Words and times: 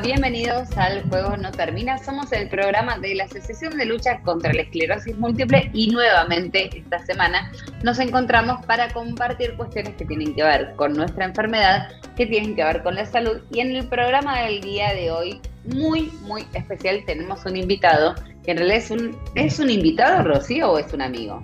Bienvenidos 0.00 0.68
al 0.76 1.02
Juego 1.08 1.36
No 1.36 1.50
Termina. 1.50 1.98
Somos 1.98 2.30
el 2.30 2.48
programa 2.48 2.98
de 2.98 3.16
la 3.16 3.24
Asociación 3.24 3.76
de 3.76 3.84
Lucha 3.84 4.20
contra 4.20 4.52
la 4.52 4.62
Esclerosis 4.62 5.18
Múltiple 5.18 5.70
y 5.74 5.90
nuevamente 5.90 6.70
esta 6.72 7.04
semana 7.04 7.50
nos 7.82 7.98
encontramos 7.98 8.64
para 8.64 8.92
compartir 8.92 9.56
cuestiones 9.56 9.96
que 9.96 10.04
tienen 10.04 10.36
que 10.36 10.44
ver 10.44 10.74
con 10.76 10.92
nuestra 10.92 11.24
enfermedad, 11.24 11.88
que 12.16 12.26
tienen 12.26 12.54
que 12.54 12.62
ver 12.62 12.84
con 12.84 12.94
la 12.94 13.06
salud. 13.06 13.42
Y 13.50 13.58
en 13.58 13.74
el 13.74 13.88
programa 13.88 14.42
del 14.42 14.60
día 14.60 14.94
de 14.94 15.10
hoy, 15.10 15.40
muy, 15.64 16.12
muy 16.22 16.46
especial, 16.54 17.02
tenemos 17.04 17.44
un 17.44 17.56
invitado, 17.56 18.14
que 18.44 18.52
en 18.52 18.58
realidad 18.58 18.78
es 18.78 18.90
un, 18.92 19.18
¿es 19.34 19.58
un 19.58 19.68
invitado, 19.68 20.22
Rocío, 20.22 20.70
o 20.70 20.78
es 20.78 20.92
un 20.92 21.02
amigo? 21.02 21.42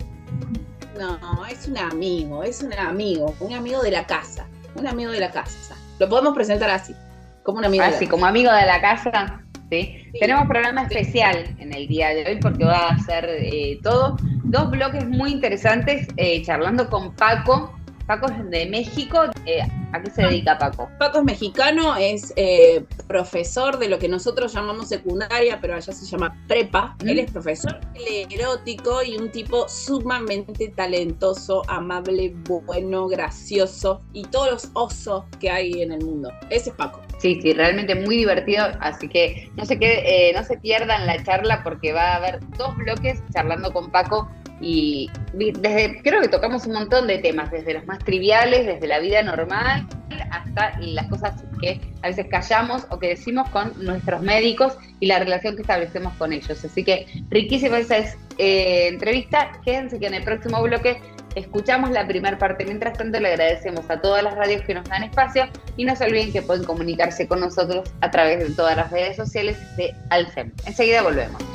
No, 0.97 1.45
es 1.45 1.67
un 1.67 1.77
amigo, 1.77 2.45
es 2.45 2.63
un 2.63 2.73
amigo, 2.73 3.35
un 3.41 3.53
amigo 3.53 3.83
de 3.83 3.91
la 3.91 4.07
casa, 4.07 4.47
un 4.77 4.87
amigo 4.87 5.11
de 5.11 5.21
la 5.21 5.33
casa. 5.33 5.77
Lo 5.99 6.09
podemos 6.09 6.35
presentar 6.35 6.71
así. 6.71 6.95
Como 7.49 7.61
un 7.61 7.65
amigo. 7.65 7.83
Así, 7.83 8.07
como 8.07 8.27
amigo 8.27 8.53
de 8.53 8.67
la 8.67 8.79
casa. 8.79 9.41
¿sí? 9.71 9.97
Tenemos 10.21 10.47
programa 10.49 10.83
especial 10.83 11.57
en 11.59 11.73
el 11.73 11.89
día 11.89 12.11
de 12.11 12.27
hoy 12.27 12.39
porque 12.43 12.63
va 12.63 12.89
a 12.89 12.99
ser 12.99 13.25
eh, 13.27 13.79
todo. 13.83 14.19
Dos 14.45 14.71
bloques 14.71 15.09
muy 15.09 15.33
interesantes, 15.33 16.07
eh, 16.19 16.43
charlando 16.43 16.91
con 16.91 17.15
Paco. 17.15 17.75
Paco 18.07 18.27
es 18.27 18.51
de 18.51 18.67
México. 18.67 19.23
Eh, 19.47 19.63
¿A 19.93 20.03
qué 20.03 20.11
se 20.11 20.25
dedica 20.25 20.59
Paco? 20.59 20.91
Paco 20.99 21.21
es 21.21 21.25
mexicano, 21.25 21.97
es 21.97 22.35
profesor 23.07 23.79
de 23.79 23.89
lo 23.89 23.99
que 23.99 24.11
nosotros 24.11 24.53
llamamos 24.53 24.91
secundaria, 24.91 25.59
pero 25.59 25.75
allá 25.75 25.91
se 25.95 26.05
llama 26.05 26.37
prepa. 26.49 26.99
Él 27.01 27.17
¿Mm? 27.17 27.21
es 27.21 27.31
profesor 27.31 27.81
erótico 28.31 29.03
y 29.03 29.17
un 29.17 29.31
tipo 29.31 29.67
sumamente 29.71 30.69
talentoso, 30.69 31.63
amable, 31.67 32.35
bueno, 32.47 33.09
gracioso 33.09 34.03
y 34.13 34.25
todos 34.25 34.51
los 34.51 34.71
osos 34.75 35.25
que 35.41 35.51
hay 35.51 35.81
en 35.81 35.93
el 35.93 36.05
mundo. 36.05 36.31
Ese 36.51 36.69
es 36.69 36.77
Paco. 36.77 37.08
Sí, 37.19 37.41
sí, 37.43 37.53
realmente 37.53 37.95
muy 37.97 38.17
divertido, 38.17 38.67
así 38.81 39.09
que 39.09 39.51
no 39.57 39.65
se, 39.65 39.79
quede, 39.79 40.31
eh, 40.31 40.33
no 40.33 40.45
se 40.45 40.57
pierdan 40.57 41.07
la 41.07 41.23
charla 41.25 41.63
porque 41.65 41.93
va 41.93 42.13
a 42.13 42.17
haber 42.17 42.39
dos 42.57 42.77
bloques 42.77 43.21
charlando 43.33 43.73
con 43.73 43.91
Paco 43.91 44.31
y 44.61 45.11
desde 45.35 46.01
creo 46.03 46.21
que 46.21 46.29
tocamos 46.29 46.67
un 46.67 46.75
montón 46.75 47.07
de 47.07 47.19
temas, 47.19 47.51
desde 47.51 47.75
los 47.75 47.87
más 47.87 47.99
triviales, 47.99 48.67
desde 48.67 48.87
la 48.87 48.99
vida 49.01 49.23
normal 49.23 49.87
hasta 50.31 50.79
las 50.81 51.07
cosas 51.09 51.45
que 51.61 51.81
a 52.03 52.09
veces 52.09 52.27
callamos 52.31 52.87
o 52.91 52.99
que 52.99 53.09
decimos 53.09 53.49
con 53.51 53.73
nuestros 53.85 54.23
médicos 54.23 54.77
y 55.01 55.07
la 55.07 55.19
relación 55.19 55.55
que 55.55 55.63
establecemos 55.63 56.13
con 56.15 56.33
ellos. 56.33 56.65
Así 56.65 56.85
que 56.85 57.07
riquísima 57.31 57.79
esa 57.79 57.99
es, 57.99 58.17
eh, 58.39 58.89
entrevista. 58.89 59.53
Quédense 59.65 59.99
que 59.99 60.07
en 60.07 60.15
el 60.15 60.25
próximo 60.25 60.63
bloque 60.63 61.01
escuchamos 61.39 61.91
la 61.91 62.07
primera 62.07 62.39
parte. 62.39 62.65
Mientras 62.65 62.97
tanto, 62.99 63.19
le 63.21 63.29
agradecemos 63.29 63.89
a 63.91 64.01
todas 64.01 64.23
las 64.23 64.35
radios 64.35 64.63
que 64.63 64.75
nos 64.75 64.89
dan 64.89 65.05
espacio 65.05 65.47
y 65.77 65.85
no 65.85 65.97
se 65.97 66.05
olviden 66.05 66.33
que 66.33 66.43
pueden 66.43 66.65
comunicarse 66.65 67.27
con 67.27 67.41
nosotros 67.41 67.89
a 68.01 68.11
través 68.11 68.41
de 68.41 68.55
todas 68.55 68.77
las 68.77 68.91
redes 68.91 69.17
sociales 69.17 69.57
de 69.77 69.95
Alcem. 70.11 70.53
Enseguida 70.67 71.03
volvemos. 71.03 71.48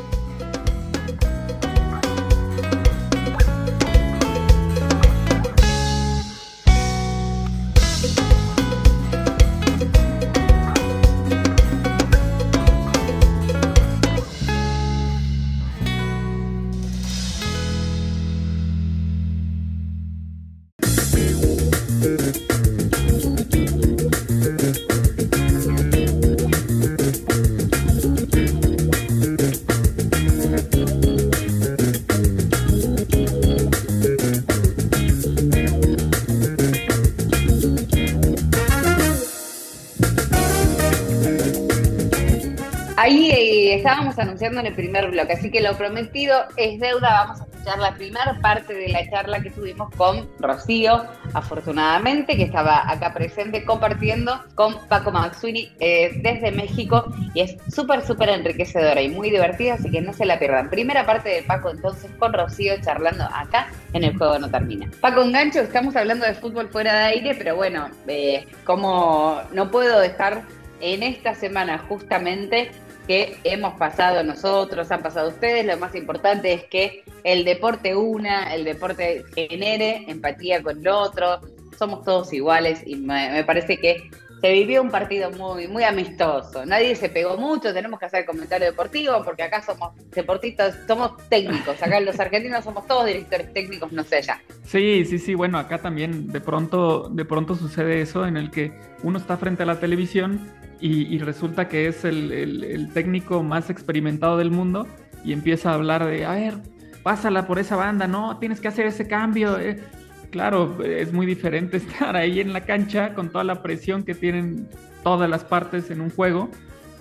Anunciando 44.20 44.60
en 44.60 44.68
el 44.68 44.74
primer 44.74 45.10
bloque, 45.12 45.34
así 45.34 45.52
que 45.52 45.62
lo 45.62 45.76
prometido 45.78 46.46
es 46.58 46.80
deuda. 46.80 47.26
Vamos 47.26 47.42
a 47.42 47.44
escuchar 47.46 47.80
la 47.80 47.94
primera 47.94 48.40
parte 48.42 48.74
de 48.74 48.90
la 48.90 49.10
charla 49.10 49.42
que 49.42 49.50
tuvimos 49.50 49.90
con 49.96 50.30
Rocío, 50.40 51.06
afortunadamente, 51.34 52.36
que 52.36 52.44
estaba 52.44 52.90
acá 52.90 53.14
presente 53.14 53.64
compartiendo 53.64 54.44
con 54.56 54.76
Paco 54.88 55.12
Maxuini 55.12 55.72
eh, 55.80 56.12
desde 56.22 56.52
México 56.52 57.06
y 57.34 57.42
es 57.42 57.56
súper, 57.74 58.06
súper 58.06 58.30
enriquecedora 58.30 59.02
y 59.02 59.10
muy 59.10 59.30
divertida, 59.30 59.76
así 59.76 59.90
que 59.90 60.02
no 60.02 60.14
se 60.14 60.26
la 60.26 60.40
pierdan. 60.40 60.70
Primera 60.70 61.06
parte 61.06 61.30
de 61.30 61.44
Paco 61.44 61.70
entonces 61.70 62.12
con 62.20 62.34
Rocío 62.34 62.74
charlando 62.82 63.24
acá 63.24 63.68
en 63.94 64.04
el 64.04 64.18
juego 64.18 64.40
no 64.40 64.50
termina. 64.50 64.90
Paco 65.00 65.22
Engancho, 65.22 65.62
estamos 65.62 65.96
hablando 65.96 66.26
de 66.26 66.34
fútbol 66.34 66.70
fuera 66.70 66.94
de 66.94 67.06
aire, 67.06 67.36
pero 67.36 67.56
bueno, 67.56 67.90
eh, 68.08 68.46
como 68.66 69.42
no 69.54 69.72
puedo 69.72 70.00
dejar 70.00 70.44
en 70.82 71.02
esta 71.02 71.34
semana 71.34 71.78
justamente 71.78 72.72
que 73.08 73.38
hemos 73.44 73.74
pasado 73.76 74.24
nosotros, 74.24 74.92
han 74.92 75.02
pasado 75.02 75.30
ustedes. 75.30 75.66
Lo 75.66 75.78
más 75.78 75.96
importante 75.96 76.54
es 76.54 76.64
que 76.66 77.04
el 77.24 77.46
deporte 77.46 77.96
una, 77.96 78.54
el 78.54 78.64
deporte 78.64 79.26
genere 79.36 80.06
empatía 80.08 80.62
con 80.62 80.80
el 80.80 80.88
otro. 80.88 81.42
Somos 81.78 82.04
todos 82.04 82.32
iguales 82.34 82.82
y 82.86 82.96
me, 82.96 83.44
parece 83.46 83.78
que 83.78 84.10
se 84.40 84.52
vivió 84.52 84.82
un 84.82 84.92
partido 84.92 85.32
muy, 85.32 85.68
muy 85.68 85.84
amistoso. 85.84 86.66
Nadie 86.66 86.96
se 86.96 87.10
pegó 87.10 87.38
mucho, 87.38 87.74
tenemos 87.74 88.00
que 88.00 88.06
hacer 88.06 88.26
comentario 88.26 88.68
deportivo 88.68 89.24
porque 89.24 89.44
acá 89.44 89.62
somos 89.62 89.94
deportistas, 90.12 90.78
somos 90.86 91.18
técnicos. 91.30 91.82
Acá 91.82 92.00
los 92.00 92.20
argentinos 92.20 92.64
somos 92.64 92.86
todos 92.86 93.06
directores 93.06 93.54
técnicos, 93.54 93.92
no 93.92 94.04
sé 94.04 94.22
ya. 94.22 94.42
Sí, 94.66 95.06
sí, 95.06 95.18
sí. 95.18 95.34
Bueno, 95.34 95.58
acá 95.58 95.78
también 95.80 96.28
de 96.28 96.42
pronto, 96.42 97.10
de 97.10 97.26
pronto 97.26 97.56
sucede 97.56 98.02
eso 98.02 98.26
en 98.28 98.38
el 98.38 98.52
que 98.52 98.74
uno 99.02 99.18
está 99.18 99.38
frente 99.38 99.64
a 99.64 99.66
la 99.66 99.80
televisión 99.80 100.42
y, 100.86 101.18
resulta 101.20 101.70
que 101.70 101.88
es 101.88 102.04
el, 102.04 102.90
técnico 102.94 103.42
más 103.42 103.70
experimentado 103.70 104.38
del 104.38 104.52
mundo 104.52 104.86
y 105.24 105.32
empieza 105.32 105.72
a 105.72 105.76
hablar 105.76 106.06
de, 106.06 106.26
a 106.26 106.34
ver, 106.34 106.56
pásala 107.04 107.48
por 107.48 107.58
esa 107.58 107.78
banda, 107.78 108.06
no, 108.06 108.38
tienes 108.38 108.60
que 108.60 108.68
hacer 108.68 108.88
ese 108.88 109.08
cambio. 109.08 109.58
Eh". 109.60 109.82
Claro, 110.30 110.84
es 110.84 111.14
muy 111.14 111.26
diferente 111.26 111.78
estar 111.78 112.18
ahí 112.18 112.42
en 112.42 112.52
la 112.52 112.62
cancha 112.62 113.14
con 113.14 113.30
toda 113.30 113.46
la 113.46 113.62
presión 113.62 114.04
que 114.04 114.14
tienen 114.14 114.68
todas 115.04 115.30
las 115.30 115.46
partes 115.46 115.90
en 115.90 116.02
un 116.02 116.10
juego, 116.10 116.50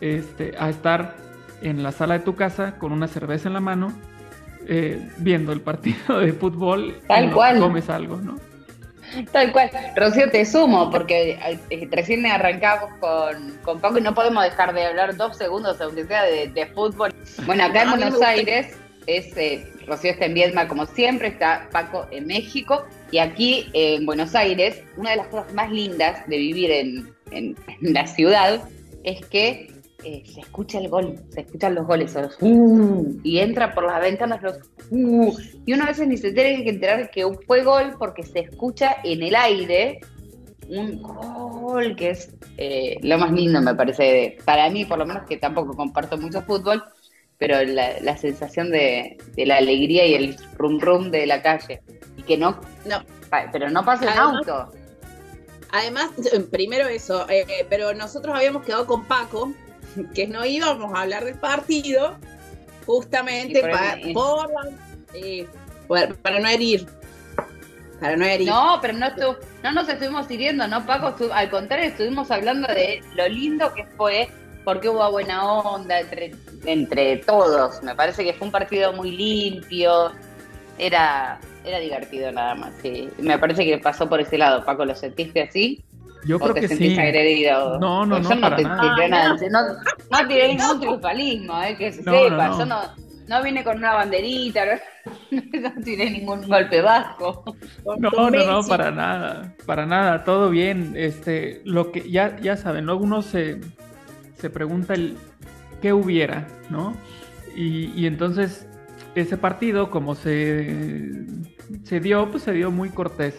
este, 0.00 0.54
a 0.60 0.70
estar 0.70 1.16
en 1.60 1.82
la 1.82 1.90
sala 1.90 2.18
de 2.18 2.24
tu 2.24 2.36
casa 2.36 2.78
con 2.78 2.92
una 2.92 3.08
cerveza 3.08 3.48
en 3.48 3.54
la 3.54 3.60
mano, 3.60 3.92
eh, 4.68 5.10
viendo 5.18 5.52
el 5.52 5.60
partido 5.60 6.20
de 6.20 6.32
fútbol 6.32 6.94
Tal 7.08 7.26
y 7.26 7.30
cual. 7.30 7.58
comes 7.58 7.90
algo, 7.90 8.18
¿no? 8.18 8.36
Tal 9.32 9.52
cual. 9.52 9.70
Rocío, 9.96 10.30
te 10.30 10.44
sumo, 10.44 10.90
porque 10.90 11.38
eh, 11.70 11.88
recién 11.90 12.24
arrancamos 12.26 12.90
con, 13.00 13.58
con 13.62 13.80
Paco 13.80 13.98
y 13.98 14.00
no 14.00 14.14
podemos 14.14 14.44
dejar 14.44 14.74
de 14.74 14.86
hablar 14.86 15.16
dos 15.16 15.36
segundos, 15.36 15.80
aunque 15.80 16.04
sea 16.04 16.24
de, 16.24 16.66
fútbol. 16.74 17.14
Bueno, 17.46 17.64
acá 17.64 17.82
en 17.82 17.90
Buenos 17.98 18.22
Aires, 18.22 18.76
es 19.06 19.36
eh, 19.36 19.66
Rocío 19.86 20.12
está 20.12 20.26
en 20.26 20.34
Viedma 20.34 20.68
como 20.68 20.86
siempre, 20.86 21.28
está 21.28 21.68
Paco 21.72 22.06
en 22.10 22.26
México, 22.26 22.86
y 23.10 23.18
aquí 23.18 23.68
en 23.72 24.06
Buenos 24.06 24.34
Aires, 24.34 24.82
una 24.96 25.10
de 25.10 25.16
las 25.16 25.26
cosas 25.28 25.52
más 25.52 25.70
lindas 25.70 26.26
de 26.28 26.36
vivir 26.36 26.70
en, 26.70 27.14
en 27.30 27.56
la 27.80 28.06
ciudad 28.06 28.62
es 29.04 29.24
que 29.26 29.81
eh, 30.04 30.22
se 30.26 30.40
escucha 30.40 30.78
el 30.78 30.88
gol, 30.88 31.16
se 31.30 31.42
escuchan 31.42 31.74
los 31.74 31.86
goles, 31.86 32.14
los, 32.14 32.36
uh, 32.40 33.20
y 33.22 33.38
entra 33.38 33.72
por 33.72 33.86
las 33.86 34.00
ventanas 34.00 34.42
los 34.42 34.58
uh, 34.90 35.36
y 35.64 35.72
uno 35.72 35.84
a 35.84 35.88
veces 35.88 36.08
ni 36.08 36.16
se 36.16 36.32
tiene 36.32 36.64
que 36.64 36.70
enterar 36.70 37.10
que 37.10 37.24
fue 37.46 37.62
gol 37.62 37.94
porque 37.98 38.22
se 38.22 38.40
escucha 38.40 38.96
en 39.04 39.22
el 39.22 39.34
aire 39.34 40.00
un 40.68 41.02
gol 41.02 41.94
que 41.96 42.10
es 42.10 42.34
eh, 42.56 42.98
lo 43.02 43.18
más 43.18 43.32
lindo 43.32 43.60
me 43.60 43.74
parece, 43.74 44.38
para 44.44 44.68
mí 44.70 44.84
por 44.84 44.98
lo 44.98 45.06
menos 45.06 45.24
que 45.28 45.36
tampoco 45.36 45.74
comparto 45.74 46.16
mucho 46.16 46.42
fútbol, 46.42 46.82
pero 47.38 47.62
la, 47.64 48.16
sensación 48.16 48.70
de, 48.70 49.18
la 49.36 49.56
alegría 49.56 50.06
y 50.06 50.14
el 50.14 50.36
rum 50.56 50.80
rum 50.80 51.10
de 51.10 51.26
la 51.26 51.42
calle 51.42 51.82
y 52.16 52.22
que 52.22 52.36
no, 52.36 52.60
no 52.86 53.02
pero 53.52 53.70
no 53.70 53.84
pasa 53.84 54.12
el 54.12 54.18
auto. 54.18 54.72
Además, 55.72 56.10
primero 56.50 56.86
eso, 56.86 57.26
eh, 57.30 57.66
pero 57.70 57.94
nosotros 57.94 58.36
habíamos 58.36 58.62
quedado 58.62 58.86
con 58.86 59.06
Paco, 59.06 59.52
que 60.14 60.26
no 60.26 60.44
íbamos 60.44 60.94
a 60.94 61.02
hablar 61.02 61.24
del 61.24 61.36
partido, 61.36 62.16
justamente 62.86 63.60
para, 63.60 63.96
eh, 65.14 65.46
para 66.22 66.40
no 66.40 66.48
herir. 66.48 66.86
Para 68.00 68.16
no 68.16 68.24
herir. 68.24 68.48
No, 68.48 68.78
pero 68.80 68.94
no, 68.94 69.08
no 69.62 69.72
nos 69.72 69.88
estuvimos 69.88 70.30
hiriendo, 70.30 70.66
¿no, 70.66 70.84
Paco? 70.84 71.14
al 71.32 71.50
contrario, 71.50 71.86
estuvimos 71.86 72.30
hablando 72.30 72.68
de 72.68 73.02
lo 73.14 73.28
lindo 73.28 73.72
que 73.74 73.84
fue, 73.96 74.28
porque 74.64 74.88
hubo 74.88 75.08
buena 75.10 75.44
onda 75.44 76.00
entre, 76.00 76.34
entre 76.64 77.18
todos. 77.18 77.82
Me 77.82 77.94
parece 77.94 78.24
que 78.24 78.32
fue 78.32 78.46
un 78.46 78.52
partido 78.52 78.92
muy 78.92 79.10
limpio. 79.12 80.12
Era, 80.78 81.38
era 81.64 81.78
divertido 81.78 82.32
nada 82.32 82.54
más. 82.54 82.72
Sí. 82.82 83.08
Me 83.18 83.38
parece 83.38 83.64
que 83.64 83.78
pasó 83.78 84.08
por 84.08 84.20
ese 84.20 84.38
lado, 84.38 84.64
Paco. 84.64 84.84
¿Lo 84.84 84.94
sentiste 84.94 85.42
así? 85.42 85.84
Yo 86.24 86.38
creo 86.38 86.54
que 86.54 86.68
sí. 86.68 86.98
agredido. 86.98 87.78
No, 87.78 88.06
no, 88.06 88.20
no, 88.20 88.34
no, 88.34 88.40
para 88.40 88.60
nada. 88.60 89.36
no, 89.50 89.60
no 90.10 90.28
tiré 90.28 90.48
ningún 90.48 90.80
triunfalismo, 90.80 91.62
eh, 91.62 91.76
que 91.76 91.92
se 91.92 92.02
sepa. 92.02 92.58
Yo 92.58 92.64
no, 92.64 92.80
no 93.28 93.42
vine 93.42 93.64
con 93.64 93.78
una 93.78 93.94
banderita, 93.94 94.64
no, 95.30 95.72
tiré 95.84 96.10
ningún 96.10 96.46
golpe 96.46 96.80
bajo. 96.80 97.44
No, 97.98 98.30
no, 98.30 98.30
no, 98.30 98.66
para 98.68 98.90
nada, 98.90 99.54
para 99.66 99.86
nada, 99.86 100.24
todo 100.24 100.50
bien. 100.50 100.94
Este, 100.96 101.62
lo 101.64 101.90
que 101.92 102.08
ya, 102.10 102.36
ya 102.40 102.56
saben, 102.56 102.86
luego 102.86 103.02
uno 103.02 103.22
se, 103.22 103.60
se 104.36 104.50
pregunta 104.50 104.94
el 104.94 105.16
qué 105.80 105.92
hubiera, 105.92 106.46
¿no? 106.70 106.94
Y, 107.56 107.92
y 108.00 108.06
entonces 108.06 108.66
ese 109.14 109.36
partido, 109.36 109.90
como 109.90 110.14
se, 110.14 111.26
se 111.84 112.00
dio, 112.00 112.30
pues 112.30 112.44
se 112.44 112.52
dio 112.52 112.70
muy 112.70 112.90
cortés. 112.90 113.34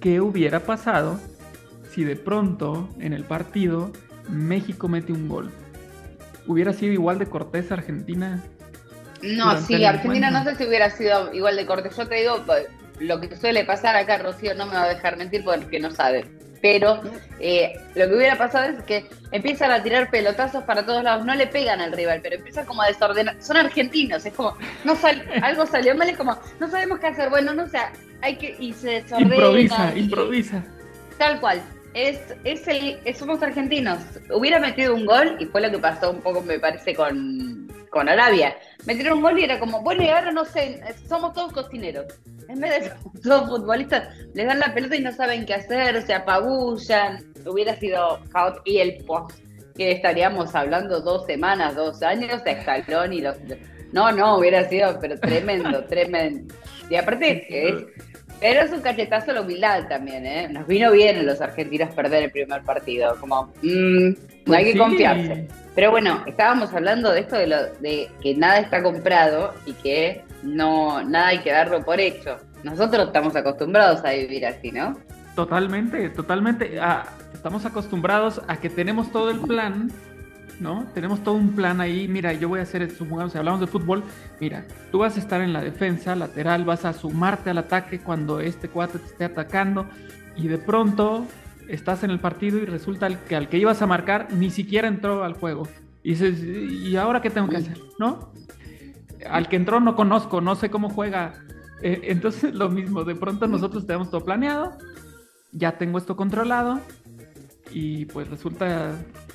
¿Qué 0.00 0.20
hubiera 0.20 0.60
pasado 0.60 1.18
si 1.94 2.04
de 2.04 2.16
pronto 2.16 2.88
en 2.98 3.12
el 3.12 3.24
partido 3.24 3.92
México 4.28 4.88
mete 4.88 5.12
un 5.12 5.28
gol? 5.28 5.50
¿Hubiera 6.46 6.72
sido 6.72 6.92
igual 6.92 7.18
de 7.18 7.26
cortés 7.26 7.70
Argentina? 7.72 8.42
No, 9.22 9.58
sí, 9.60 9.84
Argentina 9.84 10.30
no 10.30 10.44
sé 10.44 10.56
si 10.56 10.66
hubiera 10.66 10.90
sido 10.90 11.32
igual 11.32 11.56
de 11.56 11.64
cortés. 11.64 11.96
Yo 11.96 12.06
te 12.06 12.16
digo, 12.16 12.44
lo 13.00 13.20
que 13.20 13.34
suele 13.36 13.64
pasar 13.64 13.96
acá, 13.96 14.18
Rocío 14.18 14.54
no 14.54 14.66
me 14.66 14.74
va 14.74 14.84
a 14.84 14.88
dejar 14.88 15.16
mentir 15.16 15.42
porque 15.44 15.80
no 15.80 15.90
sabe 15.90 16.24
pero 16.64 17.02
eh, 17.40 17.78
lo 17.94 18.08
que 18.08 18.16
hubiera 18.16 18.38
pasado 18.38 18.70
es 18.70 18.82
que 18.84 19.04
empiezan 19.32 19.70
a 19.70 19.82
tirar 19.82 20.08
pelotazos 20.08 20.64
para 20.64 20.86
todos 20.86 21.04
lados, 21.04 21.26
no 21.26 21.34
le 21.34 21.46
pegan 21.46 21.78
al 21.82 21.92
rival, 21.92 22.20
pero 22.22 22.36
empiezan 22.36 22.64
como 22.64 22.80
a 22.80 22.86
desordenar, 22.86 23.36
son 23.38 23.58
argentinos, 23.58 24.24
es 24.24 24.32
como, 24.32 24.56
no 24.82 24.96
algo 25.42 25.66
salió 25.66 25.94
mal, 25.94 26.08
es 26.08 26.16
como, 26.16 26.38
no 26.58 26.70
sabemos 26.70 27.00
qué 27.00 27.08
hacer, 27.08 27.28
bueno, 27.28 27.52
no 27.52 27.68
sé, 27.68 27.76
hay 28.22 28.36
que, 28.36 28.56
y 28.58 28.72
se 28.72 29.02
desordena. 29.02 29.34
Improvisa, 29.34 29.92
improvisa. 29.94 30.64
Tal 31.18 31.38
cual, 31.38 31.60
es, 31.94 32.20
es 32.44 32.68
el, 32.68 32.98
somos 33.16 33.42
argentinos, 33.42 33.98
hubiera 34.30 34.58
metido 34.58 34.94
un 34.94 35.06
gol, 35.06 35.36
y 35.40 35.46
fue 35.46 35.60
lo 35.60 35.70
que 35.70 35.78
pasó 35.78 36.10
un 36.10 36.20
poco, 36.20 36.42
me 36.42 36.58
parece, 36.58 36.94
con, 36.94 37.72
con 37.90 38.08
Arabia, 38.08 38.56
metieron 38.86 39.18
un 39.18 39.22
gol 39.22 39.38
y 39.38 39.44
era 39.44 39.58
como, 39.58 39.80
bueno, 39.82 40.02
y 40.02 40.08
ahora 40.08 40.32
no 40.32 40.44
sé, 40.44 40.82
somos 41.08 41.32
todos 41.32 41.52
cocineros 41.52 42.06
en 42.48 42.60
vez 42.60 42.84
de 42.84 43.20
todos 43.22 43.48
futbolistas, 43.48 44.08
les 44.34 44.46
dan 44.46 44.58
la 44.58 44.74
pelota 44.74 44.96
y 44.96 45.00
no 45.00 45.12
saben 45.12 45.46
qué 45.46 45.54
hacer, 45.54 46.02
se 46.02 46.14
apabullan. 46.14 47.24
Hubiera 47.46 47.76
sido 47.76 48.20
y 48.64 48.78
el 48.78 49.04
post 49.04 49.38
que 49.76 49.92
estaríamos 49.92 50.54
hablando 50.54 51.00
dos 51.00 51.26
semanas, 51.26 51.74
dos 51.74 52.02
años, 52.02 52.42
de 52.44 52.52
escalón 52.52 53.12
y 53.12 53.20
los. 53.20 53.36
No, 53.92 54.10
no, 54.10 54.38
hubiera 54.38 54.68
sido, 54.68 54.98
pero 55.00 55.18
tremendo, 55.18 55.84
tremendo. 55.88 56.54
Y 56.90 56.96
aparte, 56.96 57.46
es, 57.48 57.84
pero 58.40 58.60
es 58.60 58.72
un 58.72 58.80
cachetazo 58.80 59.32
la 59.32 59.40
humildad 59.40 59.88
también, 59.88 60.26
¿eh? 60.26 60.48
Nos 60.48 60.66
vino 60.66 60.90
bien 60.92 61.18
a 61.18 61.22
los 61.22 61.40
argentinos 61.40 61.94
perder 61.94 62.24
el 62.24 62.30
primer 62.30 62.62
partido, 62.62 63.16
como, 63.20 63.52
mmm, 63.62 64.10
no 64.46 64.54
hay 64.54 64.72
que 64.72 64.78
confiarse. 64.78 65.48
Pero 65.74 65.90
bueno, 65.90 66.22
estábamos 66.26 66.72
hablando 66.72 67.12
de 67.12 67.20
esto 67.20 67.36
de, 67.36 67.46
lo, 67.46 67.56
de 67.80 68.08
que 68.22 68.34
nada 68.34 68.58
está 68.58 68.82
comprado 68.82 69.54
y 69.66 69.72
que 69.72 70.22
no 70.42 71.02
nada 71.02 71.28
hay 71.28 71.38
que 71.38 71.50
darlo 71.50 71.82
por 71.82 72.00
hecho. 72.00 72.38
Nosotros 72.62 73.06
estamos 73.06 73.34
acostumbrados 73.36 74.04
a 74.04 74.12
vivir 74.12 74.46
así, 74.46 74.70
¿no? 74.70 74.96
Totalmente, 75.34 76.10
totalmente. 76.10 76.78
Ah, 76.80 77.06
estamos 77.32 77.66
acostumbrados 77.66 78.40
a 78.46 78.56
que 78.56 78.70
tenemos 78.70 79.10
todo 79.10 79.30
el 79.30 79.40
plan, 79.40 79.90
¿no? 80.64 80.86
Tenemos 80.94 81.22
todo 81.22 81.34
un 81.34 81.50
plan 81.50 81.82
ahí. 81.82 82.08
Mira, 82.08 82.32
yo 82.32 82.48
voy 82.48 82.58
a 82.58 82.62
hacer, 82.62 82.90
supongamos, 82.90 83.32
si 83.32 83.38
hablamos 83.38 83.60
de 83.60 83.66
fútbol, 83.66 84.02
mira, 84.40 84.64
tú 84.90 84.98
vas 85.00 85.16
a 85.16 85.20
estar 85.20 85.42
en 85.42 85.52
la 85.52 85.60
defensa 85.60 86.16
lateral, 86.16 86.64
vas 86.64 86.86
a 86.86 86.94
sumarte 86.94 87.50
al 87.50 87.58
ataque 87.58 88.00
cuando 88.00 88.40
este 88.40 88.68
cuate 88.68 88.98
te 88.98 89.04
esté 89.04 89.24
atacando 89.26 89.86
y 90.36 90.48
de 90.48 90.56
pronto 90.56 91.26
estás 91.68 92.02
en 92.02 92.10
el 92.10 92.18
partido 92.18 92.58
y 92.58 92.64
resulta 92.64 93.08
que 93.26 93.36
al 93.36 93.50
que 93.50 93.58
ibas 93.58 93.82
a 93.82 93.86
marcar 93.86 94.28
ni 94.32 94.50
siquiera 94.50 94.88
entró 94.88 95.22
al 95.22 95.34
juego. 95.34 95.68
Y 96.02 96.10
dices, 96.10 96.42
¿y 96.42 96.96
ahora 96.96 97.20
qué 97.20 97.28
tengo 97.28 97.48
que 97.48 97.58
hacer? 97.58 97.78
¿No? 97.98 98.32
Al 99.28 99.48
que 99.48 99.56
entró 99.56 99.80
no 99.80 99.94
conozco, 99.94 100.40
no 100.40 100.54
sé 100.54 100.70
cómo 100.70 100.88
juega. 100.88 101.34
Eh, 101.82 102.00
entonces 102.04 102.54
lo 102.54 102.70
mismo, 102.70 103.04
de 103.04 103.14
pronto 103.14 103.46
nosotros 103.46 103.86
tenemos 103.86 104.10
todo 104.10 104.24
planeado, 104.24 104.78
ya 105.52 105.76
tengo 105.76 105.98
esto 105.98 106.16
controlado 106.16 106.80
y 107.70 108.06
pues 108.06 108.30
resulta 108.30 108.92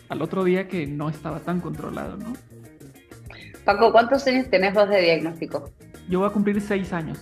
al 0.10 0.22
otro 0.22 0.44
día 0.44 0.68
que 0.68 0.88
no 0.88 1.10
estaba 1.10 1.40
tan 1.40 1.62
controlado, 1.62 2.18
¿no? 2.18 2.34
Paco, 3.64 3.92
¿cuántos 3.92 4.26
años 4.28 4.50
tenés 4.50 4.74
vos 4.74 4.90
de 4.90 5.02
diagnóstico? 5.02 5.70
Yo 6.10 6.20
voy 6.20 6.30
a 6.30 6.32
cumplir 6.32 6.60
seis 6.60 6.92
años. 6.92 7.20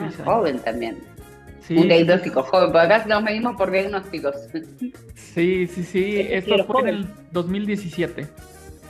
Ah, 0.00 0.10
joven 0.24 0.58
también. 0.60 0.98
un 1.68 1.88
diagnóstico 1.88 2.42
joven, 2.42 2.72
porque 2.72 2.86
acá 2.86 3.04
nos 3.06 3.22
medimos 3.22 3.56
por 3.56 3.70
diagnósticos. 3.70 4.34
Sí, 5.14 5.66
sí, 5.66 5.82
sí. 5.84 6.26
Esto 6.30 6.64
fue 6.64 6.80
en 6.82 6.88
el 6.88 7.06
2017. 7.32 8.26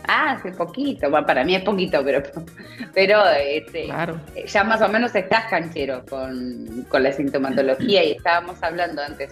Ah, 0.07 0.33
hace 0.33 0.53
poquito. 0.53 1.11
Bueno, 1.11 1.27
para 1.27 1.45
mí 1.45 1.57
es 1.57 1.63
poquito, 1.63 2.03
pero, 2.05 2.23
pero 2.95 3.23
este, 3.31 3.89
ya 4.47 4.65
más 4.65 4.81
o 4.83 4.89
menos 4.89 5.15
estás 5.15 5.47
canchero 5.47 6.05
con, 6.09 6.87
con 6.89 7.03
la 7.03 7.13
sintomatología 7.13 8.05
y 8.05 8.13
estábamos 8.13 8.63
hablando 8.63 9.03
antes 9.03 9.31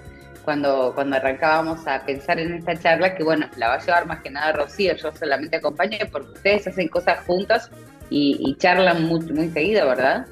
cuando, 0.50 0.90
cuando 0.96 1.14
arrancábamos 1.14 1.86
a 1.86 2.04
pensar 2.04 2.40
en 2.40 2.54
esta 2.54 2.74
charla, 2.74 3.14
que 3.14 3.22
bueno, 3.22 3.48
la 3.56 3.68
va 3.68 3.74
a 3.74 3.78
llevar 3.78 4.06
más 4.06 4.20
que 4.20 4.30
nada 4.30 4.50
Rocío, 4.50 4.96
yo 4.96 5.12
solamente 5.14 5.58
acompaño 5.58 5.98
porque 6.10 6.32
ustedes 6.32 6.66
hacen 6.66 6.88
cosas 6.88 7.24
juntas 7.24 7.70
y, 8.10 8.56
charlan 8.58 9.04
muy, 9.04 9.20
muy 9.30 9.48
seguido, 9.50 9.86
¿verdad? 9.86 10.26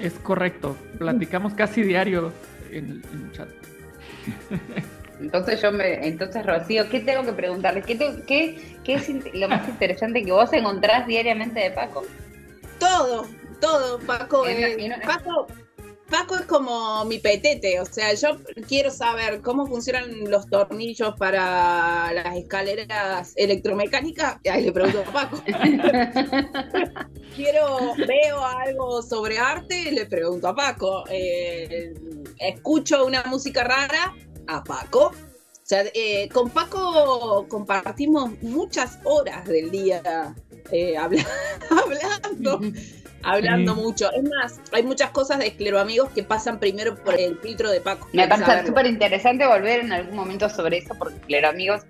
Es 0.00 0.14
correcto, 0.14 0.76
platicamos 0.98 1.54
casi 1.54 1.82
diario 1.82 2.32
en, 2.72 3.00
el 3.12 3.30
chat. 3.30 3.48
Entonces 5.20 5.62
yo 5.62 5.70
me, 5.70 6.04
entonces 6.04 6.44
Rocío, 6.44 6.90
¿qué 6.90 6.98
tengo 6.98 7.22
que 7.22 7.32
preguntarle? 7.32 7.82
¿Qué, 7.82 7.96
qué, 8.26 8.76
qué 8.82 8.94
es 8.94 9.08
lo 9.34 9.48
más 9.48 9.68
interesante 9.68 10.24
que 10.24 10.32
vos 10.32 10.52
encontrás 10.52 11.06
diariamente 11.06 11.60
de 11.60 11.70
Paco? 11.70 12.04
Todo, 12.80 13.28
todo, 13.60 14.00
Paco. 14.00 14.48
Eh, 14.48 14.90
Paco, 15.06 15.46
Paco 16.10 16.36
es 16.36 16.46
como 16.46 17.04
mi 17.04 17.18
petete, 17.18 17.80
o 17.80 17.84
sea, 17.84 18.14
yo 18.14 18.38
quiero 18.66 18.90
saber 18.90 19.42
cómo 19.42 19.66
funcionan 19.66 20.30
los 20.30 20.48
tornillos 20.48 21.14
para 21.18 22.10
las 22.12 22.36
escaleras 22.36 23.32
electromecánicas, 23.36 24.38
ahí 24.50 24.64
le 24.64 24.72
pregunto 24.72 25.04
a 25.06 25.12
Paco. 25.12 25.42
quiero, 27.36 27.94
veo 27.96 28.44
algo 28.44 29.02
sobre 29.02 29.38
arte, 29.38 29.92
le 29.92 30.06
pregunto 30.06 30.48
a 30.48 30.54
Paco. 30.54 31.04
Eh, 31.10 31.92
escucho 32.38 33.04
una 33.04 33.24
música 33.24 33.64
rara, 33.64 34.14
a 34.46 34.64
Paco. 34.64 35.08
O 35.08 35.68
sea, 35.68 35.84
eh, 35.92 36.28
con 36.30 36.48
Paco 36.48 37.46
compartimos 37.48 38.30
muchas 38.40 38.98
horas 39.04 39.44
del 39.44 39.70
día 39.70 40.34
eh, 40.72 40.96
hablando 41.70 42.60
hablando 43.22 43.74
mucho. 43.74 44.10
Es 44.12 44.22
más, 44.24 44.60
hay 44.72 44.82
muchas 44.82 45.10
cosas 45.10 45.38
de 45.38 45.48
escleroamigos 45.48 46.10
que 46.10 46.22
pasan 46.22 46.58
primero 46.58 46.96
por 46.96 47.18
el 47.18 47.38
filtro 47.38 47.70
de 47.70 47.80
Paco. 47.80 48.08
Me 48.12 48.26
parece 48.26 48.66
súper 48.66 48.86
interesante 48.86 49.46
volver 49.46 49.80
en 49.80 49.92
algún 49.92 50.16
momento 50.16 50.48
sobre 50.48 50.78
eso, 50.78 50.94
porque 50.98 51.16
escleroamigos, 51.16 51.82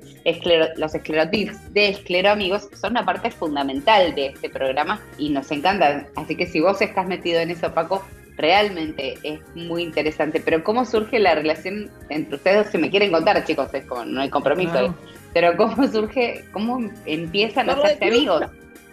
los 0.76 0.94
esclerotips 0.94 1.72
de 1.72 1.88
escleroamigos 1.88 2.68
son 2.80 2.92
una 2.92 3.04
parte 3.04 3.30
fundamental 3.30 4.14
de 4.14 4.26
este 4.26 4.48
programa 4.48 5.00
y 5.18 5.30
nos 5.30 5.50
encantan. 5.50 6.08
Así 6.16 6.36
que 6.36 6.46
si 6.46 6.60
vos 6.60 6.80
estás 6.80 7.06
metido 7.06 7.40
en 7.40 7.50
eso, 7.50 7.72
Paco, 7.72 8.04
realmente 8.36 9.18
es 9.22 9.40
muy 9.54 9.82
interesante. 9.82 10.40
Pero 10.40 10.64
¿cómo 10.64 10.84
surge 10.84 11.18
la 11.18 11.34
relación 11.34 11.90
entre 12.08 12.36
ustedes? 12.36 12.70
Si 12.70 12.78
me 12.78 12.90
quieren 12.90 13.10
contar, 13.10 13.44
chicos, 13.44 13.68
es 13.74 13.84
como, 13.84 14.04
no 14.04 14.22
hay 14.22 14.30
compromiso. 14.30 14.94
Pero 15.34 15.56
¿cómo 15.56 15.86
surge, 15.88 16.44
cómo 16.52 16.90
empiezan 17.04 17.68
a 17.68 17.74
hacerse 17.74 18.04
amigos? 18.04 18.46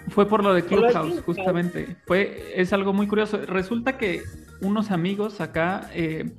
Fue 0.09 0.27
por 0.27 0.43
lo 0.43 0.53
de 0.53 0.63
Clubhouse, 0.63 1.21
justamente. 1.21 1.97
Fue, 2.05 2.53
es 2.55 2.74
algo 2.74 2.93
muy 2.93 3.07
curioso. 3.07 3.38
Resulta 3.45 3.97
que 3.97 4.24
unos 4.62 4.91
amigos 4.91 5.41
acá 5.41 5.89
eh, 5.93 6.31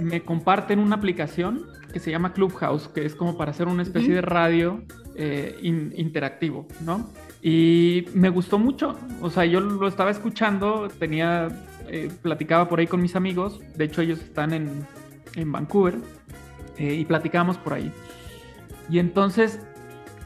me 0.00 0.22
comparten 0.22 0.78
una 0.78 0.96
aplicación 0.96 1.66
que 1.92 2.00
se 2.00 2.10
llama 2.10 2.32
Clubhouse, 2.32 2.88
que 2.88 3.04
es 3.04 3.14
como 3.14 3.36
para 3.36 3.50
hacer 3.50 3.68
una 3.68 3.82
especie 3.82 4.14
de 4.14 4.22
radio 4.22 4.82
eh, 5.14 5.58
interactivo, 5.62 6.66
¿no? 6.80 7.10
Y 7.42 8.06
me 8.14 8.30
gustó 8.30 8.58
mucho. 8.58 8.96
O 9.20 9.28
sea, 9.28 9.44
yo 9.44 9.60
lo 9.60 9.86
estaba 9.86 10.10
escuchando, 10.10 10.88
tenía, 10.98 11.48
eh, 11.88 12.10
platicaba 12.22 12.68
por 12.68 12.80
ahí 12.80 12.86
con 12.86 13.02
mis 13.02 13.14
amigos. 13.14 13.60
De 13.76 13.84
hecho, 13.84 14.00
ellos 14.00 14.20
están 14.20 14.54
en, 14.54 14.86
en 15.34 15.52
Vancouver 15.52 15.96
y 16.78 17.04
platicábamos 17.04 17.58
por 17.58 17.74
ahí. 17.74 17.92
Y 18.88 18.98
entonces 18.98 19.60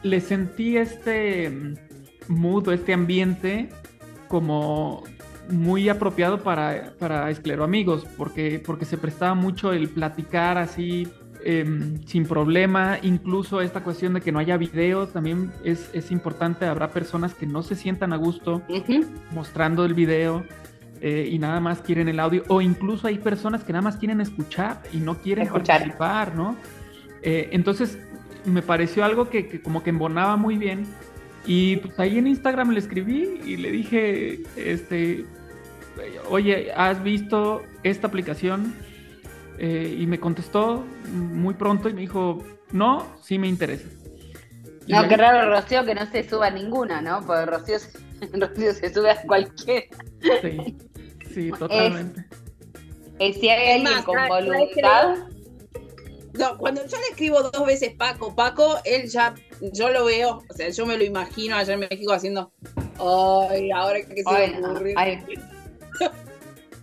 le 0.03 0.21
sentí 0.21 0.77
este 0.77 1.51
mood 2.27 2.69
este 2.69 2.93
ambiente 2.93 3.69
como 4.27 5.03
muy 5.49 5.89
apropiado 5.89 6.43
para, 6.43 6.93
para 6.99 7.29
escleroamigos, 7.29 8.05
porque, 8.17 8.61
porque 8.65 8.85
se 8.85 8.97
prestaba 8.97 9.33
mucho 9.33 9.71
el 9.71 9.89
platicar 9.89 10.57
así 10.57 11.07
em, 11.43 12.05
sin 12.05 12.25
problema, 12.25 12.97
incluso 13.01 13.61
esta 13.61 13.83
cuestión 13.83 14.13
de 14.13 14.21
que 14.21 14.31
no 14.31 14.39
haya 14.39 14.57
video 14.57 15.07
también 15.07 15.51
es, 15.63 16.11
importante, 16.11 16.65
habrá 16.65 16.91
personas 16.91 17.33
que 17.33 17.45
no 17.45 17.63
se 17.63 17.75
sientan 17.75 18.13
a 18.13 18.17
gusto 18.17 18.61
mostrando 19.31 19.85
el 19.85 19.93
video. 19.93 20.43
Eh, 20.99 21.29
y 21.31 21.37
nada 21.37 21.59
más 21.59 21.81
quieren 21.81 22.09
el 22.09 22.19
audio, 22.19 22.43
o 22.47 22.59
incluso 22.59 23.05
hay 23.05 23.19
personas 23.19 23.63
que 23.63 23.71
nada 23.71 23.83
más 23.83 23.97
quieren 23.97 24.19
escuchar 24.19 24.81
y 24.91 24.97
no 24.97 25.19
quieren 25.19 25.47
participar, 25.47 26.35
¿no? 26.35 26.55
Eh, 27.21 27.49
entonces 27.51 27.99
me 28.45 28.63
pareció 28.63 29.05
algo 29.05 29.29
que, 29.29 29.61
como 29.61 29.83
que 29.83 29.91
embonaba 29.91 30.37
muy 30.37 30.57
bien. 30.57 30.87
Y 31.47 31.77
pues 31.77 31.97
ahí 31.97 32.17
en 32.17 32.27
Instagram 32.27 32.71
le 32.71 32.79
escribí 32.79 33.39
y 33.45 33.55
le 33.55 33.71
dije, 33.71 34.43
este, 34.57 35.25
oye, 36.29 36.73
¿has 36.75 37.01
visto 37.01 37.63
esta 37.83 38.07
aplicación? 38.07 38.75
Eh, 39.57 39.97
y 39.97 40.05
me 40.07 40.19
contestó 40.19 40.85
muy 41.13 41.53
pronto 41.53 41.87
y 41.87 41.93
me 41.93 42.01
dijo, 42.01 42.43
no, 42.73 43.15
sí 43.21 43.39
me 43.39 43.47
interesa. 43.47 43.87
no, 44.89 45.07
qué 45.07 45.15
raro 45.15 45.49
Rocío 45.49 45.85
que 45.85 45.95
no 45.95 46.05
se 46.05 46.27
suba 46.27 46.49
ninguna, 46.49 47.01
¿no? 47.01 47.25
Porque 47.25 47.45
Rocío, 47.45 47.77
Rocío 48.33 48.73
se 48.73 48.93
sube 48.93 49.11
a 49.11 49.21
cualquiera. 49.21 49.87
Sí, 50.41 50.77
sí, 51.33 51.51
totalmente. 51.57 52.25
Es, 53.19 53.37
si 53.39 53.47
hay 53.47 53.79
alguien 53.79 54.03
con 54.03 54.27
voluntad... 54.27 55.15
No, 56.37 56.57
cuando 56.57 56.81
yo 56.85 56.97
le 56.97 57.07
escribo 57.09 57.41
dos 57.41 57.65
veces 57.65 57.93
Paco, 57.97 58.35
Paco, 58.35 58.77
él 58.85 59.09
ya, 59.09 59.33
yo 59.73 59.89
lo 59.89 60.05
veo, 60.05 60.43
o 60.47 60.53
sea, 60.53 60.69
yo 60.69 60.85
me 60.85 60.97
lo 60.97 61.03
imagino 61.03 61.55
allá 61.55 61.73
en 61.73 61.79
México 61.81 62.13
haciendo, 62.13 62.51
ay, 62.99 63.71
ahora 63.71 64.01
que 64.01 64.23
se 64.23 64.23
va 64.23 64.37
a 64.37 64.71
ocurrir. 64.71 64.95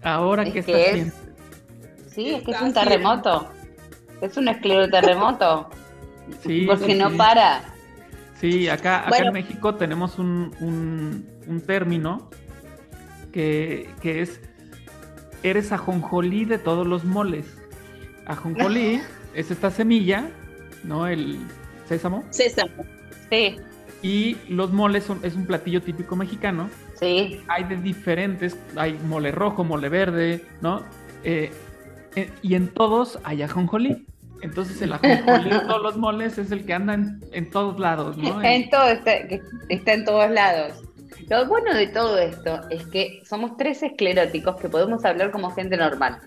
ahora 0.02 0.44
que 0.44 0.58
está 0.58 0.72
es, 0.72 1.12
Sí, 2.14 2.30
es 2.30 2.42
que 2.44 2.52
es 2.52 2.60
un 2.60 2.72
terremoto. 2.72 3.48
Es 4.20 4.36
un 4.36 4.48
escleroterremoto. 4.48 5.68
Sí, 6.42 6.64
porque 6.66 6.94
no 6.94 7.10
para. 7.16 7.62
Sí, 8.40 8.68
acá, 8.68 9.06
acá 9.06 9.18
en 9.18 9.32
México 9.32 9.74
tenemos 9.74 10.18
un, 10.18 11.26
un, 11.46 11.60
término 11.60 12.30
que, 13.32 13.90
que, 14.00 14.22
es 14.22 14.40
eres 15.42 15.72
ajonjolí 15.72 16.44
de 16.44 16.58
todos 16.58 16.86
los 16.86 17.04
moles. 17.04 17.46
Ajonjolí 18.26 19.00
es 19.34 19.50
esta 19.50 19.70
semilla, 19.70 20.28
¿no? 20.82 21.06
El 21.06 21.38
sésamo. 21.86 22.24
Sésamo. 22.30 22.84
Sí. 23.30 23.56
Y 24.02 24.36
los 24.48 24.72
moles 24.72 25.04
son, 25.04 25.20
es 25.22 25.34
un 25.34 25.46
platillo 25.46 25.82
típico 25.82 26.16
mexicano. 26.16 26.68
Sí. 27.00 27.40
Hay 27.48 27.64
de 27.64 27.76
diferentes, 27.76 28.56
hay 28.76 28.98
mole 29.06 29.32
rojo, 29.32 29.64
mole 29.64 29.88
verde, 29.88 30.44
¿no? 30.60 30.84
Eh, 31.24 31.50
eh, 32.14 32.30
y 32.42 32.54
en 32.54 32.68
todos 32.68 33.18
hay 33.24 33.42
ajonjolí. 33.42 34.06
Entonces 34.42 34.80
el 34.82 34.92
ajonjolí 34.92 35.50
en 35.50 35.66
todos 35.66 35.82
los 35.82 35.96
moles 35.96 36.36
es 36.38 36.52
el 36.52 36.66
que 36.66 36.74
anda 36.74 36.94
en, 36.94 37.50
todos 37.50 37.80
lados, 37.80 38.18
¿no? 38.18 38.42
En 38.42 38.68
todo, 38.68 38.88
está, 38.88 39.12
está 39.68 39.94
en 39.94 40.04
todos 40.04 40.30
lados. 40.30 40.82
Lo 41.28 41.46
bueno 41.46 41.72
de 41.72 41.86
todo 41.86 42.18
esto 42.18 42.60
es 42.68 42.86
que 42.88 43.22
somos 43.24 43.56
tres 43.56 43.82
escleróticos 43.82 44.56
que 44.56 44.68
podemos 44.68 45.04
hablar 45.04 45.30
como 45.30 45.50
gente 45.50 45.76
normal. 45.76 46.20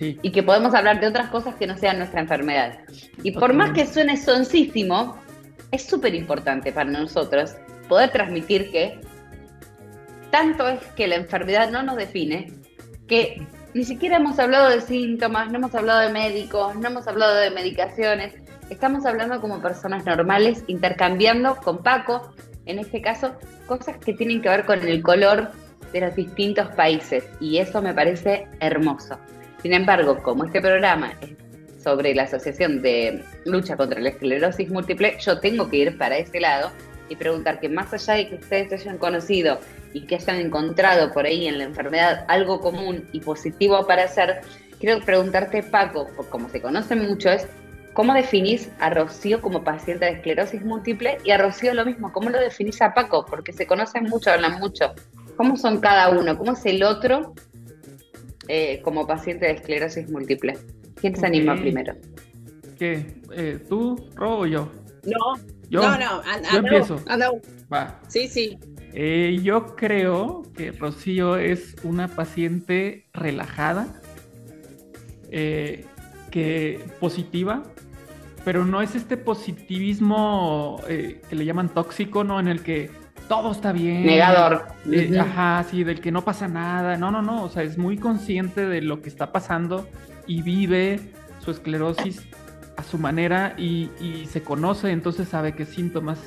Y 0.00 0.30
que 0.32 0.42
podemos 0.42 0.74
hablar 0.74 1.00
de 1.00 1.06
otras 1.06 1.28
cosas 1.28 1.54
que 1.54 1.66
no 1.66 1.76
sean 1.76 1.98
nuestra 1.98 2.20
enfermedad. 2.20 2.78
Y 3.22 3.32
por 3.32 3.52
más 3.52 3.72
que 3.72 3.86
suene 3.86 4.16
soncísimo, 4.16 5.16
es 5.70 5.84
súper 5.84 6.14
importante 6.14 6.72
para 6.72 6.90
nosotros 6.90 7.54
poder 7.88 8.10
transmitir 8.10 8.70
que 8.70 9.00
tanto 10.30 10.68
es 10.68 10.80
que 10.96 11.06
la 11.06 11.16
enfermedad 11.16 11.70
no 11.70 11.82
nos 11.82 11.96
define, 11.96 12.52
que 13.06 13.46
ni 13.74 13.84
siquiera 13.84 14.16
hemos 14.16 14.38
hablado 14.38 14.70
de 14.70 14.80
síntomas, 14.80 15.50
no 15.50 15.58
hemos 15.58 15.74
hablado 15.74 16.00
de 16.00 16.10
médicos, 16.10 16.74
no 16.76 16.88
hemos 16.88 17.06
hablado 17.06 17.34
de 17.36 17.50
medicaciones. 17.50 18.34
Estamos 18.70 19.04
hablando 19.04 19.40
como 19.40 19.60
personas 19.60 20.04
normales, 20.04 20.64
intercambiando 20.68 21.56
con 21.56 21.82
Paco, 21.82 22.32
en 22.66 22.78
este 22.78 23.02
caso, 23.02 23.32
cosas 23.66 23.98
que 23.98 24.14
tienen 24.14 24.40
que 24.42 24.48
ver 24.48 24.64
con 24.64 24.80
el 24.80 25.02
color 25.02 25.50
de 25.92 26.00
los 26.00 26.14
distintos 26.14 26.68
países. 26.74 27.24
Y 27.40 27.58
eso 27.58 27.82
me 27.82 27.92
parece 27.92 28.48
hermoso. 28.60 29.18
Sin 29.64 29.72
embargo, 29.72 30.22
como 30.22 30.44
este 30.44 30.60
programa 30.60 31.14
es 31.22 31.82
sobre 31.82 32.14
la 32.14 32.24
Asociación 32.24 32.82
de 32.82 33.24
Lucha 33.46 33.78
contra 33.78 33.98
la 33.98 34.10
Esclerosis 34.10 34.68
Múltiple, 34.68 35.16
yo 35.18 35.40
tengo 35.40 35.70
que 35.70 35.78
ir 35.78 35.96
para 35.96 36.18
ese 36.18 36.38
lado 36.38 36.70
y 37.08 37.16
preguntar 37.16 37.60
que 37.60 37.70
más 37.70 37.90
allá 37.94 38.12
de 38.12 38.28
que 38.28 38.34
ustedes 38.34 38.72
hayan 38.74 38.98
conocido 38.98 39.58
y 39.94 40.02
que 40.02 40.16
hayan 40.16 40.36
encontrado 40.36 41.14
por 41.14 41.24
ahí 41.24 41.46
en 41.46 41.56
la 41.56 41.64
enfermedad 41.64 42.26
algo 42.28 42.60
común 42.60 43.08
y 43.12 43.20
positivo 43.20 43.86
para 43.86 44.04
hacer, 44.04 44.42
quiero 44.80 45.02
preguntarte, 45.02 45.62
Paco, 45.62 46.10
como 46.28 46.50
se 46.50 46.60
conocen 46.60 47.08
mucho, 47.08 47.30
es 47.30 47.46
¿cómo 47.94 48.12
definís 48.12 48.68
a 48.80 48.90
Rocío 48.90 49.40
como 49.40 49.64
paciente 49.64 50.04
de 50.04 50.10
esclerosis 50.10 50.62
múltiple? 50.62 51.16
Y 51.24 51.30
a 51.30 51.38
Rocío 51.38 51.72
lo 51.72 51.86
mismo, 51.86 52.12
¿cómo 52.12 52.28
lo 52.28 52.38
definís 52.38 52.82
a 52.82 52.92
Paco? 52.92 53.24
Porque 53.24 53.54
se 53.54 53.66
conocen 53.66 54.04
mucho, 54.10 54.30
hablan 54.30 54.58
mucho. 54.58 54.92
¿Cómo 55.38 55.56
son 55.56 55.80
cada 55.80 56.10
uno? 56.10 56.36
¿Cómo 56.36 56.52
es 56.52 56.66
el 56.66 56.82
otro 56.82 57.32
eh, 58.48 58.80
como 58.82 59.06
paciente 59.06 59.46
de 59.46 59.52
esclerosis 59.52 60.08
múltiple? 60.10 60.56
¿Quién 60.94 61.16
se 61.16 61.26
anima 61.26 61.56
primero? 61.56 61.94
¿Qué? 62.78 63.06
Eh, 63.32 63.58
¿Tú, 63.68 64.08
Ro 64.14 64.40
o 64.40 64.46
yo? 64.46 64.70
No, 65.04 65.36
no, 65.70 65.98
no, 65.98 66.22
yo 66.52 66.58
empiezo. 66.58 67.00
Va. 67.72 68.00
Sí, 68.08 68.28
sí. 68.28 68.58
Eh, 68.92 69.40
yo 69.42 69.74
creo 69.74 70.42
que 70.56 70.70
Rocío 70.70 71.36
es 71.36 71.74
una 71.82 72.08
paciente 72.08 73.08
relajada, 73.12 74.00
eh, 75.30 75.84
que 76.30 76.80
positiva, 77.00 77.64
pero 78.44 78.64
no 78.64 78.82
es 78.82 78.94
este 78.94 79.16
positivismo 79.16 80.80
eh, 80.88 81.20
que 81.28 81.34
le 81.34 81.44
llaman 81.44 81.74
tóxico, 81.74 82.22
¿no? 82.22 82.38
En 82.38 82.46
el 82.46 82.62
que 82.62 82.90
todo 83.28 83.52
está 83.52 83.72
bien. 83.72 84.04
Negador. 84.06 84.66
Ajá, 85.18 85.64
sí, 85.70 85.84
del 85.84 86.00
que 86.00 86.12
no 86.12 86.24
pasa 86.24 86.48
nada. 86.48 86.96
No, 86.96 87.10
no, 87.10 87.22
no. 87.22 87.44
O 87.44 87.48
sea, 87.48 87.62
es 87.62 87.78
muy 87.78 87.96
consciente 87.98 88.66
de 88.66 88.82
lo 88.82 89.02
que 89.02 89.08
está 89.08 89.32
pasando 89.32 89.88
y 90.26 90.42
vive 90.42 91.00
su 91.40 91.50
esclerosis 91.50 92.22
a 92.76 92.82
su 92.82 92.98
manera 92.98 93.54
y, 93.56 93.90
y 94.00 94.26
se 94.26 94.42
conoce, 94.42 94.90
entonces 94.90 95.28
sabe 95.28 95.54
qué 95.54 95.64
síntomas 95.64 96.18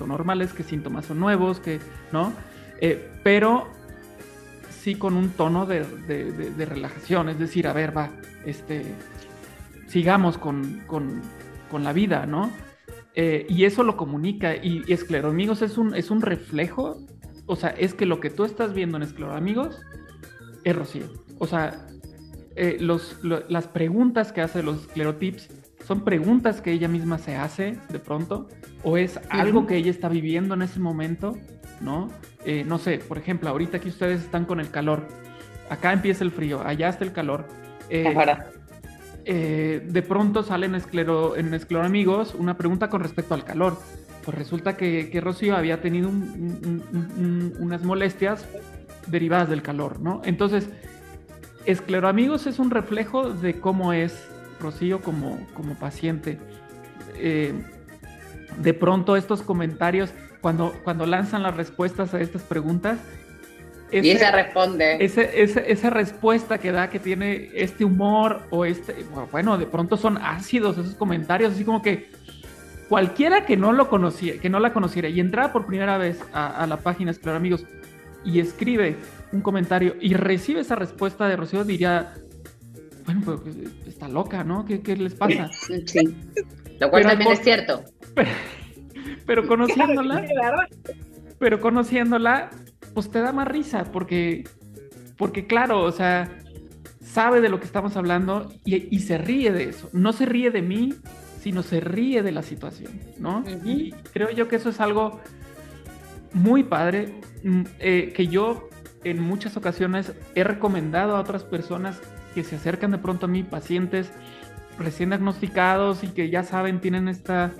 son 0.00 0.08
normales, 0.08 0.54
qué 0.54 0.62
síntomas 0.62 1.04
son 1.04 1.20
nuevos, 1.20 1.60
que, 1.60 1.78
¿no? 2.10 2.32
Eh, 2.80 3.10
pero 3.22 3.68
sí 4.70 4.94
con 4.94 5.14
un 5.14 5.28
tono 5.30 5.66
de, 5.66 5.84
relajación, 6.56 7.28
es 7.28 7.38
decir, 7.38 7.68
a 7.68 7.74
ver, 7.74 7.94
va, 7.94 8.08
este, 8.46 8.82
sigamos 9.86 10.38
con, 10.38 10.82
la 11.70 11.92
vida, 11.92 12.24
¿no? 12.24 12.50
Eh, 13.22 13.44
y 13.50 13.66
eso 13.66 13.82
lo 13.82 13.98
comunica, 13.98 14.56
y, 14.56 14.82
y 14.86 14.94
Escleroamigos 14.94 15.60
es 15.60 15.76
un, 15.76 15.94
es 15.94 16.10
un 16.10 16.22
reflejo, 16.22 16.96
o 17.44 17.54
sea, 17.54 17.68
es 17.68 17.92
que 17.92 18.06
lo 18.06 18.18
que 18.18 18.30
tú 18.30 18.46
estás 18.46 18.72
viendo 18.72 18.96
en 18.96 19.02
Escleroamigos 19.02 19.78
es 20.64 20.74
Rocío. 20.74 21.04
O 21.38 21.46
sea, 21.46 21.86
eh, 22.56 22.78
los, 22.80 23.18
las 23.22 23.68
preguntas 23.68 24.32
que 24.32 24.40
hace 24.40 24.62
los 24.62 24.86
esclerotips 24.86 25.50
son 25.86 26.02
preguntas 26.02 26.62
que 26.62 26.72
ella 26.72 26.88
misma 26.88 27.18
se 27.18 27.36
hace 27.36 27.76
de 27.90 27.98
pronto 27.98 28.48
o 28.84 28.96
es 28.96 29.20
algo 29.28 29.66
que 29.66 29.76
ella 29.76 29.90
está 29.90 30.08
viviendo 30.08 30.54
en 30.54 30.62
ese 30.62 30.80
momento, 30.80 31.36
¿no? 31.82 32.08
Eh, 32.46 32.64
no 32.66 32.78
sé, 32.78 33.00
por 33.06 33.18
ejemplo, 33.18 33.50
ahorita 33.50 33.80
que 33.80 33.90
ustedes 33.90 34.22
están 34.22 34.46
con 34.46 34.60
el 34.60 34.70
calor, 34.70 35.06
acá 35.68 35.92
empieza 35.92 36.24
el 36.24 36.30
frío, 36.30 36.62
allá 36.64 36.88
está 36.88 37.04
el 37.04 37.12
calor. 37.12 37.46
Eh, 37.90 38.14
eh, 39.24 39.86
de 39.86 40.02
pronto 40.02 40.42
sale 40.42 40.66
en, 40.66 40.74
esclero, 40.74 41.36
en 41.36 41.54
Escleroamigos 41.54 42.34
una 42.34 42.56
pregunta 42.56 42.88
con 42.88 43.02
respecto 43.02 43.34
al 43.34 43.44
calor. 43.44 43.78
Pues 44.24 44.36
resulta 44.36 44.76
que, 44.76 45.10
que 45.10 45.20
Rocío 45.20 45.56
había 45.56 45.80
tenido 45.80 46.10
unas 47.58 47.82
molestias 47.84 48.46
derivadas 49.06 49.48
del 49.48 49.62
calor, 49.62 50.00
¿no? 50.00 50.20
Entonces, 50.24 50.68
Escleroamigos 51.64 52.46
es 52.46 52.58
un 52.58 52.70
reflejo 52.70 53.30
de 53.30 53.58
cómo 53.60 53.92
es 53.92 54.28
Rocío 54.60 55.00
como, 55.00 55.38
como 55.54 55.74
paciente. 55.74 56.38
Eh, 57.16 57.54
de 58.58 58.74
pronto 58.74 59.16
estos 59.16 59.42
comentarios, 59.42 60.10
cuando, 60.40 60.72
cuando 60.84 61.06
lanzan 61.06 61.42
las 61.42 61.56
respuestas 61.56 62.14
a 62.14 62.20
estas 62.20 62.42
preguntas, 62.42 62.98
y 63.92 64.10
ella 64.10 64.30
responde. 64.30 64.98
esa 65.00 65.90
respuesta 65.90 66.58
que 66.58 66.72
da, 66.72 66.90
que 66.90 66.98
tiene 66.98 67.50
este 67.54 67.84
humor 67.84 68.42
o 68.50 68.64
este, 68.64 68.94
bueno, 69.30 69.58
de 69.58 69.66
pronto 69.66 69.96
son 69.96 70.18
ácidos 70.18 70.78
esos 70.78 70.94
comentarios, 70.94 71.52
así 71.52 71.64
como 71.64 71.82
que 71.82 72.10
cualquiera 72.88 73.46
que 73.46 73.56
no 73.56 73.72
lo 73.72 73.88
conocía, 73.88 74.38
que 74.38 74.50
no 74.50 74.60
la 74.60 74.72
conociera 74.72 75.08
y 75.08 75.20
entraba 75.20 75.52
por 75.52 75.66
primera 75.66 75.98
vez 75.98 76.20
a, 76.32 76.66
la 76.66 76.78
página 76.78 77.10
Explorar 77.10 77.36
Amigos 77.36 77.64
y 78.24 78.40
escribe 78.40 78.96
un 79.32 79.40
comentario 79.40 79.96
y 80.00 80.14
recibe 80.14 80.60
esa 80.60 80.74
respuesta 80.74 81.28
de 81.28 81.36
Rocío, 81.36 81.64
diría, 81.64 82.14
bueno, 83.06 83.22
pues, 83.24 83.56
está 83.86 84.08
loca, 84.08 84.44
¿no? 84.44 84.64
¿Qué, 84.64 84.96
les 84.96 85.14
pasa? 85.14 85.50
Sí, 85.86 86.16
lo 86.78 86.90
cual 86.90 87.04
también 87.04 87.32
es 87.32 87.40
cierto. 87.40 87.84
Pero, 89.26 89.46
conociéndola, 89.46 90.26
pero 91.38 91.60
conociéndola, 91.60 92.50
pues 92.94 93.10
te 93.10 93.20
da 93.20 93.32
más 93.32 93.48
risa, 93.48 93.84
porque, 93.92 94.44
porque 95.16 95.46
claro, 95.46 95.82
o 95.82 95.92
sea, 95.92 96.30
sabe 97.02 97.40
de 97.40 97.48
lo 97.48 97.58
que 97.58 97.66
estamos 97.66 97.96
hablando 97.96 98.52
y, 98.64 98.98
se 99.00 99.18
ríe 99.18 99.52
de 99.52 99.64
eso. 99.64 99.88
No 99.92 100.12
se 100.12 100.26
ríe 100.26 100.50
de 100.50 100.62
mí, 100.62 100.94
sino 101.40 101.62
se 101.62 101.80
ríe 101.80 102.22
de 102.22 102.32
la 102.32 102.42
situación, 102.42 102.92
¿no? 103.18 103.44
Y 103.64 103.92
creo 104.12 104.30
yo 104.30 104.48
que 104.48 104.56
eso 104.56 104.70
es 104.70 104.80
algo 104.80 105.20
muy 106.32 106.62
padre, 106.62 107.14
mm, 107.42 107.62
eh, 107.78 108.12
que 108.14 108.28
yo 108.28 108.68
en 109.02 109.20
muchas 109.20 109.56
ocasiones 109.56 110.12
he 110.34 110.44
recomendado 110.44 111.16
a 111.16 111.20
otras 111.20 111.42
personas 111.42 112.00
que 112.34 112.44
se 112.44 112.56
acercan 112.56 112.90
de 112.90 112.98
pronto 112.98 113.26
a 113.26 113.28
mí, 113.28 113.42
pacientes, 113.42 114.12
recién 114.78 115.10
diagnosticados 115.10 116.04
y 116.04 116.08
que 116.08 116.30
ya 116.30 116.44
saben, 116.44 116.80
tienen 116.80 117.08
esta, 117.08 117.52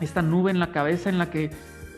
esta 0.00 0.22
nube 0.22 0.50
en 0.50 0.58
la 0.58 0.72
cabeza 0.72 1.08
en 1.08 1.18
la 1.18 1.30
que, 1.30 1.50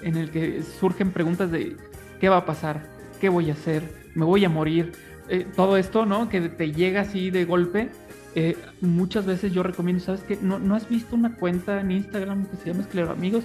en 0.03 0.17
el 0.17 0.31
que 0.31 0.63
surgen 0.63 1.11
preguntas 1.11 1.51
de 1.51 1.77
qué 2.21 2.29
va 2.29 2.39
a 2.39 2.47
pasar, 2.47 2.89
qué 3.21 3.29
voy 3.29 3.51
a 3.51 3.53
hacer, 3.53 3.83
me 4.15 4.25
voy 4.25 4.45
a 4.45 4.49
morir, 4.49 4.93
eh, 5.29 5.47
todo 5.55 5.77
esto, 5.77 6.07
¿no? 6.07 6.29
Que 6.29 6.41
te 6.41 6.73
llega 6.73 7.03
así 7.03 7.31
de 7.31 7.45
golpe. 7.45 7.91
Eh, 8.35 8.57
muchas 8.81 9.27
veces 9.27 9.53
yo 9.53 9.63
recomiendo, 9.63 10.03
¿sabes 10.03 10.23
qué? 10.23 10.39
¿No, 10.41 10.59
¿No 10.59 10.75
has 10.75 10.89
visto 10.89 11.17
una 11.17 11.35
cuenta 11.35 11.81
en 11.81 11.91
Instagram 11.91 12.47
que 12.47 12.57
se 12.57 12.67
llama 12.67 12.83
Esclero 12.83 13.11
Amigos? 13.11 13.45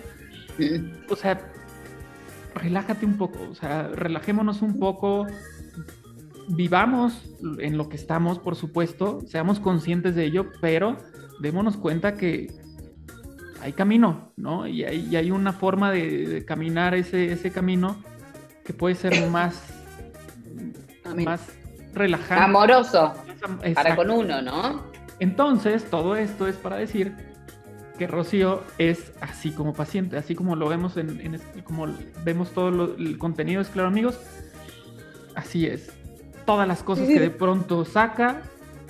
O 1.10 1.15
sea, 1.15 1.42
relájate 2.56 3.06
un 3.06 3.18
poco, 3.18 3.39
o 3.50 3.56
sea, 3.56 3.88
relajémonos 3.88 4.62
un 4.62 4.80
poco, 4.80 5.25
vivamos 6.48 7.25
en 7.60 7.77
lo 7.77 7.89
que 7.89 7.96
estamos, 7.96 8.39
por 8.39 8.56
supuesto, 8.56 9.22
seamos 9.27 9.60
conscientes 9.60 10.15
de 10.15 10.25
ello, 10.25 10.51
pero 10.62 10.98
démonos 11.39 11.75
cuenta 11.75 12.15
que 12.15 12.53
hay 13.62 13.74
camino, 13.74 14.32
¿no? 14.38 14.68
Y 14.68 14.84
hay, 14.84 15.15
hay 15.15 15.32
una 15.32 15.53
forma 15.53 15.92
de, 15.92 16.44
caminar 16.46 16.94
ese, 16.94 17.32
ese, 17.32 17.51
camino 17.51 17.98
que 18.63 18.74
puede 18.74 18.96
ser 18.96 19.29
más, 19.29 19.62
más 21.24 21.41
relajante. 21.93 22.43
Amoroso. 22.43 23.13
Para 23.75 23.96
con 23.96 24.10
uno, 24.10 24.41
¿no? 24.41 24.84
Entonces, 25.20 25.89
todo 25.89 26.15
esto 26.15 26.48
es 26.48 26.55
para 26.55 26.77
decir 26.77 27.13
que 27.98 28.08
Rocío 28.08 28.63
es 28.77 29.12
así 29.22 29.51
como 29.51 29.74
paciente, 29.74 30.17
así 30.17 30.36
como 30.36 30.55
lo 30.55 30.67
vemos 30.67 30.98
en, 30.98 31.39
como 31.63 31.88
vemos 32.24 32.51
todo 32.51 32.96
el 32.96 33.17
contenido 33.17 33.63
de 33.63 33.70
Claro 33.70 33.89
Amigos, 33.89 34.20
así 35.36 35.67
es. 35.67 35.91
Todas 36.46 36.67
las 36.67 36.84
cosas 36.84 37.08
que 37.08 37.20
de 37.20 37.29
pronto 37.43 37.86
saca, 37.86 38.41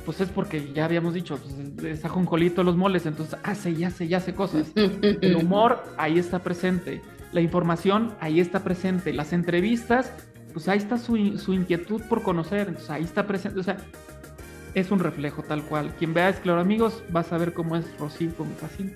pues 0.06 0.22
es 0.22 0.30
porque 0.30 0.72
ya 0.74 0.86
habíamos 0.86 1.14
dicho, 1.14 1.38
pues, 1.38 1.84
es 1.86 2.06
ajonjolito 2.06 2.64
los 2.64 2.76
moles, 2.76 3.06
entonces 3.06 3.38
hace 3.44 3.72
y 3.72 3.84
hace 3.84 4.06
y 4.06 4.14
hace 4.14 4.34
cosas. 4.34 4.72
El 4.76 5.36
humor 5.36 5.84
ahí 5.98 6.18
está 6.18 6.40
presente, 6.40 7.02
la 7.34 7.42
información 7.42 8.16
ahí 8.20 8.40
está 8.40 8.64
presente, 8.64 9.12
las 9.12 9.34
entrevistas, 9.34 10.12
pues 10.54 10.68
ahí 10.68 10.78
está 10.78 10.98
su, 10.98 11.38
su 11.38 11.54
inquietud 11.54 12.02
por 12.08 12.22
conocer, 12.22 12.68
entonces 12.68 12.90
ahí 12.90 13.04
está 13.04 13.26
presente, 13.26 13.60
o 13.60 13.64
sea, 13.64 13.78
es 14.76 14.92
un 14.92 15.00
reflejo 15.00 15.44
tal 15.44 15.64
cual. 15.64 15.94
Quien 15.98 16.14
vea 16.14 16.30
Esclaro 16.30 16.60
Amigos 16.60 17.04
va 17.16 17.22
a 17.22 17.24
saber 17.24 17.54
cómo 17.54 17.76
es 17.76 17.86
Rocío 18.00 18.34
como 18.36 18.52
paciente. 18.54 18.96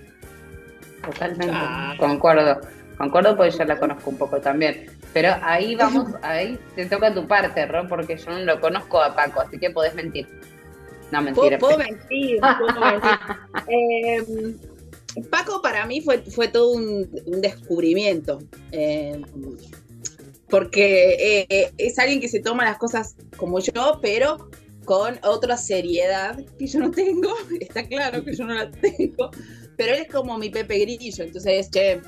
Totalmente, 1.04 1.54
concuerdo. 2.00 2.62
Concuerdo 2.98 3.38
porque 3.38 3.52
yo 3.52 3.64
la 3.66 3.78
conozco 3.78 4.10
un 4.10 4.18
poco 4.18 4.40
también. 4.40 4.88
Pero 5.14 5.36
ahí 5.44 5.76
vamos, 5.76 6.14
ahí 6.24 6.60
te 6.76 6.86
toca 6.88 7.14
tu 7.14 7.28
parte, 7.28 7.66
Ron, 7.66 7.88
porque 7.88 8.18
yo 8.18 8.32
no 8.32 8.40
lo 8.40 8.60
conozco 8.60 9.02
a 9.02 9.16
Paco, 9.16 9.42
así 9.42 9.60
que 9.60 9.70
podés 9.70 9.94
mentir. 9.94 10.28
No, 11.12 11.22
mentira. 11.22 11.58
Puedo, 11.58 11.78
mentir, 11.78 12.40
puedo 12.40 12.82
mentir. 12.82 13.12
Em, 13.68 14.77
Paco 15.24 15.62
para 15.62 15.86
mí 15.86 16.02
fue, 16.02 16.22
fue 16.24 16.48
todo 16.48 16.72
un, 16.72 17.10
descubrimiento. 17.42 18.40
Em, 18.72 19.24
porque 20.50 21.46
eh, 21.50 21.74
es 21.78 22.00
alguien 22.00 22.22
que 22.22 22.30
se 22.30 22.40
toma 22.40 22.64
las 22.64 22.78
cosas 22.78 23.16
como 23.36 23.60
yo, 23.60 24.00
pero 24.02 24.50
con 24.86 25.20
otra 25.24 25.58
seriedad 25.58 26.40
que 26.58 26.66
yo 26.66 26.80
no 26.80 26.92
tengo, 26.92 27.34
está 27.60 27.86
claro 27.86 28.24
que 28.24 28.34
yo 28.34 28.46
no 28.46 28.54
la 28.54 28.72
tengo, 28.72 29.32
pero 29.76 29.94
él 29.94 30.04
es 30.04 30.08
como 30.08 30.38
mi 30.38 30.50
Pepe 30.50 30.80
Grillo, 30.80 31.26
entonces, 31.26 31.70
che, 31.70 32.00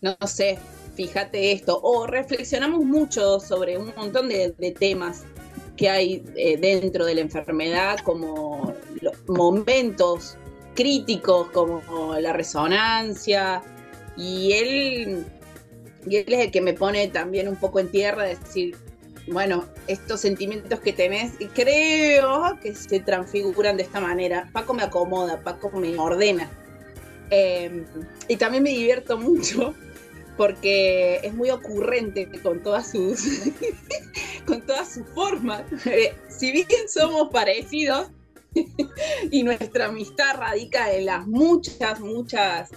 no, 0.00 0.16
sé, 0.24 0.56
fíjate 0.94 1.50
esto, 1.50 1.80
o 1.82 2.06
reflexionamos 2.06 2.84
mucho 2.84 3.40
sobre 3.40 3.76
un 3.76 3.92
montón 3.96 4.28
de, 4.28 4.52
temas 4.78 5.24
que 5.76 5.90
hay 5.90 6.22
eh, 6.36 6.56
dentro 6.58 7.04
de 7.04 7.16
la 7.16 7.22
enfermedad, 7.22 7.98
como 8.04 8.72
los 9.00 9.28
momentos 9.28 10.36
críticos, 10.74 11.48
como 11.50 12.14
la 12.14 12.32
resonancia, 12.32 13.62
y 14.16 14.52
él, 14.52 15.26
y 16.06 16.16
él 16.16 16.32
es 16.32 16.40
el 16.46 16.50
que 16.50 16.60
me 16.60 16.74
pone 16.74 17.08
también 17.08 17.48
un 17.48 17.56
poco 17.56 17.80
en 17.80 17.88
tierra, 17.88 18.24
de 18.24 18.36
decir, 18.36 18.76
bueno, 19.28 19.66
estos 19.86 20.20
sentimientos 20.20 20.80
que 20.80 20.92
tenés, 20.92 21.32
creo 21.54 22.58
que 22.62 22.74
se 22.74 23.00
transfiguran 23.00 23.76
de 23.76 23.84
esta 23.84 24.00
manera. 24.00 24.48
Paco 24.52 24.74
me 24.74 24.82
acomoda, 24.82 25.40
Paco 25.42 25.70
me 25.72 25.96
ordena. 25.98 26.50
Em, 27.30 27.84
y 28.26 28.36
también 28.36 28.64
me 28.64 28.70
divierto 28.70 29.16
mucho 29.16 29.74
porque 30.36 31.20
es 31.22 31.32
muy 31.32 31.50
ocurrente 31.50 32.28
con 32.42 32.60
todas 32.60 32.90
sus 32.90 33.20
con 34.46 34.62
todas 34.62 34.94
sus 34.94 35.06
formas. 35.10 35.62
Eh, 35.86 36.14
si 36.28 36.50
bien 36.50 36.66
somos 36.88 37.28
parecidos 37.30 38.08
y 39.30 39.42
nuestra 39.42 39.86
amistad 39.86 40.36
radica 40.36 40.92
en 40.92 41.06
las 41.06 41.26
muchas, 41.26 42.00
muchas 42.00 42.70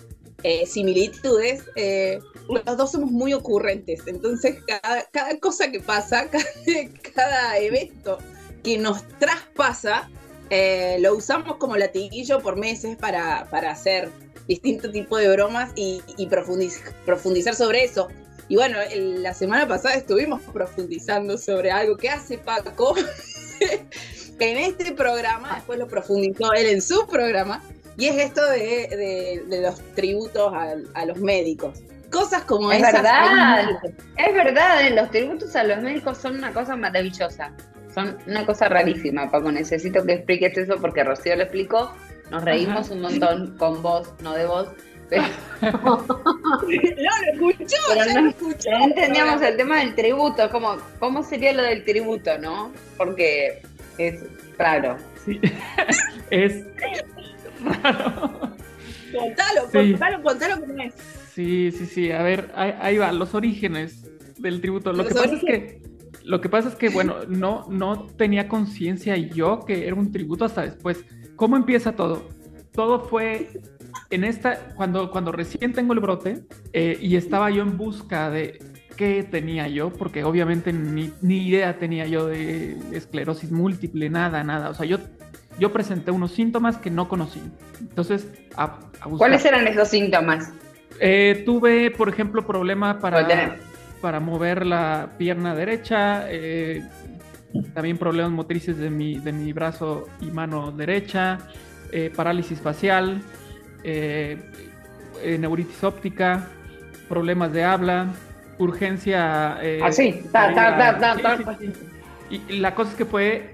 eh, 0.43 0.65
similitudes, 0.65 1.63
eh, 1.75 2.19
los 2.49 2.77
dos 2.77 2.91
somos 2.91 3.11
muy 3.11 3.33
ocurrentes, 3.33 4.01
entonces 4.07 4.57
cada, 4.65 5.39
cosa 5.39 5.71
que 5.71 5.79
pasa, 5.79 6.29
cada, 7.15 7.57
evento 7.59 8.17
que 8.61 8.77
nos 8.77 9.07
traspasa, 9.19 10.09
eh, 10.49 10.97
lo 10.99 11.15
usamos 11.15 11.55
como 11.57 11.77
latiguillo 11.77 12.41
por 12.41 12.57
meses 12.57 12.97
para, 12.97 13.47
hacer 13.71 14.09
distinto 14.45 14.91
tipo 14.91 15.17
de 15.17 15.29
bromas 15.29 15.71
y, 15.75 16.01
profundizar, 16.27 17.55
sobre 17.55 17.85
eso. 17.85 18.09
Y 18.49 18.57
bueno, 18.57 18.77
la 18.93 19.33
semana 19.33 19.65
pasada 19.65 19.95
estuvimos 19.95 20.41
profundizando 20.51 21.37
sobre 21.37 21.71
algo 21.71 21.95
que 21.95 22.09
hace 22.09 22.37
Paco 22.37 22.95
en 24.39 24.57
este 24.57 24.91
programa, 24.93 25.55
después 25.55 25.79
lo 25.79 25.87
profundizó 25.87 26.53
él 26.53 26.67
en 26.67 26.81
su 26.81 27.07
programa, 27.07 27.63
y 27.97 28.07
es 28.07 28.17
esto 28.17 28.41
de, 28.49 29.43
los 29.61 29.79
tributos 29.95 30.51
a 30.93 31.05
los 31.05 31.17
médicos 31.17 31.81
cosas 32.13 32.43
como 32.43 32.71
es 32.71 32.81
Verdad, 32.81 33.67
es 34.17 34.33
verdad, 34.33 34.89
los 34.93 35.09
tributos 35.09 35.55
a 35.55 35.63
los 35.63 35.81
médicos 35.81 36.17
son 36.19 36.37
una 36.37 36.53
cosa 36.53 36.75
maravillosa. 36.75 37.51
Son 37.93 38.17
una 38.27 38.45
cosa 38.45 38.69
rarísima, 38.69 39.29
Paco. 39.29 39.51
Necesito 39.51 40.03
que 40.03 40.13
expliques 40.13 40.57
eso 40.57 40.77
porque 40.79 41.03
Rocío 41.03 41.35
lo 41.35 41.43
explicó. 41.43 41.93
Nos 42.31 42.43
reímos 42.43 42.89
un 42.89 43.01
montón 43.01 43.57
con 43.57 43.83
vos, 43.83 44.13
no 44.21 44.33
de 44.33 44.45
vos. 44.45 44.69
Pero... 45.61 45.73
no, 45.81 46.03
lo 47.39 47.49
escuchó, 47.49 47.77
pero 47.87 48.21
no, 48.21 48.29
escuchó. 48.29 48.69
No 48.71 48.85
entendíamos 48.85 49.41
el 49.41 49.57
tema 49.57 49.79
del 49.79 49.95
tributo, 49.95 50.49
como, 50.49 50.77
¿cómo 50.99 51.23
sería 51.23 51.53
lo 51.53 51.63
del 51.63 51.83
tributo, 51.83 52.37
no? 52.37 52.71
Porque 52.97 53.61
es 53.97 54.23
raro. 54.57 54.97
Sí, 55.25 55.39
es 56.29 56.65
raro. 57.63 58.53
Contalo, 59.13 59.69
contalo, 59.71 60.23
contalo 60.23 60.59
cómo 60.59 60.81
es. 60.81 60.93
Sí, 61.33 61.71
sí, 61.71 61.85
sí. 61.85 62.11
A 62.11 62.21
ver, 62.23 62.51
ahí, 62.55 62.97
va, 62.97 63.11
los 63.11 63.33
orígenes 63.33 64.07
del 64.37 64.61
tributo. 64.61 64.91
Lo 64.93 65.05
que 65.05 65.13
pasa 65.13 65.35
es 65.35 65.43
que, 65.43 65.81
lo 66.23 66.41
que 66.41 66.49
pasa 66.49 66.69
es 66.69 66.75
que, 66.75 66.89
bueno, 66.89 67.17
no, 67.27 67.65
no 67.69 68.05
tenía 68.07 68.47
conciencia 68.47 69.15
yo 69.17 69.65
que 69.65 69.87
era 69.87 69.95
un 69.95 70.11
tributo 70.11 70.45
hasta 70.45 70.61
después. 70.63 71.05
¿Cómo 71.35 71.57
empieza 71.57 71.95
todo? 71.95 72.27
Todo 72.71 73.01
fue 73.01 73.49
en 74.13 74.23
esta, 74.23 74.73
cuando, 74.75 75.11
cuando 75.11 75.31
recién 75.31 75.73
tengo 75.73 75.93
el 75.93 75.99
brote 75.99 76.43
eh, 76.71 76.97
y 77.01 77.15
estaba 77.15 77.49
yo 77.49 77.61
en 77.61 77.77
busca 77.77 78.29
de 78.29 78.59
qué 78.95 79.23
tenía 79.23 79.67
yo, 79.67 79.91
porque 79.91 80.23
obviamente 80.23 80.71
ni, 80.71 81.11
ni, 81.21 81.47
idea 81.47 81.77
tenía 81.77 82.05
yo 82.05 82.27
de 82.27 82.77
esclerosis 82.91 83.51
múltiple, 83.51 84.09
nada, 84.09 84.43
nada. 84.43 84.69
O 84.69 84.73
sea, 84.73 84.85
yo, 84.85 84.97
yo 85.59 85.71
presenté 85.71 86.11
unos 86.11 86.31
síntomas 86.31 86.77
que 86.77 86.89
no 86.89 87.07
conocí. 87.07 87.41
Entonces, 87.79 88.27
a, 88.55 88.79
a 89.01 89.09
¿Cuáles 89.17 89.43
eran 89.45 89.67
esos 89.67 89.87
síntomas? 89.89 90.51
Eh, 90.99 91.43
tuve, 91.45 91.91
por 91.91 92.09
ejemplo, 92.09 92.45
problema 92.45 92.99
para, 92.99 93.57
para 94.01 94.19
mover 94.19 94.65
la 94.65 95.15
pierna 95.17 95.55
derecha, 95.55 96.25
eh, 96.29 96.83
también 97.73 97.97
problemas 97.97 98.31
motrices 98.31 98.77
de 98.77 98.89
mi, 98.89 99.17
de 99.17 99.31
mi 99.31 99.53
brazo 99.53 100.07
y 100.21 100.25
mano 100.27 100.71
derecha, 100.71 101.39
eh, 101.91 102.11
parálisis 102.15 102.59
facial, 102.59 103.21
neuritis 103.83 105.83
óptica, 105.83 106.47
problemas 107.09 107.53
de 107.53 107.63
habla, 107.63 108.13
urgencia. 108.57 109.57
Así, 109.83 110.23
Y 112.29 112.59
la 112.59 112.75
cosa 112.75 112.91
es 112.91 112.97
que 112.97 113.05
fue 113.05 113.53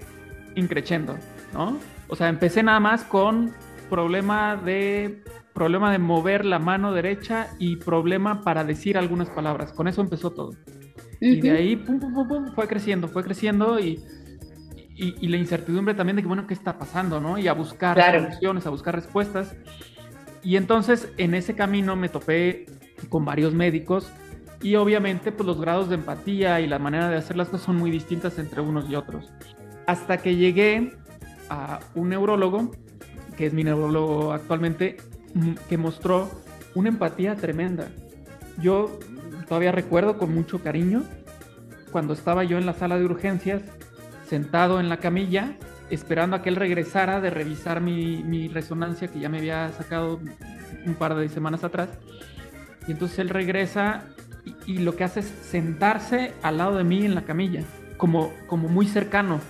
increchendo, 0.54 1.16
¿no? 1.52 1.78
O 2.08 2.16
sea, 2.16 2.28
empecé 2.28 2.62
nada 2.62 2.80
más 2.80 3.04
con 3.04 3.52
problema 3.88 4.56
de 4.56 5.22
problema 5.52 5.92
de 5.92 5.98
mover 5.98 6.44
la 6.44 6.58
mano 6.58 6.92
derecha 6.92 7.48
y 7.58 7.76
problema 7.76 8.42
para 8.42 8.64
decir 8.64 8.96
algunas 8.96 9.28
palabras. 9.28 9.72
Con 9.72 9.88
eso 9.88 10.00
empezó 10.00 10.30
todo. 10.30 10.52
Y 11.20 11.40
de 11.40 11.50
ahí, 11.50 11.76
pum, 11.76 12.00
pum, 12.00 12.26
pum, 12.26 12.54
fue 12.54 12.66
creciendo, 12.66 13.08
fue 13.08 13.22
creciendo 13.22 13.78
y, 13.78 14.00
y, 14.96 15.28
la 15.28 15.36
incertidumbre 15.36 15.94
también 15.94 16.16
de 16.16 16.22
que, 16.22 16.28
bueno, 16.28 16.46
¿qué 16.46 16.54
está 16.54 16.78
pasando? 16.78 17.20
¿no? 17.20 17.36
Y 17.36 17.46
a 17.46 17.52
buscar 17.52 18.00
soluciones, 18.00 18.66
a 18.66 18.70
buscar 18.70 18.94
respuestas. 18.94 19.54
Y 20.42 20.56
entonces 20.56 21.08
en 21.16 21.34
ese 21.34 21.54
camino 21.54 21.96
me 21.96 22.08
topé 22.08 22.66
con 23.08 23.24
varios 23.24 23.54
médicos 23.54 24.10
y 24.62 24.76
obviamente 24.76 25.32
pues 25.32 25.46
los 25.46 25.60
grados 25.60 25.88
de 25.88 25.96
empatía 25.96 26.60
y 26.60 26.66
la 26.66 26.78
manera 26.78 27.08
de 27.08 27.16
hacer 27.16 27.36
las 27.36 27.48
cosas 27.48 27.66
son 27.66 27.76
muy 27.76 27.90
distintas 27.90 28.38
entre 28.38 28.60
unos 28.60 28.88
y 28.88 28.94
otros. 28.94 29.30
Hasta 29.86 30.18
que 30.18 30.36
llegué 30.36 30.92
a 31.48 31.80
un 31.94 32.10
neurólogo 32.10 32.70
que 33.40 33.46
es 33.46 33.54
mi 33.54 33.64
neurólogo 33.64 34.34
actualmente, 34.34 34.98
mm, 35.32 35.52
que 35.66 35.78
mostró 35.78 36.30
una 36.74 36.90
empatía 36.90 37.36
tremenda. 37.36 37.88
Yo 38.60 38.98
todavía 39.48 39.72
recuerdo 39.72 40.18
con 40.18 40.34
mucho 40.34 40.62
cariño 40.62 41.04
cuando 41.90 42.12
estaba 42.12 42.44
yo 42.44 42.58
en 42.58 42.66
la 42.66 42.74
sala 42.74 42.98
de 42.98 43.06
urgencias, 43.06 43.62
sentado 44.28 44.78
en 44.78 44.90
la 44.90 44.98
camilla, 44.98 45.56
esperando 45.90 46.36
a 46.36 46.42
que 46.42 46.48
él 46.48 46.56
regresara 46.56 47.20
de 47.20 47.30
revisar 47.30 47.80
mi, 47.80 48.48
resonancia 48.48 49.08
que 49.08 49.20
ya 49.20 49.28
me 49.28 49.38
había 49.38 49.70
sacado 49.72 50.20
un 50.86 50.94
par 50.94 51.14
de 51.14 51.28
semanas 51.28 51.64
atrás. 51.64 51.88
Y 52.86 52.92
entonces 52.92 53.18
él 53.18 53.28
regresa 53.28 54.04
y, 54.66 54.78
lo 54.78 54.96
que 54.96 55.04
hace 55.04 55.20
es 55.20 55.26
sentarse 55.26 56.32
al 56.42 56.58
lado 56.58 56.76
de 56.76 56.84
mí 56.84 57.04
en 57.04 57.14
la 57.14 57.22
camilla, 57.22 57.62
como, 57.96 58.32
como 58.46 58.68
muy 58.68 58.86
cercano. 58.86 59.40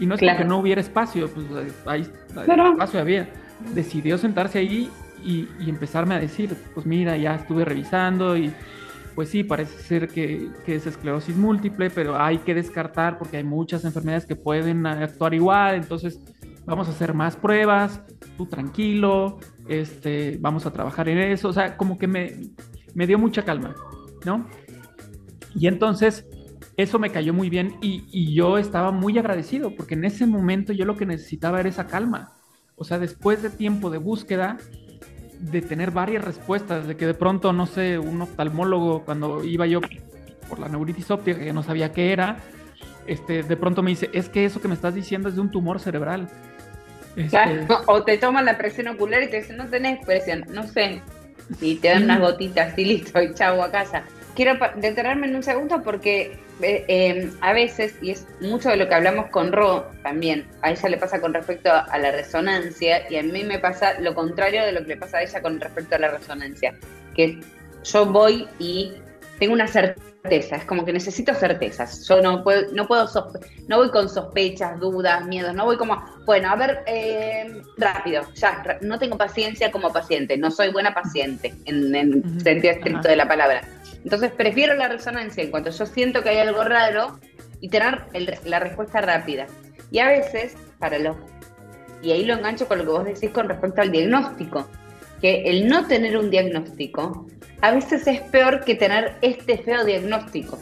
Y 0.00 0.06
no 0.06 0.14
es 0.14 0.20
que 0.20 0.44
no 0.44 0.58
hubiera 0.58 0.80
espacio, 0.80 1.28
pues 1.30 1.46
ahí, 1.86 2.06
espacio 2.30 3.00
había. 3.00 3.28
Decidió 3.74 4.18
sentarse 4.18 4.58
ahí 4.58 4.90
y, 5.24 5.48
y, 5.58 5.68
empezarme 5.68 6.14
a 6.14 6.20
decir, 6.20 6.56
pues 6.74 6.86
mira, 6.86 7.16
ya 7.16 7.34
estuve 7.34 7.64
revisando 7.64 8.36
y 8.36 8.52
pues 9.18 9.30
sí, 9.30 9.42
parece 9.42 9.76
ser 9.82 10.06
que, 10.06 10.48
es 10.64 10.86
esclerosis 10.86 11.36
múltiple, 11.36 11.90
pero 11.90 12.16
hay 12.16 12.38
que 12.38 12.54
descartar 12.54 13.18
porque 13.18 13.38
hay 13.38 13.42
muchas 13.42 13.84
enfermedades 13.84 14.24
que 14.26 14.36
pueden 14.36 14.86
actuar 14.86 15.34
igual, 15.34 15.74
entonces 15.74 16.20
vamos 16.64 16.86
a 16.86 16.92
hacer 16.92 17.14
más 17.14 17.34
pruebas, 17.34 18.00
tú 18.36 18.46
tranquilo, 18.46 19.40
este, 19.66 20.38
vamos 20.40 20.66
a 20.66 20.72
trabajar 20.72 21.08
en 21.08 21.18
eso, 21.18 21.48
o 21.48 21.52
sea, 21.52 21.76
como 21.76 21.98
que 21.98 22.06
me, 22.06 22.52
me 22.94 23.08
dio 23.08 23.18
mucha 23.18 23.44
calma, 23.44 23.74
¿no? 24.24 24.46
Y 25.52 25.66
entonces 25.66 26.24
eso 26.76 27.00
me 27.00 27.10
cayó 27.10 27.34
muy 27.34 27.50
bien 27.50 27.74
y, 27.82 28.04
y, 28.12 28.32
yo 28.34 28.56
estaba 28.56 28.92
muy 28.92 29.18
agradecido 29.18 29.74
porque 29.74 29.94
en 29.94 30.04
ese 30.04 30.26
momento 30.26 30.72
yo 30.72 30.84
lo 30.84 30.96
que 30.96 31.06
necesitaba 31.06 31.58
era 31.58 31.68
esa 31.68 31.88
calma. 31.88 32.36
O 32.76 32.84
sea, 32.84 33.00
después 33.00 33.42
de 33.42 33.50
tiempo 33.50 33.90
de 33.90 33.98
búsqueda, 33.98 34.58
de 35.38 35.62
tener 35.62 35.90
varias 35.90 36.24
respuestas, 36.24 36.86
de 36.86 36.96
que 36.96 37.06
de 37.06 37.14
pronto, 37.14 37.52
no 37.52 37.66
sé, 37.66 37.98
un 37.98 38.22
oftalmólogo, 38.22 39.04
cuando 39.04 39.44
iba 39.44 39.66
yo 39.66 39.80
por 40.48 40.58
la 40.58 40.68
neuritis 40.68 41.10
óptica, 41.10 41.38
que 41.38 41.52
no 41.52 41.62
sabía 41.62 41.92
qué 41.92 42.12
era, 42.12 42.38
este, 43.06 43.42
de 43.42 43.56
pronto 43.56 43.82
me 43.82 43.90
dice, 43.90 44.10
es 44.12 44.28
que 44.28 44.44
eso 44.44 44.60
que 44.60 44.68
me 44.68 44.74
estás 44.74 44.94
diciendo 44.94 45.28
es 45.28 45.34
de 45.34 45.40
un 45.40 45.50
tumor 45.50 45.80
cerebral. 45.80 46.28
Este, 47.16 47.66
o 47.86 48.02
te 48.02 48.18
toman 48.18 48.44
la 48.44 48.58
presión 48.58 48.88
ocular 48.88 49.22
y 49.22 49.28
te 49.28 49.38
dicen, 49.38 49.56
no 49.56 49.66
tenés 49.68 50.04
presión, 50.04 50.44
no 50.52 50.66
sé. 50.66 51.02
Y 51.60 51.76
te 51.76 51.88
dan 51.88 52.04
unas 52.04 52.20
gotitas 52.20 52.78
y 52.78 52.84
listo, 52.84 53.22
y 53.22 53.32
chau 53.34 53.62
a 53.62 53.70
casa 53.70 54.04
quiero 54.38 54.56
detenerme 54.76 55.26
en 55.26 55.34
un 55.34 55.42
segundo 55.42 55.82
porque 55.82 56.38
eh, 56.62 56.84
em, 56.86 57.32
a 57.40 57.52
veces, 57.52 57.96
y 58.00 58.12
es 58.12 58.24
mucho 58.40 58.68
de 58.68 58.76
lo 58.76 58.88
que 58.88 58.94
hablamos 58.94 59.30
con 59.30 59.50
Ro 59.50 59.90
también, 60.04 60.46
a 60.62 60.70
ella 60.70 60.90
le 60.90 60.96
pasa 60.96 61.20
con 61.20 61.34
respecto 61.34 61.72
a 61.72 61.98
la 61.98 62.12
resonancia 62.12 63.10
y 63.10 63.16
a 63.16 63.22
mí 63.24 63.42
me 63.42 63.58
pasa 63.58 63.98
lo 63.98 64.14
contrario 64.14 64.64
de 64.64 64.70
lo 64.70 64.82
que 64.82 64.90
le 64.90 64.96
pasa 64.96 65.18
a 65.18 65.22
ella 65.22 65.42
con 65.42 65.60
respecto 65.60 65.96
a 65.96 65.98
la 65.98 66.08
resonancia, 66.10 66.72
que 67.16 67.40
yo 67.82 68.06
voy 68.06 68.46
y 68.60 68.92
tengo 69.40 69.54
una 69.54 69.66
certeza, 69.66 70.54
es 70.54 70.64
como 70.66 70.84
que 70.84 70.92
necesito 70.92 71.34
certezas, 71.34 72.06
yo 72.06 72.22
no 72.22 72.44
puedo, 72.44 72.72
no 72.72 72.86
puedo 72.86 73.08
no 73.66 73.78
voy 73.78 73.90
con 73.90 74.08
sospechas, 74.08 74.78
dudas, 74.78 75.26
miedos, 75.26 75.52
no 75.52 75.64
voy 75.64 75.76
como, 75.76 76.00
bueno, 76.26 76.48
a 76.48 76.54
ver, 76.54 76.84
em, 76.86 77.60
rápido, 77.76 78.22
ya, 78.34 78.78
no 78.82 79.00
tengo 79.00 79.18
paciencia 79.18 79.72
como 79.72 79.92
paciente, 79.92 80.36
no 80.36 80.52
soy 80.52 80.70
buena 80.70 80.94
paciente 80.94 81.56
en, 81.64 81.92
el 81.92 82.40
sentido 82.40 82.74
estricto 82.74 83.08
de 83.08 83.16
la 83.16 83.26
palabra 83.26 83.62
entonces 84.04 84.32
prefiero 84.32 84.74
la 84.74 84.88
resonancia 84.88 85.42
en 85.42 85.50
cuanto 85.50 85.70
yo 85.70 85.86
siento 85.86 86.22
que 86.22 86.30
hay 86.30 86.38
algo 86.38 86.64
raro 86.64 87.18
y 87.60 87.68
tener 87.68 88.04
la 88.44 88.60
respuesta 88.60 89.00
rápida. 89.00 89.46
Y 89.90 89.98
a 89.98 90.08
veces, 90.08 90.56
para 90.78 90.98
los... 90.98 91.16
Y 92.02 92.12
ahí 92.12 92.24
lo 92.24 92.34
engancho 92.34 92.68
con 92.68 92.78
lo 92.78 92.84
que 92.84 92.90
vos 92.90 93.04
decís 93.04 93.30
con 93.30 93.48
respecto 93.48 93.80
al 93.80 93.90
diagnóstico, 93.90 94.68
que 95.20 95.42
el 95.46 95.68
no 95.68 95.86
tener 95.86 96.16
un 96.16 96.30
diagnóstico 96.30 97.26
a 97.60 97.72
veces 97.72 98.06
es 98.06 98.20
peor 98.20 98.64
que 98.64 98.76
tener 98.76 99.16
este 99.20 99.58
feo 99.58 99.84
diagnóstico, 99.84 100.58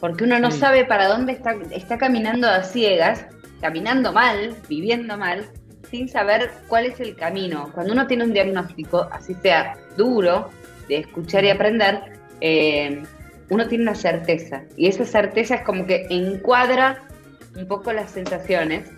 porque 0.00 0.24
uno 0.24 0.38
no 0.38 0.50
sabe 0.50 0.86
para 0.86 1.06
dónde 1.06 1.32
está, 1.32 1.54
está 1.70 1.98
caminando 1.98 2.48
a 2.48 2.62
ciegas, 2.62 3.26
caminando 3.60 4.12
mal, 4.12 4.56
viviendo 4.66 5.18
mal, 5.18 5.50
sin 5.90 6.08
saber 6.08 6.50
cuál 6.68 6.86
es 6.86 6.98
el 7.00 7.14
camino. 7.14 7.70
Cuando 7.74 7.92
uno 7.92 8.06
tiene 8.06 8.24
un 8.24 8.32
diagnóstico, 8.32 9.06
así 9.12 9.34
sea 9.34 9.76
duro, 9.98 10.48
de 10.88 10.98
escuchar 10.98 11.44
y 11.44 11.50
aprender, 11.50 12.19
eh, 12.40 13.02
uno 13.48 13.66
tiene 13.66 13.84
una 13.84 13.94
certeza 13.94 14.62
y 14.76 14.86
esa 14.86 15.04
certeza 15.04 15.56
es 15.56 15.62
como 15.62 15.86
que 15.86 16.06
encuadra 16.08 17.02
un 17.56 17.66
poco 17.66 17.92
las 17.92 18.10
sensaciones 18.10 18.90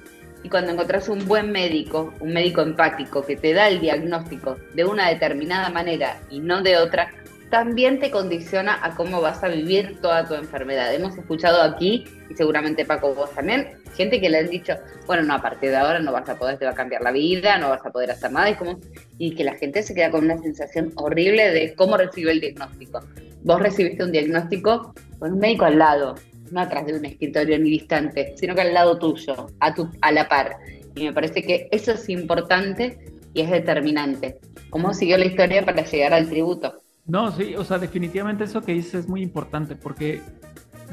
y 0.44 0.48
cuando 0.48 0.72
encontrás 0.72 1.08
un 1.08 1.26
buen 1.26 1.52
médico, 1.52 2.12
un 2.20 2.32
médico 2.32 2.62
empático 2.62 3.24
que 3.24 3.36
te 3.36 3.54
da 3.54 3.68
el 3.68 3.80
diagnóstico 3.80 4.56
de 4.74 4.84
una 4.84 5.08
determinada 5.08 5.70
manera 5.70 6.18
y 6.30 6.40
no 6.40 6.62
de 6.62 6.76
otra, 6.76 7.10
también 7.52 8.00
te 8.00 8.10
condiciona 8.10 8.80
a 8.82 8.94
cómo 8.94 9.20
vas 9.20 9.44
a 9.44 9.48
vivir 9.48 10.00
toda 10.00 10.26
tu 10.26 10.32
enfermedad. 10.32 10.94
Hemos 10.94 11.18
escuchado 11.18 11.60
aquí, 11.60 12.04
y 12.30 12.34
seguramente 12.34 12.86
Paco 12.86 13.14
vos 13.14 13.30
también, 13.34 13.68
gente 13.94 14.22
que 14.22 14.30
le 14.30 14.38
han 14.38 14.48
dicho, 14.48 14.74
bueno, 15.06 15.22
no, 15.22 15.34
a 15.34 15.42
partir 15.42 15.68
de 15.68 15.76
ahora 15.76 16.00
no 16.00 16.12
vas 16.12 16.26
a 16.30 16.38
poder, 16.38 16.56
te 16.58 16.64
va 16.64 16.70
a 16.70 16.74
cambiar 16.74 17.02
la 17.02 17.12
vida, 17.12 17.58
no 17.58 17.68
vas 17.68 17.84
a 17.84 17.90
poder 17.90 18.10
hacer 18.10 18.32
nada, 18.32 18.48
y, 18.48 18.54
como, 18.54 18.80
y 19.18 19.34
que 19.34 19.44
la 19.44 19.54
gente 19.54 19.82
se 19.82 19.94
queda 19.94 20.10
con 20.10 20.24
una 20.24 20.38
sensación 20.38 20.92
horrible 20.96 21.50
de 21.50 21.74
cómo 21.74 21.98
recibe 21.98 22.32
el 22.32 22.40
diagnóstico 22.40 23.00
vos 23.44 23.60
recibiste 23.60 24.04
un 24.04 24.12
diagnóstico 24.12 24.94
con 25.18 25.32
un 25.32 25.38
médico 25.38 25.64
al 25.64 25.78
lado, 25.78 26.14
no 26.50 26.60
atrás 26.60 26.86
de 26.86 26.94
un 26.94 27.04
escritorio 27.04 27.58
ni 27.58 27.70
distante, 27.70 28.34
sino 28.36 28.54
que 28.54 28.62
al 28.62 28.74
lado 28.74 28.98
tuyo, 28.98 29.48
a, 29.60 29.74
tu, 29.74 29.88
a 30.00 30.12
la 30.12 30.28
par. 30.28 30.56
Y 30.94 31.04
me 31.04 31.12
parece 31.12 31.42
que 31.42 31.68
eso 31.70 31.92
es 31.92 32.08
importante 32.08 32.98
y 33.34 33.40
es 33.40 33.50
determinante. 33.50 34.38
¿Cómo 34.70 34.94
siguió 34.94 35.18
la 35.18 35.26
historia 35.26 35.64
para 35.64 35.84
llegar 35.84 36.12
al 36.14 36.28
tributo? 36.28 36.81
No, 37.06 37.32
sí, 37.32 37.54
o 37.56 37.64
sea, 37.64 37.78
definitivamente 37.78 38.44
eso 38.44 38.62
que 38.62 38.72
dices 38.72 38.94
es 38.94 39.08
muy 39.08 39.22
importante 39.22 39.74
porque, 39.74 40.22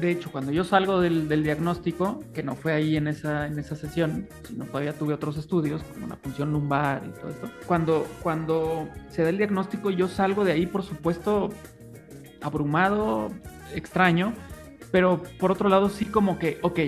de 0.00 0.10
hecho, 0.10 0.32
cuando 0.32 0.50
yo 0.50 0.64
salgo 0.64 1.00
del, 1.00 1.28
diagnóstico, 1.42 2.24
que 2.34 2.42
no 2.42 2.56
fue 2.56 2.72
ahí 2.72 2.96
en 2.96 3.06
esa, 3.06 3.46
en 3.46 3.58
esa 3.58 3.76
sesión, 3.76 4.28
sino 4.46 4.64
todavía 4.64 4.92
tuve 4.92 5.14
otros 5.14 5.36
estudios, 5.36 5.82
como 5.84 6.06
una 6.06 6.16
función 6.16 6.52
lumbar 6.52 7.02
y 7.06 7.10
todo 7.10 7.30
esto, 7.30 7.50
cuando, 7.66 8.06
cuando 8.22 8.88
se 9.08 9.22
da 9.22 9.28
el 9.28 9.38
diagnóstico 9.38 9.90
yo 9.90 10.08
salgo 10.08 10.44
de 10.44 10.52
ahí, 10.52 10.66
por 10.66 10.82
supuesto, 10.82 11.50
abrumado, 12.40 13.30
extraño, 13.74 14.32
pero 14.90 15.22
por 15.38 15.52
otro 15.52 15.68
lado 15.68 15.88
sí 15.88 16.06
como 16.06 16.38
que, 16.38 16.58
ok, 16.62 16.80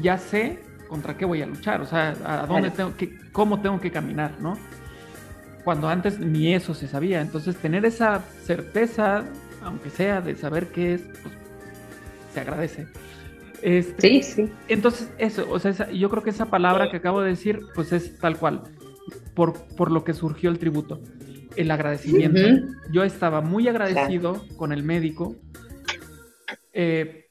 ya 0.00 0.16
sé 0.16 0.60
contra 0.88 1.16
qué 1.16 1.26
voy 1.26 1.42
a 1.42 1.46
luchar, 1.46 1.82
o 1.82 1.86
sea, 1.86 2.16
a 2.24 2.46
dónde 2.46 2.70
tengo 2.70 2.96
que, 2.96 3.16
cómo 3.30 3.60
tengo 3.60 3.78
que 3.78 3.92
caminar, 3.92 4.40
¿no? 4.40 4.56
Cuando 5.64 5.88
antes 5.88 6.18
ni 6.18 6.54
eso 6.54 6.74
se 6.74 6.88
sabía, 6.88 7.20
entonces 7.20 7.56
tener 7.56 7.84
esa 7.84 8.24
certeza, 8.44 9.24
aunque 9.62 9.90
sea 9.90 10.20
de 10.20 10.36
saber 10.36 10.68
qué 10.68 10.94
es, 10.94 11.02
pues 11.22 11.34
se 12.32 12.40
agradece. 12.40 12.86
Este, 13.62 14.00
sí, 14.00 14.22
sí. 14.22 14.52
Entonces, 14.68 15.10
eso, 15.18 15.46
o 15.50 15.58
sea, 15.58 15.90
yo 15.90 16.08
creo 16.08 16.22
que 16.22 16.30
esa 16.30 16.46
palabra 16.46 16.90
que 16.90 16.96
acabo 16.96 17.20
de 17.20 17.30
decir, 17.30 17.60
pues 17.74 17.92
es 17.92 18.18
tal 18.18 18.38
cual, 18.38 18.62
por, 19.34 19.54
por 19.76 19.90
lo 19.90 20.02
que 20.02 20.14
surgió 20.14 20.50
el 20.50 20.58
tributo 20.58 21.00
el 21.56 21.70
agradecimiento. 21.70 22.40
Yo 22.90 23.04
estaba 23.04 23.40
muy 23.40 23.68
agradecido 23.68 24.44
con 24.56 24.72
el 24.72 24.82
médico 24.82 25.36
eh, 26.72 27.28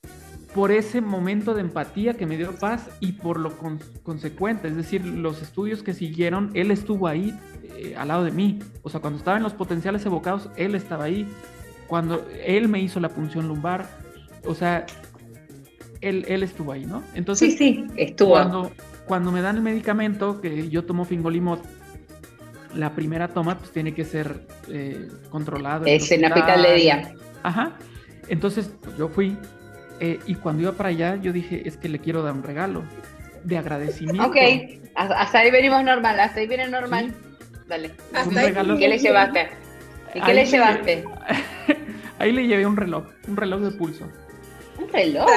por 0.53 0.71
ese 0.71 1.01
momento 1.01 1.53
de 1.53 1.61
empatía 1.61 2.15
que 2.15 2.25
me 2.25 2.37
dio 2.37 2.55
paz 2.55 2.89
y 2.99 3.13
por 3.13 3.39
lo 3.39 3.55
consecuente, 4.03 4.67
es 4.67 4.75
decir, 4.75 5.05
los 5.05 5.41
estudios 5.41 5.83
que 5.83 5.93
siguieron, 5.93 6.49
él 6.55 6.71
estuvo 6.71 7.07
ahí 7.07 7.37
eh, 7.77 7.95
al 7.97 8.07
lado 8.07 8.23
de 8.23 8.31
mí. 8.31 8.59
O 8.81 8.89
sea, 8.89 8.99
cuando 8.99 9.19
estaba 9.19 9.37
en 9.37 9.43
los 9.43 9.53
potenciales 9.53 10.05
evocados, 10.05 10.49
él 10.55 10.75
estaba 10.75 11.05
ahí. 11.05 11.27
Cuando 11.87 12.25
él 12.43 12.67
me 12.67 12.79
hizo 12.79 12.99
la 12.99 13.09
punción 13.09 13.47
lumbar, 13.47 13.87
o 14.45 14.55
sea, 14.55 14.85
él, 16.01 16.25
él 16.27 16.43
estuvo 16.43 16.71
ahí, 16.71 16.85
¿no? 16.85 17.03
Entonces, 17.13 17.51
sí, 17.53 17.57
sí, 17.57 17.85
estuvo. 17.95 18.31
Cuando, 18.31 18.71
cuando 19.05 19.31
me 19.31 19.41
dan 19.41 19.57
el 19.57 19.61
medicamento, 19.61 20.41
que 20.41 20.69
yo 20.69 20.83
tomo 20.83 21.05
fingolimod, 21.05 21.59
la 22.75 22.93
primera 22.93 23.29
toma 23.29 23.57
pues 23.57 23.71
tiene 23.71 23.93
que 23.93 24.05
ser 24.05 24.45
eh, 24.67 25.07
controlada. 25.29 25.87
Es 25.87 26.11
en 26.11 26.25
hospital 26.25 26.63
de 26.63 26.73
día. 26.75 27.13
Ajá. 27.43 27.77
Entonces 28.27 28.71
pues, 28.81 28.95
yo 28.97 29.09
fui 29.09 29.37
eh, 29.99 30.19
y 30.25 30.35
cuando 30.35 30.63
iba 30.63 30.71
para 30.73 30.89
allá 30.89 31.15
yo 31.15 31.33
dije, 31.33 31.67
es 31.67 31.77
que 31.77 31.89
le 31.89 31.99
quiero 31.99 32.23
dar 32.23 32.33
un 32.33 32.43
regalo 32.43 32.83
de 33.43 33.57
agradecimiento. 33.57 34.27
Ok, 34.27 34.37
hasta 34.95 35.39
ahí 35.39 35.51
venimos 35.51 35.83
normal, 35.83 36.19
hasta 36.19 36.39
ahí 36.39 36.47
viene 36.47 36.67
normal. 36.67 37.13
Dale. 37.67 37.91
Un 38.25 38.35
regalo. 38.35 38.77
¿Qué 38.77 38.87
le 38.87 38.97
llevaste? 38.97 39.49
¿Y 40.13 40.21
qué 40.21 40.33
le 40.33 40.45
llevaste? 40.45 41.03
ahí 42.19 42.31
le 42.31 42.47
llevé 42.47 42.65
un 42.65 42.77
reloj, 42.77 43.05
un 43.27 43.37
reloj 43.37 43.61
de 43.61 43.71
pulso. 43.71 44.09
Un 44.79 44.89
reloj. 44.89 45.27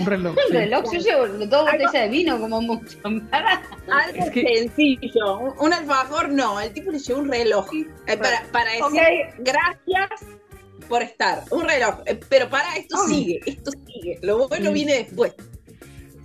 Un 0.00 0.06
reloj. 0.06 0.36
Un 0.48 0.54
reloj. 0.54 0.84
Yo 0.92 0.98
llevo 1.00 1.26
dos 1.46 1.64
botellas 1.64 1.92
de 1.92 2.08
vino 2.08 2.38
como 2.38 2.60
mucho. 2.60 2.98
Algo 3.04 4.32
sencillo. 4.32 5.54
Un, 5.58 5.72
alfajor 5.72 6.30
no. 6.30 6.60
El 6.60 6.72
tipo 6.72 6.92
le 6.92 6.98
llevó 6.98 7.20
un 7.20 7.28
reloj. 7.28 7.68
Eh, 7.74 8.16
para, 8.16 8.42
para 8.52 8.70
decir 8.70 9.34
gracias 9.38 10.41
por 10.82 11.02
estar. 11.02 11.44
Un 11.50 11.68
reloj. 11.68 12.00
Eh, 12.06 12.18
pero 12.28 12.48
para, 12.48 12.76
esto 12.76 12.96
sigue. 13.06 13.40
Esto 13.46 13.70
sigue. 13.86 14.18
Lo 14.22 14.48
bueno 14.48 14.72
viene 14.72 14.94
después. 14.94 15.34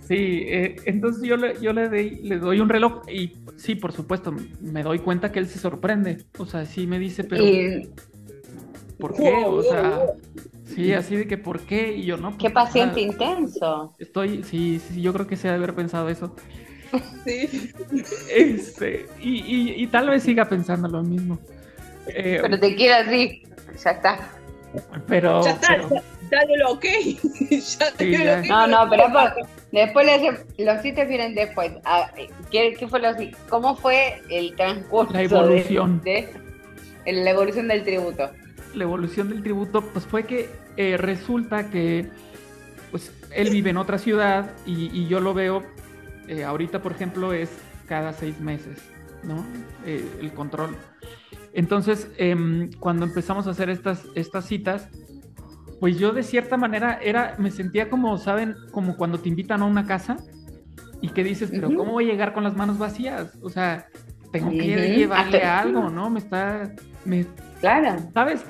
Sí, 0.08 0.44
eh, 0.46 0.76
entonces 0.86 1.22
yo, 1.22 1.36
le, 1.36 1.60
yo 1.60 1.74
le, 1.74 1.88
le 1.90 2.38
doy 2.38 2.60
un 2.60 2.70
reloj 2.70 3.02
y 3.10 3.34
sí, 3.56 3.74
por 3.74 3.92
supuesto, 3.92 4.34
me 4.60 4.82
doy 4.82 5.00
cuenta 5.00 5.30
que 5.30 5.38
él 5.38 5.48
se 5.48 5.58
sorprende. 5.58 6.24
O 6.38 6.46
sea, 6.46 6.64
sí 6.64 6.86
me 6.86 6.98
dice, 6.98 7.24
pero 7.24 7.44
¿por 8.98 9.14
qué? 9.14 9.34
O 9.44 9.62
sea, 9.62 10.06
sí, 10.64 10.94
así 10.94 11.14
de 11.14 11.26
que 11.26 11.36
¿por 11.36 11.60
qué? 11.60 11.94
Y 11.94 12.06
yo 12.06 12.16
no. 12.16 12.30
Qué 12.38 12.48
pues, 12.48 12.54
paciente 12.54 13.02
intenso. 13.02 13.94
Estoy, 13.98 14.42
sí, 14.44 14.80
sí, 14.80 15.02
yo 15.02 15.12
creo 15.12 15.26
que 15.26 15.36
se 15.36 15.48
ha 15.48 15.50
de 15.50 15.58
haber 15.58 15.74
pensado 15.74 16.08
eso. 16.08 16.34
Sí. 17.26 17.70
Este, 18.34 19.06
y, 19.20 19.82
y, 19.82 19.86
tal 19.88 20.08
vez 20.08 20.22
siga 20.22 20.48
pensando 20.48 20.88
lo 20.88 21.02
mismo. 21.02 21.38
Eh, 22.06 22.38
pero 22.40 22.58
te 22.58 22.74
quiero 22.74 23.06
así, 23.06 23.42
ya 23.84 23.90
está. 23.90 24.37
Pero. 25.06 25.42
Ya 25.42 25.52
está, 25.52 25.76
pero... 25.76 25.88
dale 26.30 26.56
lo 26.58 26.72
ok. 26.72 26.84
ya 27.50 27.92
te 27.92 28.04
sí, 28.04 28.24
ya. 28.24 28.42
No, 28.42 28.66
no, 28.66 28.90
pero 28.90 29.04
después 29.72 30.06
los 30.58 30.82
chistes 30.82 31.08
vienen 31.08 31.34
después. 31.34 31.72
Ah, 31.84 32.10
¿Qué, 32.50 32.74
qué 32.78 32.88
fue 32.88 33.00
lo, 33.00 33.08
¿Cómo 33.48 33.76
fue 33.76 34.22
el 34.30 34.54
transcurso? 34.56 35.12
La 35.12 35.22
evolución. 35.22 36.00
De, 36.04 36.28
de, 37.04 37.12
la 37.12 37.30
evolución 37.30 37.68
del 37.68 37.84
tributo. 37.84 38.30
La 38.74 38.84
evolución 38.84 39.28
del 39.30 39.42
tributo, 39.42 39.82
pues 39.82 40.04
fue 40.04 40.24
que 40.24 40.50
eh, 40.76 40.96
resulta 40.96 41.70
que 41.70 42.08
pues 42.90 43.12
él 43.34 43.50
vive 43.50 43.70
en 43.70 43.76
otra 43.76 43.98
ciudad 43.98 44.50
y, 44.66 44.90
y 44.98 45.08
yo 45.08 45.20
lo 45.20 45.34
veo 45.34 45.62
eh, 46.28 46.44
ahorita, 46.44 46.82
por 46.82 46.92
ejemplo, 46.92 47.32
es 47.32 47.50
cada 47.86 48.12
seis 48.12 48.38
meses, 48.38 48.78
¿no? 49.22 49.44
Eh, 49.86 50.06
el 50.20 50.32
control. 50.32 50.76
Entonces, 51.52 52.10
em, 52.18 52.70
cuando 52.78 53.06
empezamos 53.06 53.46
a 53.46 53.50
hacer 53.50 53.70
estas, 53.70 54.04
estas 54.14 54.46
citas, 54.46 54.88
pues 55.80 55.98
yo 55.98 56.12
de 56.12 56.22
cierta 56.22 56.56
manera 56.56 56.98
era, 57.02 57.36
me 57.38 57.50
sentía 57.50 57.88
como, 57.88 58.18
¿saben? 58.18 58.56
Como 58.72 58.96
cuando 58.96 59.18
te 59.18 59.28
invitan 59.28 59.62
a 59.62 59.64
una 59.64 59.86
casa 59.86 60.16
y 61.00 61.10
que 61.10 61.22
dices, 61.22 61.50
pero 61.50 61.68
¿cómo 61.68 61.92
voy 61.92 62.08
a 62.08 62.12
llegar 62.12 62.32
con 62.34 62.44
las 62.44 62.56
manos 62.56 62.78
vacías? 62.78 63.38
O 63.42 63.48
sea, 63.48 63.86
tengo 64.32 64.50
que 64.50 64.96
llevarle 64.96 65.42
algo, 65.42 65.88
¿no? 65.88 66.10
Me 66.10 66.18
está... 66.18 66.72
Me, 67.04 67.26
claro. 67.60 67.98
¿Sabes? 68.12 68.44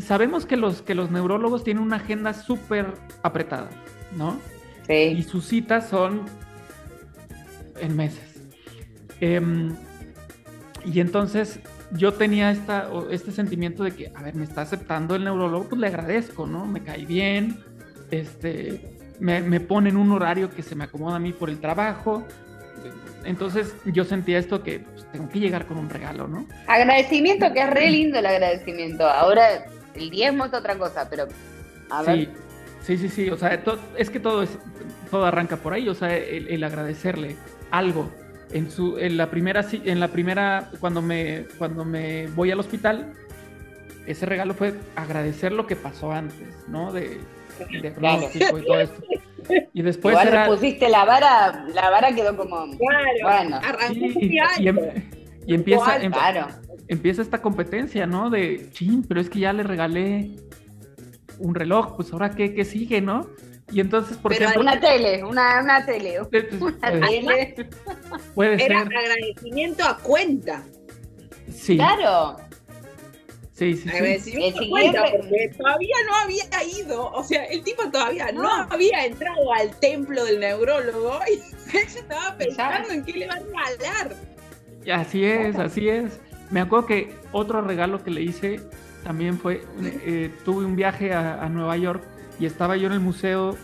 sabemos 0.00 0.46
que 0.46 0.56
los, 0.56 0.82
que 0.82 0.94
los 0.94 1.10
neurólogos 1.10 1.64
tienen 1.64 1.82
una 1.82 1.96
agenda 1.96 2.34
súper 2.34 2.94
apretada, 3.22 3.70
¿no? 4.16 4.38
Sí. 4.86 4.94
Y 4.94 5.22
sus 5.22 5.46
citas 5.46 5.88
son 5.88 6.22
en 7.80 7.96
meses. 7.96 8.42
Em, 9.20 9.74
y 10.84 11.00
entonces 11.00 11.60
yo 11.92 12.14
tenía 12.14 12.50
esta, 12.50 12.88
este 13.10 13.32
sentimiento 13.32 13.84
de 13.84 13.92
que, 13.92 14.12
a 14.14 14.22
ver, 14.22 14.34
me 14.34 14.44
está 14.44 14.62
aceptando 14.62 15.14
el 15.14 15.24
neurólogo, 15.24 15.68
pues 15.68 15.80
le 15.80 15.86
agradezco, 15.88 16.46
¿no? 16.46 16.66
Me 16.66 16.82
cae 16.82 17.04
bien, 17.04 17.58
este, 18.10 18.96
me, 19.18 19.40
me 19.40 19.60
pone 19.60 19.90
en 19.90 19.96
un 19.96 20.10
horario 20.12 20.50
que 20.50 20.62
se 20.62 20.74
me 20.74 20.84
acomoda 20.84 21.16
a 21.16 21.18
mí 21.18 21.32
por 21.32 21.50
el 21.50 21.60
trabajo. 21.60 22.26
Entonces 23.24 23.74
yo 23.84 24.04
sentía 24.04 24.38
esto 24.38 24.62
que 24.62 24.80
pues, 24.80 25.06
tengo 25.12 25.28
que 25.28 25.40
llegar 25.40 25.66
con 25.66 25.76
un 25.76 25.90
regalo, 25.90 26.26
¿no? 26.26 26.46
Agradecimiento, 26.66 27.52
que 27.52 27.60
es 27.60 27.70
re 27.70 27.90
lindo 27.90 28.18
el 28.18 28.26
agradecimiento. 28.26 29.06
Ahora 29.06 29.66
el 29.94 30.10
diezmo 30.10 30.46
es 30.46 30.54
otra 30.54 30.76
cosa, 30.78 31.08
pero 31.10 31.26
a 31.90 32.02
ver. 32.02 32.30
Sí, 32.82 32.96
sí, 32.96 33.08
sí, 33.10 33.28
o 33.28 33.36
sea, 33.36 33.62
es 33.98 34.08
que 34.08 34.20
todo, 34.20 34.42
es, 34.42 34.58
todo 35.10 35.26
arranca 35.26 35.58
por 35.58 35.74
ahí, 35.74 35.86
o 35.88 35.94
sea, 35.94 36.16
el 36.16 36.64
agradecerle 36.64 37.36
algo. 37.70 38.10
En, 38.52 38.70
su, 38.70 38.98
en 38.98 39.16
la 39.16 39.30
primera, 39.30 39.64
en 39.72 40.00
la 40.00 40.08
primera 40.08 40.70
cuando, 40.80 41.02
me, 41.02 41.44
cuando 41.58 41.84
me 41.84 42.26
voy 42.28 42.50
al 42.50 42.58
hospital, 42.60 43.12
ese 44.06 44.26
regalo 44.26 44.54
fue 44.54 44.74
agradecer 44.96 45.52
lo 45.52 45.66
que 45.66 45.76
pasó 45.76 46.12
antes, 46.12 46.48
¿no? 46.68 46.92
De, 46.92 47.20
diagnóstico 47.68 48.58
y 48.58 48.64
todo 48.64 48.80
esto. 48.80 49.02
Y 49.72 49.82
después 49.82 50.14
Igual 50.14 50.28
era... 50.28 50.46
pusiste 50.46 50.88
la 50.88 51.04
vara, 51.04 51.64
la 51.74 51.90
vara 51.90 52.14
quedó 52.14 52.36
como... 52.36 52.66
Bueno, 52.66 53.60
y, 54.58 54.68
em, 54.68 54.78
y, 55.46 55.54
empieza, 55.54 55.96
em, 56.02 56.12
empieza 56.88 57.22
esta 57.22 57.40
competencia, 57.40 58.06
¿no? 58.06 58.30
De, 58.30 58.68
chin, 58.72 59.04
pero 59.06 59.20
es 59.20 59.30
que 59.30 59.40
ya 59.40 59.52
le 59.52 59.62
regalé 59.62 60.36
un 61.38 61.54
reloj, 61.54 61.96
pues 61.96 62.12
ahora 62.12 62.30
qué, 62.30 62.54
qué 62.54 62.64
sigue, 62.64 63.00
¿no? 63.00 63.28
Y 63.72 63.80
entonces, 63.80 64.16
por 64.16 64.32
Pero 64.32 64.46
ejemplo. 64.46 64.62
Una 64.62 64.80
tele, 64.80 65.24
una, 65.24 65.60
una 65.62 65.86
tele. 65.86 66.20
Una 66.60 66.90
tele. 66.90 67.68
Puede 68.34 68.64
Era 68.64 68.80
agradecimiento 68.80 69.84
a 69.84 69.96
cuenta. 69.98 70.62
Sí. 71.52 71.76
Claro. 71.76 72.36
Sí, 73.52 73.74
sí, 73.74 73.82
sí. 73.82 73.90
Agradecimiento 73.90 74.60
a 74.62 74.68
cuenta, 74.68 75.04
porque 75.12 75.52
todavía 75.56 75.96
no 76.06 76.14
había 76.16 76.80
ido. 76.80 77.10
O 77.12 77.22
sea, 77.22 77.44
el 77.44 77.62
tipo 77.62 77.88
todavía 77.90 78.32
no, 78.32 78.48
había 78.70 79.04
entrado 79.04 79.52
al 79.52 79.78
templo 79.78 80.24
del 80.24 80.40
neurólogo 80.40 81.20
y 81.28 81.34
ella 81.76 81.84
estaba 81.84 82.36
pensando 82.36 82.90
en 82.90 83.04
qué 83.04 83.12
le 83.12 83.26
va 83.28 83.34
a 83.34 83.38
regalar. 83.38 84.16
Así 84.92 85.24
es, 85.24 85.56
así 85.56 85.88
es. 85.88 86.20
Me 86.50 86.60
acuerdo 86.60 86.86
que 86.86 87.14
otro 87.32 87.60
regalo 87.60 88.02
que 88.02 88.10
le 88.10 88.22
hice 88.22 88.60
también 89.04 89.38
fue, 89.38 89.62
eh, 89.82 90.30
tuve 90.44 90.64
un 90.64 90.74
viaje 90.74 91.12
a, 91.12 91.42
a 91.42 91.48
Nueva 91.48 91.76
York 91.76 92.02
y 92.40 92.46
estaba 92.46 92.76
yo 92.76 92.86
en 92.86 92.94
el 92.94 93.00
Museo 93.00 93.56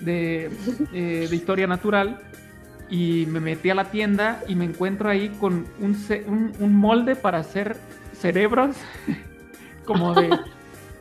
de, 0.00 0.50
eh, 0.92 1.26
de 1.28 1.36
Historia 1.36 1.66
Natural 1.66 2.20
y 2.88 3.26
me 3.26 3.40
metí 3.40 3.68
a 3.70 3.74
la 3.74 3.90
tienda 3.90 4.42
y 4.48 4.54
me 4.54 4.64
encuentro 4.64 5.10
ahí 5.10 5.28
con 5.40 5.66
un, 5.80 6.52
un, 6.60 6.74
molde 6.74 7.16
para 7.16 7.38
hacer 7.38 7.76
cerebros 8.12 8.76
como 9.84 10.14
de 10.14 10.30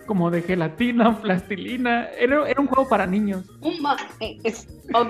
como 0.08 0.30
de 0.30 0.42
gelatina, 0.42 1.22
plastilina. 1.22 2.10
Era, 2.18 2.50
era 2.50 2.60
un 2.60 2.68
juego 2.68 2.90
para 2.90 3.06
niños. 3.06 3.46
Eh, 4.20 4.38
ok. 4.94 5.10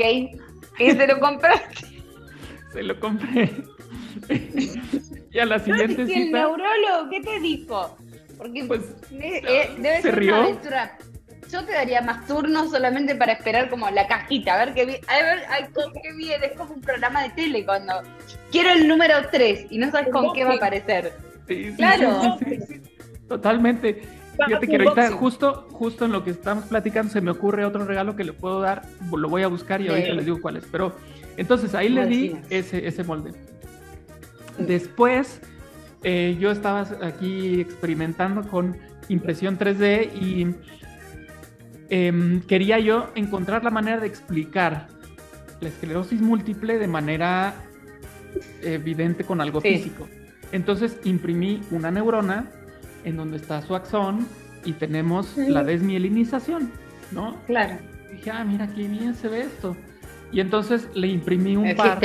¿Y 0.77 0.91
se 0.91 1.07
lo 1.07 1.19
compraste? 1.19 1.87
Se 2.71 2.83
lo 2.83 2.99
compré. 2.99 3.51
y 5.31 5.39
a 5.39 5.45
la 5.45 5.57
siguiente 5.59 6.05
¿Y 6.07 6.21
el 6.21 6.31
neurólogo 6.31 7.09
qué 7.09 7.21
te 7.21 7.39
dijo? 7.39 7.97
Porque 8.37 8.63
pues, 8.65 8.81
eh, 9.11 9.71
debe 9.79 10.01
ser 10.01 10.21
una 10.21 10.37
aventura 10.37 10.97
yo 11.51 11.65
te 11.65 11.73
daría 11.73 12.01
más 12.01 12.25
turnos 12.27 12.71
solamente 12.71 13.15
para 13.15 13.33
esperar 13.33 13.69
como 13.69 13.89
la 13.89 14.07
cajita, 14.07 14.53
a 14.53 14.65
ver 14.65 14.73
qué 14.73 14.85
viene, 14.85 15.01
a 15.07 15.21
ver 15.21 15.71
con 15.73 15.91
qué 16.01 16.13
viene, 16.13 16.45
es 16.45 16.57
como 16.57 16.73
un 16.73 16.81
programa 16.81 17.23
de 17.23 17.29
tele 17.31 17.65
cuando 17.65 17.93
quiero 18.51 18.71
el 18.71 18.87
número 18.87 19.15
3 19.29 19.67
y 19.69 19.77
no 19.77 19.91
sabes 19.91 20.09
con 20.11 20.33
qué 20.33 20.45
va 20.45 20.53
a 20.53 20.55
aparecer. 20.55 21.13
Sí, 21.47 21.73
claro. 21.75 22.37
Totalmente. 23.27 24.01
Fíjate 24.45 24.67
que 24.67 24.75
ahorita 24.77 25.11
justo, 25.11 25.67
justo 25.71 26.05
en 26.05 26.13
lo 26.13 26.23
que 26.23 26.31
estamos 26.31 26.65
platicando 26.65 27.11
se 27.11 27.21
me 27.21 27.31
ocurre 27.31 27.65
otro 27.65 27.85
regalo 27.85 28.15
que 28.15 28.23
le 28.23 28.33
puedo 28.33 28.61
dar, 28.61 28.83
lo 29.11 29.29
voy 29.29 29.43
a 29.43 29.47
buscar 29.47 29.81
y 29.81 29.89
ahorita 29.89 30.13
les 30.13 30.25
digo 30.25 30.41
cuál 30.41 30.57
es. 30.57 30.65
Pero 30.71 30.95
entonces 31.37 31.75
ahí 31.75 31.89
le 31.89 32.05
di 32.05 32.35
ese, 32.49 32.87
ese 32.87 33.03
molde. 33.03 33.33
Después 34.57 35.41
eh, 36.03 36.37
yo 36.39 36.51
estaba 36.51 36.87
aquí 37.01 37.61
experimentando 37.61 38.47
con 38.47 38.77
impresión 39.09 39.59
3D 39.59 40.09
y 40.21 40.55
Em, 41.93 42.39
quería 42.43 42.79
yo 42.79 43.11
encontrar 43.15 43.65
la 43.65 43.69
manera 43.69 43.97
de 43.97 44.07
explicar 44.07 44.87
la 45.59 45.67
esclerosis 45.67 46.21
múltiple 46.21 46.77
de 46.77 46.87
manera 46.87 47.53
evidente 48.61 49.25
con 49.25 49.41
algo 49.41 49.59
físico. 49.59 50.07
Entonces 50.53 50.97
imprimí 51.03 51.61
una 51.69 51.91
neurona 51.91 52.49
en 53.03 53.17
donde 53.17 53.35
está 53.35 53.61
su 53.61 53.75
axón 53.75 54.25
y 54.63 54.71
tenemos 54.71 55.35
la 55.35 55.65
desmielinización, 55.65 56.71
¿no? 57.11 57.35
Claro. 57.45 57.77
dije, 58.09 58.31
ah, 58.31 58.45
mira 58.45 58.67
qué 58.67 58.87
bien 58.87 59.13
se 59.13 59.27
ve 59.27 59.41
esto. 59.41 59.75
Y 60.31 60.39
entonces 60.39 60.87
le 60.93 61.07
imprimí 61.07 61.57
un 61.57 61.75
par. 61.75 61.99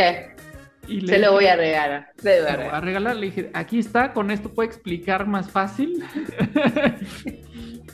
Y 0.89 1.01
le 1.01 1.13
se 1.13 1.19
lo 1.21 1.33
voy 1.33 1.47
a 1.47 1.55
regalar. 1.55 2.11
Se 2.17 2.41
lo 2.41 2.57
voy 2.57 2.67
a 2.73 2.81
regalar. 2.81 3.15
Le 3.15 3.27
dije, 3.27 3.51
aquí 3.55 3.79
está, 3.79 4.13
con 4.13 4.33
esto 4.33 4.53
puedo 4.53 4.69
explicar 4.69 5.29
más 5.29 5.49
fácil. 5.49 6.03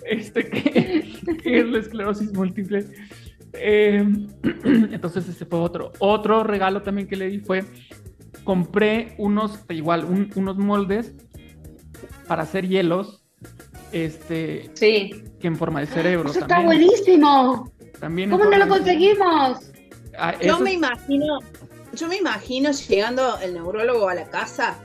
este, 0.06 0.48
que, 0.48 1.04
es 1.44 1.66
la 1.66 1.78
esclerosis 1.78 2.32
múltiple. 2.32 2.86
Em, 3.54 4.28
entonces 4.64 5.28
ese 5.28 5.44
fue 5.44 5.60
otro. 5.60 5.92
Otro 5.98 6.44
regalo 6.44 6.82
también 6.82 7.08
que 7.08 7.16
le 7.16 7.28
di 7.28 7.38
fue, 7.38 7.64
compré 8.44 9.14
unos, 9.18 9.60
igual, 9.68 10.04
unos 10.34 10.56
moldes 10.58 11.14
para 12.26 12.42
hacer 12.42 12.66
hielos, 12.66 13.24
este, 13.92 14.70
sí. 14.74 15.24
que 15.38 15.46
en 15.46 15.56
forma 15.56 15.80
de 15.80 15.86
cerebro. 15.86 16.30
Eso 16.30 16.40
está 16.40 16.60
buenísimo. 16.60 17.70
También 18.00 18.30
¿Cómo 18.30 18.44
no 18.44 18.56
lo 18.56 18.68
conseguimos? 18.68 19.72
Ah, 20.18 20.34
yo 20.40 20.58
me 20.58 20.72
imagino, 20.72 21.38
yo 21.94 22.08
me 22.08 22.16
imagino 22.16 22.70
llegando 22.72 23.38
el 23.40 23.54
neurólogo 23.54 24.08
a 24.08 24.14
la 24.14 24.28
casa 24.28 24.78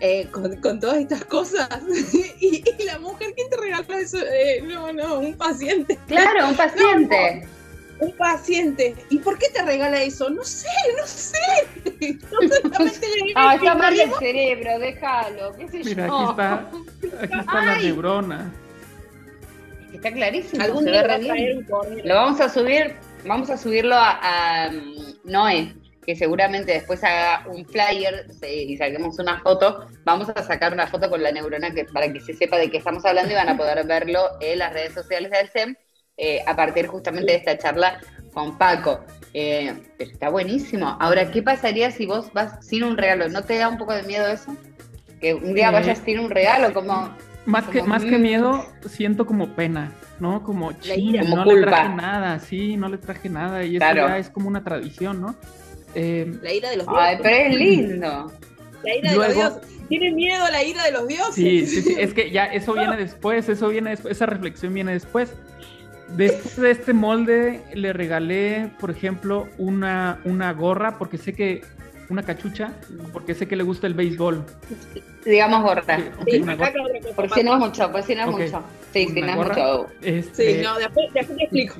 eh, 0.00 0.28
con, 0.30 0.80
todas 0.80 0.98
estas 0.98 1.24
cosas. 1.24 1.68
y, 2.40 2.62
la 2.84 2.98
mujer, 2.98 3.32
¿quién 3.34 3.50
te 3.50 3.56
regala 3.56 3.98
eso? 3.98 4.18
Eh, 4.18 4.62
no, 4.62 4.92
no, 4.92 5.20
un 5.20 5.34
paciente. 5.34 5.98
Claro, 6.06 6.48
un 6.48 6.56
paciente. 6.56 7.46
un 8.00 8.12
paciente. 8.12 8.94
¿Y 9.10 9.18
por 9.18 9.38
qué 9.38 9.48
te 9.50 9.62
regala 9.62 10.02
eso? 10.02 10.30
No 10.30 10.42
sé, 10.42 10.68
no 10.96 11.06
sé. 11.06 11.38
ah, 13.36 13.54
está 13.54 13.74
mal 13.74 13.98
el 13.98 14.12
cerebro, 14.14 14.78
déjalo. 14.78 15.54
¿Qué 15.56 15.68
sé 15.68 15.78
Mira, 15.84 16.06
aquí 16.06 16.24
está, 16.30 16.70
aquí 17.22 17.38
está 17.38 17.64
la 17.64 17.78
neurona. 17.78 18.52
Está 19.92 20.12
clarísimo. 20.12 20.62
Algún 20.62 20.84
día 20.84 21.04
Lo 22.04 22.14
vamos 22.14 22.40
a 22.40 22.48
subir 22.48 22.94
vamos 23.24 23.50
a 23.50 23.56
subirlo 23.56 23.94
a, 23.94 24.18
a 24.22 24.70
Noé, 25.24 25.74
que 26.10 26.16
seguramente 26.16 26.72
después 26.72 27.04
haga 27.04 27.46
un 27.46 27.64
flyer 27.64 28.26
y 28.42 28.76
saquemos 28.76 29.20
una 29.20 29.38
foto, 29.42 29.86
vamos 30.04 30.28
a 30.28 30.42
sacar 30.42 30.72
una 30.72 30.88
foto 30.88 31.08
con 31.08 31.22
la 31.22 31.30
neurona 31.30 31.70
que, 31.72 31.84
para 31.84 32.12
que 32.12 32.18
se 32.18 32.34
sepa 32.34 32.58
de 32.58 32.68
qué 32.68 32.78
estamos 32.78 33.04
hablando 33.04 33.30
y 33.30 33.36
van 33.36 33.48
a 33.48 33.56
poder 33.56 33.86
verlo 33.86 34.18
en 34.40 34.58
las 34.58 34.72
redes 34.72 34.92
sociales 34.92 35.30
del 35.30 35.48
SEM 35.50 35.76
eh, 36.16 36.42
a 36.48 36.56
partir 36.56 36.88
justamente 36.88 37.30
de 37.30 37.38
esta 37.38 37.56
charla 37.56 38.00
con 38.34 38.58
Paco. 38.58 39.04
Eh, 39.34 39.72
pero 39.96 40.10
está 40.10 40.30
buenísimo. 40.30 40.96
Ahora, 40.98 41.30
¿qué 41.30 41.44
pasaría 41.44 41.92
si 41.92 42.06
vos 42.06 42.32
vas 42.32 42.66
sin 42.66 42.82
un 42.82 42.96
regalo? 42.96 43.28
¿No 43.28 43.42
te 43.42 43.56
da 43.56 43.68
un 43.68 43.78
poco 43.78 43.94
de 43.94 44.02
miedo 44.02 44.26
eso? 44.26 44.56
Que 45.20 45.34
un 45.34 45.54
día 45.54 45.70
vayas 45.70 45.98
sin 46.04 46.18
un 46.18 46.28
regalo, 46.28 46.74
como... 46.74 47.14
Más, 47.46 47.68
que, 47.68 47.84
más 47.84 48.04
que 48.04 48.18
mm. 48.18 48.22
miedo, 48.22 48.66
siento 48.88 49.26
como 49.26 49.54
pena, 49.54 49.92
¿no? 50.18 50.42
Como, 50.42 50.72
ching, 50.72 51.20
no 51.30 51.44
le 51.44 51.62
traje 51.62 51.88
nada, 51.88 52.38
sí, 52.40 52.76
no 52.76 52.88
le 52.88 52.98
traje 52.98 53.28
nada. 53.28 53.64
Y 53.64 53.76
eso 53.76 53.94
ya 53.94 54.18
es 54.18 54.28
como 54.28 54.48
una 54.48 54.64
tradición, 54.64 55.20
¿no? 55.20 55.36
Eh, 55.94 56.32
la 56.42 56.52
ira 56.52 56.70
de 56.70 56.76
los 56.76 56.86
dioses. 56.86 57.04
Ay, 57.04 57.18
pero 57.22 57.48
es 57.48 57.56
lindo. 57.56 58.32
La 58.82 58.94
ira 58.96 59.10
de 59.10 59.16
los 59.16 59.34
dioses. 59.34 59.80
¿Tiene 59.88 60.12
miedo 60.12 60.44
a 60.44 60.50
la 60.50 60.62
ira 60.62 60.84
de 60.84 60.92
los 60.92 61.08
dioses? 61.08 61.34
Sí, 61.34 61.66
sí, 61.66 61.82
sí. 61.82 61.96
Es 61.98 62.14
que 62.14 62.30
ya 62.30 62.46
eso 62.46 62.74
viene 62.74 62.96
después, 62.96 63.48
eso 63.48 63.68
viene 63.68 63.90
después, 63.90 64.16
esa 64.16 64.26
reflexión 64.26 64.72
viene 64.72 64.92
después. 64.92 65.34
Después 66.16 66.56
de 66.56 66.70
este 66.70 66.92
molde 66.92 67.62
le 67.74 67.92
regalé, 67.92 68.70
por 68.78 68.90
ejemplo, 68.90 69.48
una, 69.58 70.20
una 70.24 70.52
gorra, 70.52 70.96
porque 70.98 71.18
sé 71.18 71.32
que 71.32 71.62
una 72.08 72.22
cachucha, 72.22 72.72
porque 73.12 73.34
sé 73.34 73.48
que 73.48 73.56
le 73.56 73.62
gusta 73.62 73.86
el 73.86 73.94
béisbol. 73.94 74.44
Digamos 75.24 75.62
gorra. 75.62 75.84
Sí, 76.26 76.40
por 77.14 77.30
si 77.34 77.42
no 77.42 77.52
es 77.54 77.58
mucho, 77.58 77.92
por 77.92 78.02
si 78.02 78.14
no 78.14 78.22
es 78.22 78.30
mucho. 78.30 78.62
Sí, 78.92 79.06
si 79.06 79.20
no 79.20 79.28
es 79.28 79.36
mucho. 79.36 79.86
Este... 80.02 80.54
Sí, 80.54 80.62
no, 80.62 80.78
después, 80.78 81.12
después 81.12 81.38
te 81.38 81.44
explico. 81.44 81.74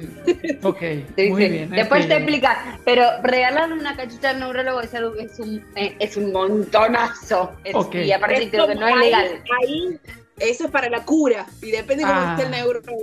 ok, 0.69 0.83
muy 1.31 1.49
bien. 1.49 1.71
Después 1.71 2.07
te 2.07 2.17
explica, 2.17 2.79
pero 2.85 3.05
regalarle 3.23 3.75
una 3.75 3.97
cachucha 3.97 4.31
al 4.31 4.41
neurólogo 4.41 4.81
es, 4.83 4.95
algo, 4.95 5.15
es, 5.17 5.39
un, 5.41 5.65
eh, 5.75 5.97
es 5.99 6.17
un 6.17 6.33
montonazo. 6.33 7.53
Y 7.93 8.13
aparte 8.13 8.51
creo 8.51 8.69
que 8.69 8.75
no 8.75 8.89
es 8.89 8.97
legal. 8.97 9.43
Ahí 9.63 9.99
eso 10.41 10.65
es 10.65 10.71
para 10.71 10.89
la 10.89 11.05
cura 11.05 11.47
y 11.63 11.71
depende 11.71 12.05
cómo 12.05 12.21
esté 12.21 12.43
el 12.43 12.55
ah. 12.55 12.57
neurólogo 12.57 12.99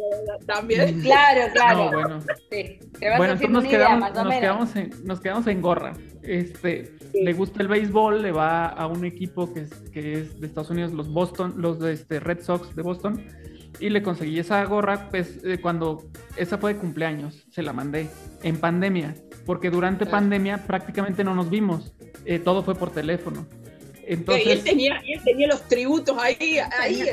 también. 0.45 1.02
Claro, 1.08 1.54
claro. 1.54 1.91
bueno, 1.91 2.21
sí. 2.52 2.80
bueno 3.00 3.23
entonces 3.34 3.50
nos, 3.50 3.63
quedamos, 3.63 4.13
nos, 4.13 4.34
quedamos 4.34 4.76
en, 4.76 4.93
nos 5.06 5.21
quedamos 5.21 5.47
en 5.47 5.62
gorra. 5.62 5.93
Este, 6.23 6.91
le 7.13 7.34
gusta 7.34 7.62
el 7.62 7.67
béisbol, 7.67 8.21
le 8.21 8.32
va 8.32 8.67
a 8.67 8.88
un 8.88 9.06
equipo 9.06 9.54
que 9.54 9.62
es, 9.62 9.73
que 9.91 10.13
es 10.13 10.39
de 10.41 10.47
Estados 10.47 10.69
Unidos, 10.69 10.91
los 10.91 11.08
Boston, 11.10 11.54
los 11.58 11.80
de 11.80 11.93
este 11.93 12.19
Red 12.19 12.43
Sox 12.43 12.76
de 12.76 12.82
Boston, 12.82 13.23
y 13.80 13.89
le 13.89 14.02
conseguí 14.02 14.39
esa 14.39 14.63
gorra, 14.65 15.10
pues 15.10 15.39
eh, 15.43 15.60
cuando 15.62 16.10
esa 16.36 16.58
fue 16.58 16.73
de 16.73 16.80
cumpleaños, 16.80 17.45
se 17.52 17.62
la 17.62 17.73
mandé 17.73 18.10
en 18.43 18.60
pandemia, 18.60 19.15
porque 19.45 19.69
durante 19.69 20.06
pandemia 20.06 20.65
prácticamente 20.65 21.23
no 21.23 21.34
nos 21.36 21.50
vimos, 21.50 21.93
eh, 22.26 22.39
todo 22.39 22.63
fue 22.63 22.76
por 22.76 22.91
teléfono. 22.91 23.47
Entonces, 24.08 24.46
y 24.46 24.52
él 24.52 24.63
tenía, 24.63 25.02
él 25.06 25.22
tenía 25.24 25.48
los 25.48 25.67
tributos 25.67 26.17
ahí, 26.17 26.60
ahí 26.80 27.04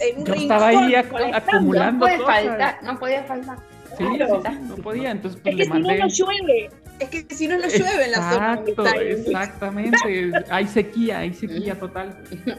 en 0.00 0.18
un 0.18 0.24
yo 0.24 0.34
estaba 0.34 0.68
ahí 0.68 0.94
acumulando 0.94 2.06
no 2.06 2.16
puede 2.16 2.18
faltar, 2.18 2.82
no 2.82 2.98
podía 2.98 3.22
faltar. 3.24 3.58
Sí, 3.96 4.04
no 4.04 4.76
podía, 4.76 5.10
entonces 5.10 5.40
pues, 5.42 5.54
es 5.54 5.58
que 5.58 5.64
le 5.64 5.68
mandé. 5.68 6.10
Si 6.10 6.22
no, 6.22 6.28
no 6.28 6.32
llueve. 6.32 6.70
Es 7.00 7.08
que 7.08 7.34
si 7.34 7.48
no, 7.48 7.58
no 7.58 7.66
llueve 7.66 8.04
en 8.04 8.12
la 8.12 8.32
zona. 8.32 8.54
Exacto, 8.66 8.96
exactamente. 8.96 10.32
Hay 10.50 10.66
sequía, 10.66 11.20
hay 11.20 11.32
sequía 11.32 11.78
total. 11.78 12.16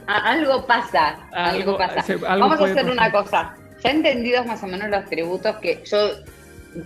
Algo 0.08 0.66
pasa, 0.66 1.28
algo, 1.32 1.78
pasa. 1.78 2.16
Vamos 2.18 2.60
a 2.60 2.66
hacer 2.66 2.90
una 2.90 3.12
cosa. 3.12 3.56
Ya 3.84 3.92
entendidos 3.92 4.46
más 4.46 4.62
o 4.64 4.68
menos 4.68 4.90
los 4.90 5.06
tributos 5.06 5.56
que 5.58 5.82
yo 5.86 5.98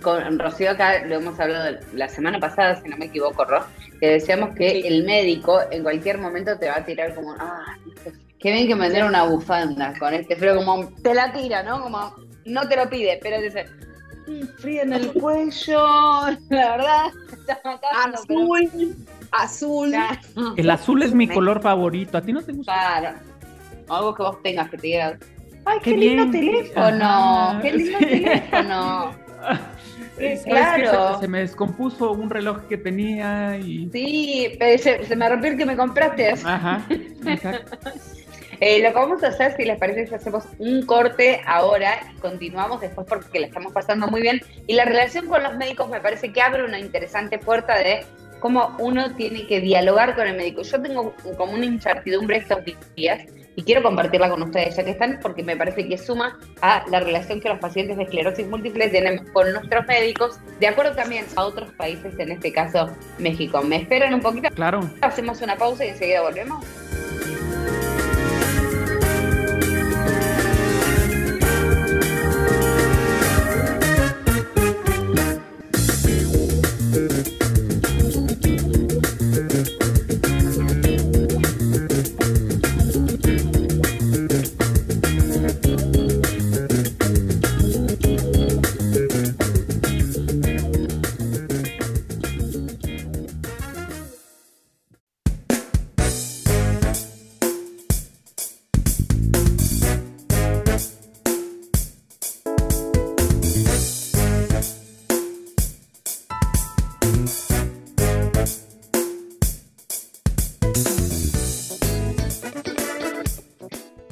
con 0.02 0.38
Rocío 0.38 0.70
acá 0.70 1.04
lo 1.04 1.16
hemos 1.16 1.38
hablado 1.38 1.78
la 1.92 2.08
semana 2.08 2.38
pasada, 2.38 2.80
si 2.80 2.88
no 2.88 2.96
me 2.96 3.06
equivoco, 3.06 3.44
Ro, 3.44 3.64
que 4.00 4.08
decíamos 4.08 4.54
que 4.54 4.80
el 4.80 5.04
médico 5.04 5.60
en 5.70 5.82
cualquier 5.82 6.18
momento 6.18 6.58
te 6.58 6.68
va 6.68 6.76
a 6.78 6.84
tirar 6.84 7.14
como, 7.14 7.34
ah, 7.38 7.76
qué 8.38 8.52
bien 8.52 8.66
que 8.66 8.74
me 8.74 8.90
den 8.90 9.04
una 9.04 9.24
bufanda 9.24 9.94
con 9.98 10.14
este 10.14 10.36
frío, 10.36 10.56
como 10.56 10.88
te 11.02 11.14
la 11.14 11.32
tira, 11.32 11.62
¿no? 11.62 11.82
Como 11.82 12.14
no 12.46 12.68
te 12.68 12.76
lo 12.76 12.88
pide, 12.88 13.18
pero 13.22 13.40
dice, 13.40 13.66
frío 14.58 14.82
en 14.82 14.92
el 14.92 15.12
cuello, 15.12 15.86
la 16.50 16.76
verdad. 16.76 17.04
Azul, 18.14 18.96
azul. 19.30 19.94
El 20.56 20.70
azul 20.70 21.02
es 21.02 21.12
mi 21.12 21.28
color 21.28 21.60
favorito. 21.60 22.16
¿A 22.16 22.22
ti 22.22 22.32
no 22.32 22.42
te 22.42 22.52
gusta? 22.52 22.72
Claro. 22.72 23.18
Algo 23.88 24.14
que 24.14 24.22
vos 24.22 24.42
tengas 24.42 24.70
que 24.70 24.78
te 24.78 24.86
diga. 24.86 25.18
Ay, 25.66 25.78
qué, 25.82 25.96
lindo 25.96 26.30
teléfono. 26.30 27.58
Qué 27.60 27.72
lindo 27.72 27.98
teléfono. 27.98 29.14
claro. 30.44 31.20
Se, 31.20 31.28
me 31.28 31.40
descompuso 31.40 32.12
un 32.12 32.30
reloj 32.30 32.66
que 32.68 32.76
tenía 32.76 33.56
y. 33.58 33.88
Sí, 33.92 34.58
se, 34.58 35.04
se 35.04 35.16
me 35.16 35.28
rompió 35.28 35.50
el 35.50 35.58
que 35.58 35.66
me 35.66 35.76
compraste. 35.76 36.34
Ajá, 36.44 36.86
exacto. 37.26 37.90
Eh, 38.60 38.80
lo 38.82 38.88
que 38.88 38.94
vamos 38.94 39.22
a 39.22 39.28
hacer, 39.28 39.54
si 39.56 39.64
les 39.64 39.78
parece, 39.78 40.02
es 40.02 40.12
hacemos 40.12 40.44
un 40.58 40.86
corte 40.86 41.40
ahora 41.46 41.98
y 42.14 42.18
continuamos 42.20 42.80
después 42.80 43.06
porque 43.08 43.40
la 43.40 43.46
estamos 43.46 43.72
pasando 43.72 44.06
muy 44.06 44.22
bien. 44.22 44.40
Y 44.66 44.74
la 44.74 44.84
relación 44.84 45.26
con 45.26 45.42
los 45.42 45.56
médicos 45.56 45.88
me 45.90 46.00
parece 46.00 46.32
que 46.32 46.40
abre 46.40 46.64
una 46.64 46.78
interesante 46.78 47.38
puerta 47.38 47.76
de 47.78 48.04
cómo 48.44 48.76
uno 48.78 49.10
tiene 49.14 49.46
que 49.46 49.62
dialogar 49.62 50.14
con 50.14 50.26
el 50.26 50.36
médico. 50.36 50.60
Yo 50.60 50.82
tengo 50.82 51.14
como 51.38 51.54
una 51.54 51.64
incertidumbre 51.64 52.36
estos 52.36 52.58
días 52.94 53.22
y 53.56 53.62
quiero 53.62 53.82
compartirla 53.82 54.28
con 54.28 54.42
ustedes 54.42 54.76
ya 54.76 54.84
que 54.84 54.90
están 54.90 55.18
porque 55.22 55.42
me 55.42 55.56
parece 55.56 55.88
que 55.88 55.96
suma 55.96 56.38
a 56.60 56.84
la 56.90 57.00
relación 57.00 57.40
que 57.40 57.48
los 57.48 57.58
pacientes 57.58 57.96
de 57.96 58.02
esclerosis 58.02 58.46
múltiple 58.46 58.90
tienen 58.90 59.24
con 59.32 59.50
nuestros 59.50 59.86
médicos, 59.86 60.38
de 60.60 60.66
acuerdo 60.66 60.94
también 60.94 61.24
a 61.36 61.44
otros 61.46 61.72
países, 61.72 62.18
en 62.18 62.32
este 62.32 62.52
caso 62.52 62.90
México. 63.18 63.62
¿Me 63.62 63.76
esperan 63.76 64.12
un 64.12 64.20
poquito? 64.20 64.50
Claro. 64.50 64.90
Hacemos 65.00 65.40
una 65.40 65.56
pausa 65.56 65.86
y 65.86 65.88
enseguida 65.88 66.20
volvemos. 66.20 66.62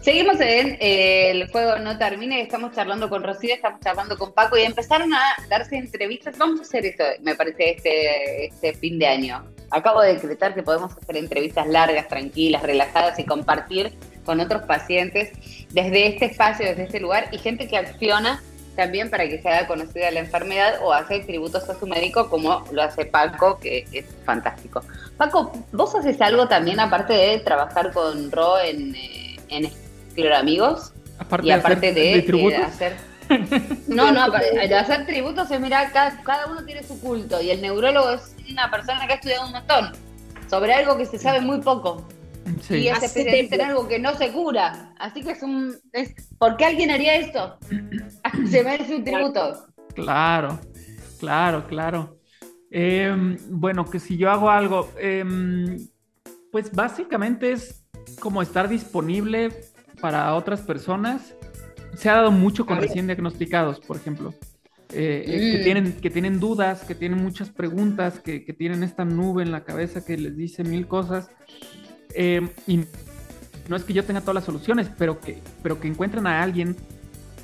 Seguimos 0.03 0.40
en 0.40 0.78
eh, 0.80 1.30
El 1.30 1.48
Juego 1.53 1.78
No 1.78 1.96
Termina 1.96 2.36
y 2.36 2.40
estamos 2.40 2.72
charlando 2.72 3.09
con 3.09 3.22
Rocío, 3.22 3.55
estamos 3.55 3.78
charlando 3.78 4.18
con 4.18 4.32
Paco 4.32 4.59
y 4.59 4.62
empezaron 4.62 5.14
a 5.14 5.20
darse 5.48 5.76
entrevistas. 5.76 6.36
Vamos 6.36 6.59
a 6.59 6.62
hacer 6.64 6.86
eso, 6.86 7.05
me 7.20 7.36
parece, 7.36 7.70
este, 7.70 8.46
este 8.46 8.74
fin 8.74 8.98
de 8.98 9.07
año. 9.07 9.44
Acabo 9.70 10.00
de 10.00 10.14
decretar 10.14 10.57
que 10.57 10.64
podemos 10.64 10.90
hacer 10.96 11.16
entrevistas 11.16 11.68
largas, 11.68 12.09
tranquilas, 12.09 12.62
relajadas 12.62 13.16
y 13.20 13.24
compartir 13.24 13.92
con 14.24 14.40
otros 14.40 14.62
pacientes 14.62 15.30
desde 15.70 16.09
este 16.09 16.24
espacio, 16.24 16.66
desde 16.66 16.82
este 16.82 16.98
lugar 16.98 17.28
y 17.30 17.38
gente 17.38 17.68
que 17.68 17.76
acciona 17.76 18.42
también 18.74 19.09
para 19.09 19.28
que 19.28 19.40
se 19.40 19.48
haga 19.48 19.68
conocida 19.68 20.11
la 20.11 20.18
enfermedad 20.18 20.80
o 20.82 20.92
hace 20.92 21.20
tributos 21.20 21.68
a 21.70 21.78
su 21.78 21.86
médico 21.86 22.28
como 22.28 22.64
lo 22.72 22.82
hace 22.82 23.05
Paco, 23.05 23.61
que 23.61 23.86
es 23.92 24.07
fantástico. 24.24 24.82
Paco, 25.16 25.53
¿vos 25.70 25.94
haces 25.94 26.20
algo 26.20 26.48
también 26.48 26.80
aparte 26.80 27.12
de 27.12 27.38
trabajar 27.38 27.92
con 27.92 28.32
Ro 28.32 28.59
en, 28.59 28.96
eh, 28.96 29.36
en 29.48 29.66
Claro, 30.14 30.36
amigos. 30.36 30.92
Aparte 31.18 31.46
y 31.46 31.50
aparte 31.50 31.92
de, 31.92 32.62
hacer. 32.64 32.96
No, 33.86 34.12
no, 34.12 34.30
de 34.30 34.74
hacer 34.74 35.06
tributos 35.06 35.50
es 35.50 35.60
mirar, 35.60 35.92
cada, 35.92 36.46
uno 36.50 36.64
tiene 36.64 36.82
su 36.82 37.00
culto 37.00 37.40
y 37.40 37.50
el 37.50 37.62
neurólogo 37.62 38.10
es 38.10 38.34
una 38.50 38.70
persona 38.70 39.06
que 39.06 39.12
ha 39.12 39.16
estudiado 39.16 39.46
un 39.46 39.52
montón 39.52 39.92
sobre 40.50 40.74
algo 40.74 40.98
que 40.98 41.06
se 41.06 41.18
sabe 41.18 41.40
muy 41.40 41.60
poco. 41.60 42.06
Y 42.68 42.88
es 42.88 43.02
especialista 43.02 43.54
en 43.54 43.60
algo 43.62 43.88
que 43.88 43.98
no 43.98 44.14
se 44.14 44.32
cura. 44.32 44.92
Así 44.98 45.22
que 45.22 45.30
es 45.30 45.42
un. 45.42 45.74
Es, 45.92 46.14
¿Por 46.38 46.56
qué 46.56 46.66
alguien 46.66 46.90
haría 46.90 47.16
esto? 47.16 47.58
se 48.50 48.62
merece 48.62 48.96
un 48.96 49.04
tributo. 49.04 49.66
Claro, 49.94 50.58
claro, 51.18 51.66
claro. 51.66 52.18
Em, 52.70 53.36
bueno, 53.48 53.84
que 53.84 54.00
si 54.00 54.16
yo 54.16 54.30
hago 54.30 54.50
algo, 54.50 54.90
em, 54.98 55.76
pues 56.50 56.72
básicamente 56.72 57.52
es 57.52 57.84
como 58.18 58.42
estar 58.42 58.68
disponible 58.68 59.50
para 60.03 60.34
otras 60.34 60.61
personas. 60.61 61.34
Se 61.96 62.11
ha 62.11 62.14
dado 62.14 62.30
mucho 62.30 62.66
con 62.66 62.78
recién 62.78 63.07
diagnosticados, 63.07 63.80
por 63.80 63.96
ejemplo. 63.96 64.34
eh, 64.92 65.24
que, 65.24 65.61
mm. 65.61 65.64
tienen, 65.64 65.92
que 65.92 66.11
tienen 66.11 66.40
dudas, 66.40 66.82
que 66.82 66.94
tienen 66.94 67.22
muchas 67.22 67.48
preguntas, 67.48 68.18
que, 68.18 68.40
tienen 68.40 68.82
esta 68.82 69.07
nube 69.07 69.42
en 69.42 69.53
la 69.53 69.64
cabeza 69.64 70.05
que 70.05 70.18
les 70.18 70.36
dice 70.36 70.64
mil 70.64 70.86
cosas. 70.86 71.30
Eh, 72.14 72.46
y 72.66 72.84
no 73.68 73.76
es 73.76 73.84
que 73.84 73.94
yo 73.94 74.05
tenga 74.05 74.20
todas 74.20 74.34
las 74.34 74.44
soluciones, 74.44 74.90
pero 74.98 75.20
que, 75.20 75.38
pero 75.62 75.80
que 75.80 75.88
encuentren 75.88 76.26
a 76.26 76.42
alguien 76.42 76.76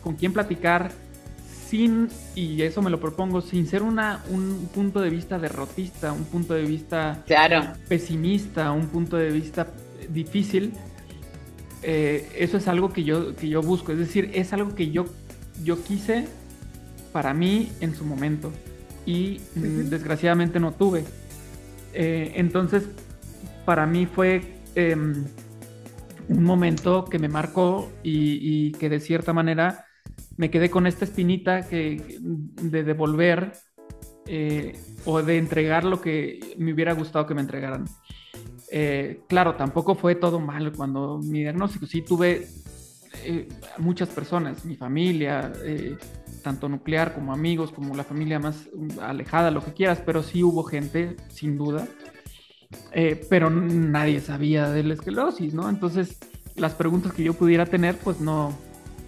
con 0.03 0.17
quien 0.17 0.33
platicar 0.33 0.91
sin, 1.69 2.09
y 2.35 2.63
eso 2.63 2.83
me 2.83 2.91
lo 2.91 2.99
propongo, 2.99 3.41
sin 3.41 3.67
ser 3.67 3.83
una, 3.83 4.23
un 4.31 4.69
punto 4.75 5.01
de 5.01 5.11
vista 5.11 5.39
derrotista, 5.39 6.13
un 6.13 6.25
punto 6.25 6.55
de 6.55 6.63
vista 6.63 7.25
pesimista, 7.89 8.73
un 8.73 8.89
punto 8.89 9.17
de 9.17 9.31
vista 9.31 9.69
difícil, 10.09 10.73
eh, 11.83 12.29
eso 12.37 12.57
es 12.57 12.69
algo 12.69 12.93
que 12.93 13.05
yo, 13.05 13.35
que 13.37 13.49
yo 13.49 13.63
busco. 13.63 13.93
Es 13.93 13.99
decir, 13.99 14.31
es 14.35 14.53
algo 14.53 14.75
que 14.75 14.91
yo, 14.91 15.07
yo 15.65 15.83
quise 15.83 16.27
para 17.13 17.35
mí 17.35 17.71
en 17.81 17.95
su 17.95 18.05
momento 18.05 18.53
y 19.07 19.41
mm, 19.55 19.89
desgraciadamente 19.89 20.61
no 20.61 20.73
tuve. 20.73 21.05
Eh, 21.95 22.33
entonces, 22.37 22.89
para 23.65 23.87
mí 23.87 24.07
fue 24.07 24.43
em, 24.75 25.25
un 26.29 26.45
momento 26.45 27.05
que 27.07 27.19
me 27.19 27.29
marcó 27.29 27.91
y, 28.03 28.73
que 28.73 28.89
de 28.89 29.01
cierta 29.01 29.33
manera 29.33 29.87
me 30.37 30.51
quedé 30.51 30.71
con 30.71 30.87
esta 30.87 31.05
espinita 31.05 31.67
que, 31.67 32.19
de 32.21 32.85
devolver 32.85 33.53
eh, 34.27 34.79
o 35.05 35.23
de 35.23 35.39
entregar 35.39 35.85
lo 35.85 36.01
que 36.01 36.55
me 36.59 36.73
hubiera 36.73 36.93
gustado 36.93 37.27
que 37.27 37.35
me 37.35 37.41
entregaran. 37.41 37.87
Eh, 38.71 39.21
claro, 39.29 39.55
tampoco 39.55 39.95
fue 39.95 40.15
todo 40.15 40.41
mal 40.41 40.73
cuando 40.73 41.19
mi 41.19 41.41
diagnóstico, 41.41 41.87
sí 41.87 42.03
tuve 42.03 42.49
eh, 43.25 43.49
muchas 43.79 44.11
personas, 44.11 44.65
mi 44.65 44.77
familia, 44.77 45.53
eh, 45.65 45.97
tanto 46.43 46.69
nuclear 46.69 47.15
como 47.15 47.33
amigos, 47.33 47.73
como 47.73 47.95
la 47.97 48.05
familia 48.05 48.39
más 48.39 48.69
alejada, 49.01 49.51
lo 49.51 49.65
que 49.65 49.73
quieras, 49.73 50.03
pero 50.05 50.23
sí 50.23 50.43
hubo 50.43 50.63
gente, 50.65 51.17
sin 51.29 51.57
duda, 51.57 51.87
pero 53.31 53.49
nadie 53.49 54.21
sabía 54.21 54.69
de 54.69 54.83
la 54.83 54.95
esclerosis, 54.95 55.55
¿no? 55.55 55.71
Entonces, 55.71 56.19
las 56.55 56.75
preguntas 56.75 57.13
que 57.13 57.23
yo 57.23 57.33
pudiera 57.33 57.65
tener, 57.65 57.97
pues 57.97 58.21
no, 58.21 58.57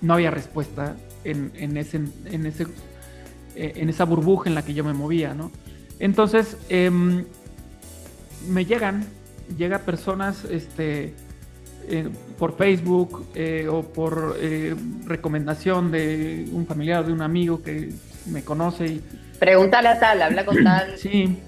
no 0.00 0.14
había 0.14 0.30
respuesta 0.30 0.96
en, 1.24 1.52
en, 1.54 1.76
ese, 1.76 1.98
en, 2.24 2.46
ese, 2.46 2.66
en 3.54 3.88
esa 3.88 4.04
burbuja 4.04 4.48
en 4.48 4.54
la 4.54 4.64
que 4.64 4.72
yo 4.72 4.82
me 4.82 4.94
movía, 4.94 5.34
¿no? 5.34 5.50
Entonces, 5.98 6.56
em, 6.70 7.24
me 8.48 8.64
llegan 8.64 9.06
llega 9.56 9.80
personas 9.80 10.44
este, 10.44 11.14
eh, 11.88 12.08
por 12.38 12.56
Facebook 12.56 13.26
eh, 13.34 13.66
o 13.68 13.82
por 13.82 14.36
eh, 14.38 14.76
recomendación 15.06 15.90
de 15.90 16.48
un 16.52 16.66
familiar, 16.66 17.04
de 17.04 17.12
un 17.12 17.20
amigo 17.20 17.62
que 17.62 17.92
me 18.26 18.44
conoce. 18.44 18.86
Y, 18.86 19.02
Pregúntale 19.38 19.88
a 19.88 19.98
tal, 19.98 20.22
habla 20.22 20.44
con 20.44 20.62
tal. 20.62 20.92
sí. 20.96 21.38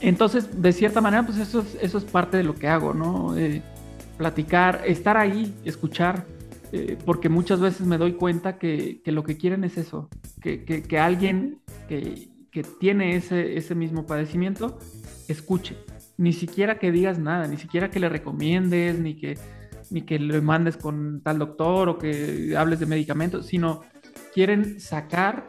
Entonces, 0.00 0.62
de 0.62 0.72
cierta 0.72 1.00
manera, 1.00 1.24
pues 1.24 1.36
eso 1.38 1.60
es, 1.60 1.76
eso 1.82 1.98
es 1.98 2.04
parte 2.04 2.38
de 2.38 2.42
lo 2.42 2.54
que 2.54 2.68
hago, 2.68 2.94
¿no? 2.94 3.34
platicar, 4.16 4.82
estar 4.86 5.16
ahí, 5.16 5.54
escuchar, 5.64 6.24
porque 7.04 7.28
muchas 7.28 7.60
veces 7.60 7.86
me 7.86 7.98
doy 7.98 8.12
cuenta 8.12 8.58
que, 8.58 9.02
lo 9.04 9.24
que 9.24 9.36
quieren 9.36 9.62
es 9.64 9.76
eso, 9.76 10.08
que, 10.40 10.64
que, 10.64 10.98
alguien 10.98 11.58
que, 11.88 12.28
tiene 12.78 13.16
ese, 13.16 13.58
ese 13.58 13.74
mismo 13.74 14.06
padecimiento 14.06 14.78
escuche 15.28 15.76
ni 16.20 16.34
siquiera 16.34 16.78
que 16.78 16.92
digas 16.92 17.18
nada, 17.18 17.46
ni 17.46 17.56
siquiera 17.56 17.90
que 17.90 17.98
le 17.98 18.10
recomiendes, 18.10 18.98
ni 18.98 19.14
que, 19.14 19.38
ni 19.88 20.02
que 20.02 20.18
le 20.18 20.42
mandes 20.42 20.76
con 20.76 21.22
tal 21.22 21.38
doctor 21.38 21.88
o 21.88 21.96
que 21.96 22.54
hables 22.58 22.78
de 22.78 22.84
medicamentos, 22.84 23.46
sino 23.46 23.80
quieren 24.34 24.78
sacar 24.80 25.46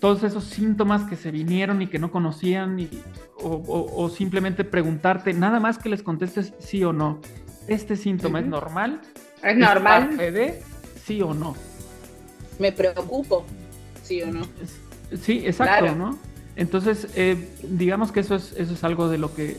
todos 0.00 0.22
esos 0.22 0.44
síntomas 0.44 1.02
que 1.02 1.16
se 1.16 1.30
vinieron 1.30 1.82
y 1.82 1.86
que 1.86 1.98
no 1.98 2.10
conocían, 2.10 2.78
o, 3.42 4.08
simplemente 4.08 4.64
preguntarte, 4.64 5.34
nada 5.34 5.60
más 5.60 5.76
que 5.76 5.90
les 5.90 6.02
contestes 6.02 6.54
sí 6.58 6.82
o 6.82 6.94
no. 6.94 7.20
¿Este 7.66 7.94
síntoma 7.94 8.40
es 8.40 8.46
normal? 8.46 9.02
¿Es 9.42 9.54
normal? 9.54 10.16
de 10.16 10.62
sí 11.04 11.20
o 11.20 11.34
no? 11.34 11.54
Me 12.58 12.72
preocupo, 12.72 13.44
sí 14.02 14.22
o 14.22 14.32
no. 14.32 14.46
Sí, 15.20 15.42
exacto, 15.44 15.94
¿no? 15.94 16.18
Entonces, 16.58 17.06
eh, 17.14 17.36
digamos 17.62 18.10
que 18.10 18.18
eso 18.18 18.34
es, 18.34 18.52
eso 18.56 18.74
es 18.74 18.82
algo 18.82 19.08
de 19.08 19.16
lo 19.16 19.32
que, 19.32 19.56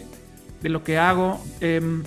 de 0.62 0.68
lo 0.68 0.84
que 0.84 0.98
hago. 0.98 1.42
Em, 1.62 2.04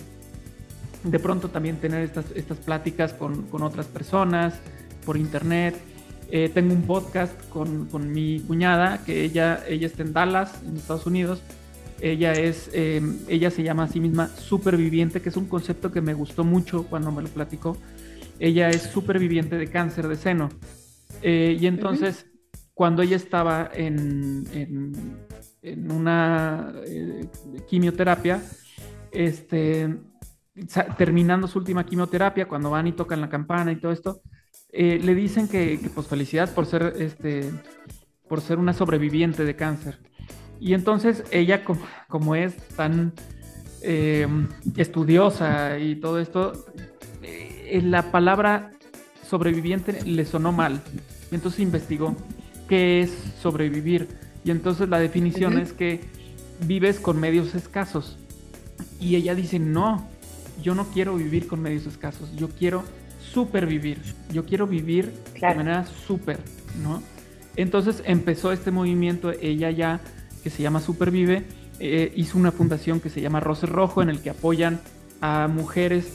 de 1.02 1.18
pronto 1.18 1.48
también 1.48 1.78
tener 1.78 2.02
estas, 2.02 2.26
estas 2.34 2.58
pláticas 2.58 3.14
con, 3.14 3.46
otras 3.50 3.86
personas 3.86 4.60
por 5.06 5.16
internet. 5.16 5.76
Eh, 6.30 6.50
tengo 6.52 6.74
un 6.74 6.82
podcast 6.82 7.32
con, 7.48 8.12
mi 8.12 8.40
cuñada, 8.40 9.02
que 9.02 9.24
ella, 9.24 9.64
ella 9.66 9.86
está 9.86 10.02
en 10.02 10.12
Dallas, 10.12 10.60
en 10.68 10.76
Estados 10.76 11.06
Unidos. 11.06 11.40
Ella, 12.02 12.32
es, 12.34 12.68
em, 12.74 13.16
ella 13.28 13.50
se 13.50 13.62
llama 13.62 13.84
a 13.84 13.88
sí 13.88 13.98
misma 13.98 14.28
superviviente, 14.28 15.22
que 15.22 15.30
es 15.30 15.36
un 15.38 15.46
concepto 15.46 15.90
que 15.90 16.02
me 16.02 16.12
gustó 16.12 16.44
mucho 16.44 16.84
cuando 16.84 17.10
me 17.12 17.22
lo 17.22 17.28
platicó. 17.28 17.78
Ella 18.38 18.68
es 18.68 18.82
superviviente 18.82 19.56
de 19.56 19.68
cáncer 19.68 20.06
de 20.06 20.16
seno. 20.16 20.50
Eh, 21.22 21.56
y 21.58 21.66
entonces 21.66 22.26
cuando 22.82 23.02
ella 23.02 23.14
estaba 23.14 23.70
en, 23.72 24.44
en, 25.62 25.92
una 25.92 26.74
eh, 26.84 27.28
quimioterapia, 27.70 28.42
este, 29.12 30.00
terminando 30.98 31.46
su 31.46 31.60
última 31.60 31.86
quimioterapia, 31.86 32.48
cuando 32.48 32.70
van 32.70 32.88
y 32.88 32.92
tocan 32.92 33.20
la 33.20 33.28
campana 33.28 33.70
y 33.70 33.76
todo 33.76 33.92
esto, 33.92 34.22
eh, 34.72 34.98
le 35.00 35.14
dicen 35.14 35.46
que, 35.46 35.78
pues 35.94 36.08
felicidades 36.08 36.50
por 36.50 36.66
ser, 36.66 36.94
este, 36.98 37.52
por 38.28 38.40
ser 38.40 38.58
una 38.58 38.72
sobreviviente 38.72 39.44
de 39.44 39.54
cáncer. 39.54 40.00
Y 40.58 40.74
entonces 40.74 41.22
ella, 41.30 41.62
como, 42.08 42.34
es 42.34 42.56
tan 42.74 43.12
eh, 43.82 44.26
estudiosa 44.76 45.78
y 45.78 46.00
todo 46.00 46.18
esto, 46.18 46.64
la 47.80 48.10
palabra 48.10 48.72
sobreviviente 49.24 50.02
le 50.04 50.24
sonó 50.24 50.50
mal. 50.50 50.82
Entonces 51.30 51.60
investigó 51.60 52.16
qué 52.68 53.02
es 53.02 53.12
sobrevivir. 53.40 54.08
Y 54.44 54.50
entonces 54.50 54.88
la 54.88 54.98
definición 54.98 55.58
es 55.58 55.72
que 55.72 56.00
vives 56.66 57.00
con 57.00 57.18
medios 57.20 57.54
escasos. 57.54 58.18
Y 59.00 59.16
ella 59.16 59.34
dice, 59.34 59.58
no, 59.58 60.08
yo 60.62 60.74
no 60.74 60.86
quiero 60.86 61.16
vivir 61.16 61.46
con 61.46 61.60
medios 61.60 61.86
escasos, 61.86 62.34
yo 62.36 62.48
quiero 62.48 62.84
supervivir, 63.32 63.98
yo 64.32 64.44
quiero 64.44 64.66
vivir 64.66 65.12
de 65.34 65.54
manera 65.54 65.86
super, 65.86 66.38
¿no? 66.82 67.02
Entonces 67.56 68.02
empezó 68.06 68.52
este 68.52 68.70
movimiento, 68.70 69.32
ella 69.32 69.70
ya, 69.70 70.00
que 70.42 70.50
se 70.50 70.62
llama 70.62 70.80
Supervive, 70.80 71.44
eh, 71.78 72.12
hizo 72.16 72.38
una 72.38 72.52
fundación 72.52 73.00
que 73.00 73.10
se 73.10 73.20
llama 73.20 73.40
Roce 73.40 73.66
Rojo, 73.66 74.02
en 74.02 74.08
el 74.08 74.20
que 74.20 74.30
apoyan 74.30 74.80
a 75.20 75.48
mujeres, 75.48 76.12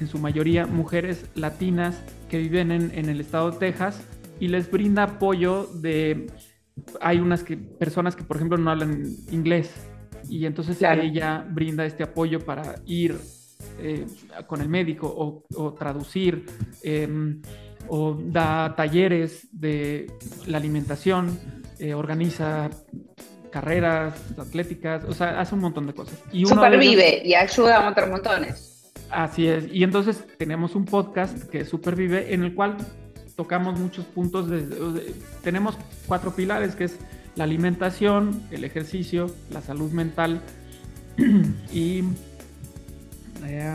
en 0.00 0.08
su 0.08 0.18
mayoría 0.18 0.66
mujeres 0.66 1.24
latinas 1.34 1.96
que 2.28 2.38
viven 2.38 2.72
en, 2.72 2.90
en 2.94 3.08
el 3.08 3.20
estado 3.20 3.50
de 3.50 3.58
Texas, 3.58 4.00
y 4.40 4.48
les 4.48 4.70
brinda 4.70 5.04
apoyo 5.04 5.68
de... 5.74 6.26
Hay 7.00 7.20
unas 7.20 7.44
que, 7.44 7.56
personas 7.56 8.16
que, 8.16 8.24
por 8.24 8.36
ejemplo, 8.36 8.56
no 8.56 8.70
hablan 8.70 9.04
inglés 9.30 9.70
y 10.28 10.46
entonces 10.46 10.80
ella 10.80 11.44
brinda 11.48 11.84
este 11.84 12.02
apoyo 12.02 12.40
para 12.40 12.76
ir 12.86 13.18
eh, 13.78 14.06
con 14.46 14.60
el 14.60 14.68
médico 14.68 15.44
o, 15.54 15.72
traducir 15.74 16.46
em, 16.82 17.42
o 17.88 18.14
da 18.14 18.74
talleres 18.76 19.48
de 19.52 20.06
la 20.46 20.58
alimentación, 20.58 21.38
eh, 21.78 21.94
organiza 21.94 22.70
carreras 23.50 24.14
atléticas, 24.38 25.04
o 25.04 25.12
sea, 25.12 25.40
hace 25.40 25.54
un 25.54 25.62
montón 25.62 25.86
de 25.86 25.94
cosas. 25.94 26.22
Y 26.32 26.46
Supervive 26.46 27.22
y 27.24 27.34
ayuda 27.34 27.86
a 27.86 27.90
otros 27.90 28.08
montones. 28.08 28.92
Así 29.10 29.48
es. 29.48 29.64
Y 29.72 29.82
entonces 29.82 30.24
tenemos 30.38 30.76
un 30.76 30.84
podcast 30.84 31.48
que 31.50 31.64
Supervive 31.64 32.32
en 32.32 32.44
el 32.44 32.54
cual 32.54 32.76
tocamos 33.40 33.80
muchos 33.80 34.04
puntos. 34.04 34.50
De, 34.50 35.14
tenemos 35.42 35.74
cuatro 36.06 36.36
pilares, 36.36 36.76
que 36.76 36.84
es 36.84 36.98
la 37.36 37.44
alimentación, 37.44 38.42
el 38.50 38.64
ejercicio, 38.64 39.34
la 39.50 39.62
salud 39.62 39.90
mental 39.92 40.42
y... 41.72 42.04
Eh, 43.46 43.74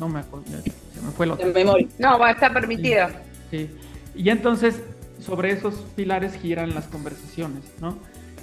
no 0.00 0.08
me 0.08 0.18
acuerdo, 0.18 0.46
se 0.50 1.00
me 1.00 1.12
fue 1.12 1.28
lo 1.28 1.34
otro. 1.34 1.52
No, 2.00 2.18
va 2.18 2.30
a 2.30 2.32
estar 2.32 2.52
permitido. 2.52 3.06
Sí, 3.52 3.70
Y 4.16 4.28
entonces, 4.30 4.82
sobre 5.20 5.52
esos 5.52 5.76
pilares 5.94 6.34
giran 6.34 6.74
las 6.74 6.88
conversaciones, 6.88 7.62
¿no? 7.80 7.96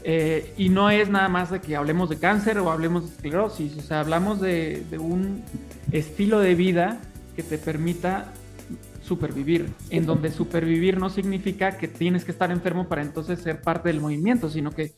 Eh, 0.05 0.53
y 0.55 0.69
no 0.69 0.89
es 0.89 1.09
nada 1.09 1.27
más 1.27 1.51
de 1.51 1.59
que 1.59 1.75
hablemos 1.75 2.09
de 2.09 2.17
cáncer 2.17 2.59
o 2.59 2.71
hablemos 2.71 3.03
de 3.03 3.09
esclerosis, 3.13 3.77
o 3.77 3.81
sea, 3.81 3.99
hablamos 3.99 4.39
de, 4.39 4.85
de 4.89 4.99
un 4.99 5.43
estilo 5.91 6.39
de 6.39 6.55
vida 6.55 7.01
que 7.35 7.43
te 7.43 7.57
permita 7.57 8.31
supervivir, 9.10 9.68
en 9.89 10.05
donde 10.05 10.32
supervivir 10.32 10.97
no 10.97 11.10
significa 11.10 11.78
que 11.78 11.88
tienes 11.88 12.24
que 12.24 12.32
estar 12.32 12.51
enfermo 12.51 12.88
para 12.88 13.01
entonces 13.01 13.39
ser 13.39 13.62
parte 13.62 13.89
del 13.89 13.99
movimiento, 13.99 14.49
sino 14.49 14.72
que 14.72 14.93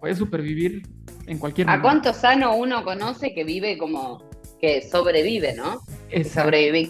puedes 0.00 0.16
supervivir 0.16 0.86
en 1.26 1.38
cualquier 1.38 1.66
momento. 1.66 1.86
¿A 1.86 1.90
cuánto 1.90 2.14
sano 2.14 2.56
uno 2.56 2.84
conoce 2.84 3.34
que 3.34 3.42
vive 3.42 3.76
como 3.76 4.22
que 4.60 4.80
sobrevive, 4.80 5.54
no? 5.54 5.80
sobrevive 6.32 6.88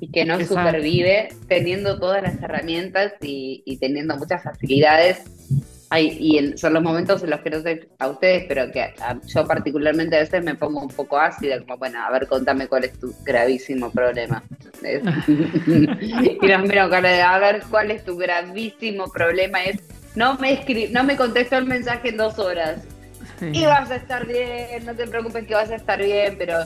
y 0.00 0.10
que 0.10 0.24
no 0.26 0.38
supervive 0.44 1.28
teniendo 1.48 1.98
todas 1.98 2.22
las 2.22 2.40
herramientas 2.42 3.14
y, 3.22 3.78
teniendo 3.78 4.16
muchas 4.16 4.42
facilidades. 4.42 5.22
Y 5.96 6.56
son 6.56 6.74
los 6.74 6.82
momentos 6.82 7.22
en 7.22 7.30
los 7.30 7.40
que 7.40 7.50
no 7.50 7.60
sé 7.60 7.88
a 7.98 8.08
ustedes, 8.08 8.44
pero 8.46 8.70
que 8.70 8.92
yo 9.26 9.46
particularmente 9.46 10.16
a 10.16 10.20
veces 10.20 10.44
me 10.44 10.54
pongo 10.54 10.82
un 10.82 10.88
poco 10.88 11.18
ácida, 11.18 11.58
como, 11.60 11.78
bueno, 11.78 12.04
a 12.04 12.10
ver, 12.10 12.26
contame 12.26 12.66
cuál 12.66 12.84
es 12.84 12.98
tu 12.98 13.14
gravísimo 13.24 13.90
problema. 13.90 14.42
y 14.82 16.46
nos 16.46 16.62
miro 16.62 16.82
a 16.82 17.38
ver 17.38 17.62
cuál 17.70 17.90
es 17.90 18.04
tu 18.04 18.16
gravísimo 18.16 19.08
problema. 19.08 19.64
Es, 19.64 19.78
no 20.14 20.34
me, 20.34 20.64
no 20.90 21.04
me 21.04 21.16
contestó 21.16 21.56
el 21.56 21.64
mensaje 21.64 22.10
en 22.10 22.18
dos 22.18 22.38
horas. 22.38 22.82
Y 23.40 23.64
vas 23.64 23.90
a 23.90 23.96
estar 23.96 24.26
bien, 24.26 24.84
no 24.84 24.94
te 24.94 25.06
preocupes 25.06 25.46
que 25.46 25.54
vas 25.54 25.70
a 25.70 25.76
estar 25.76 26.02
bien, 26.02 26.34
pero 26.36 26.64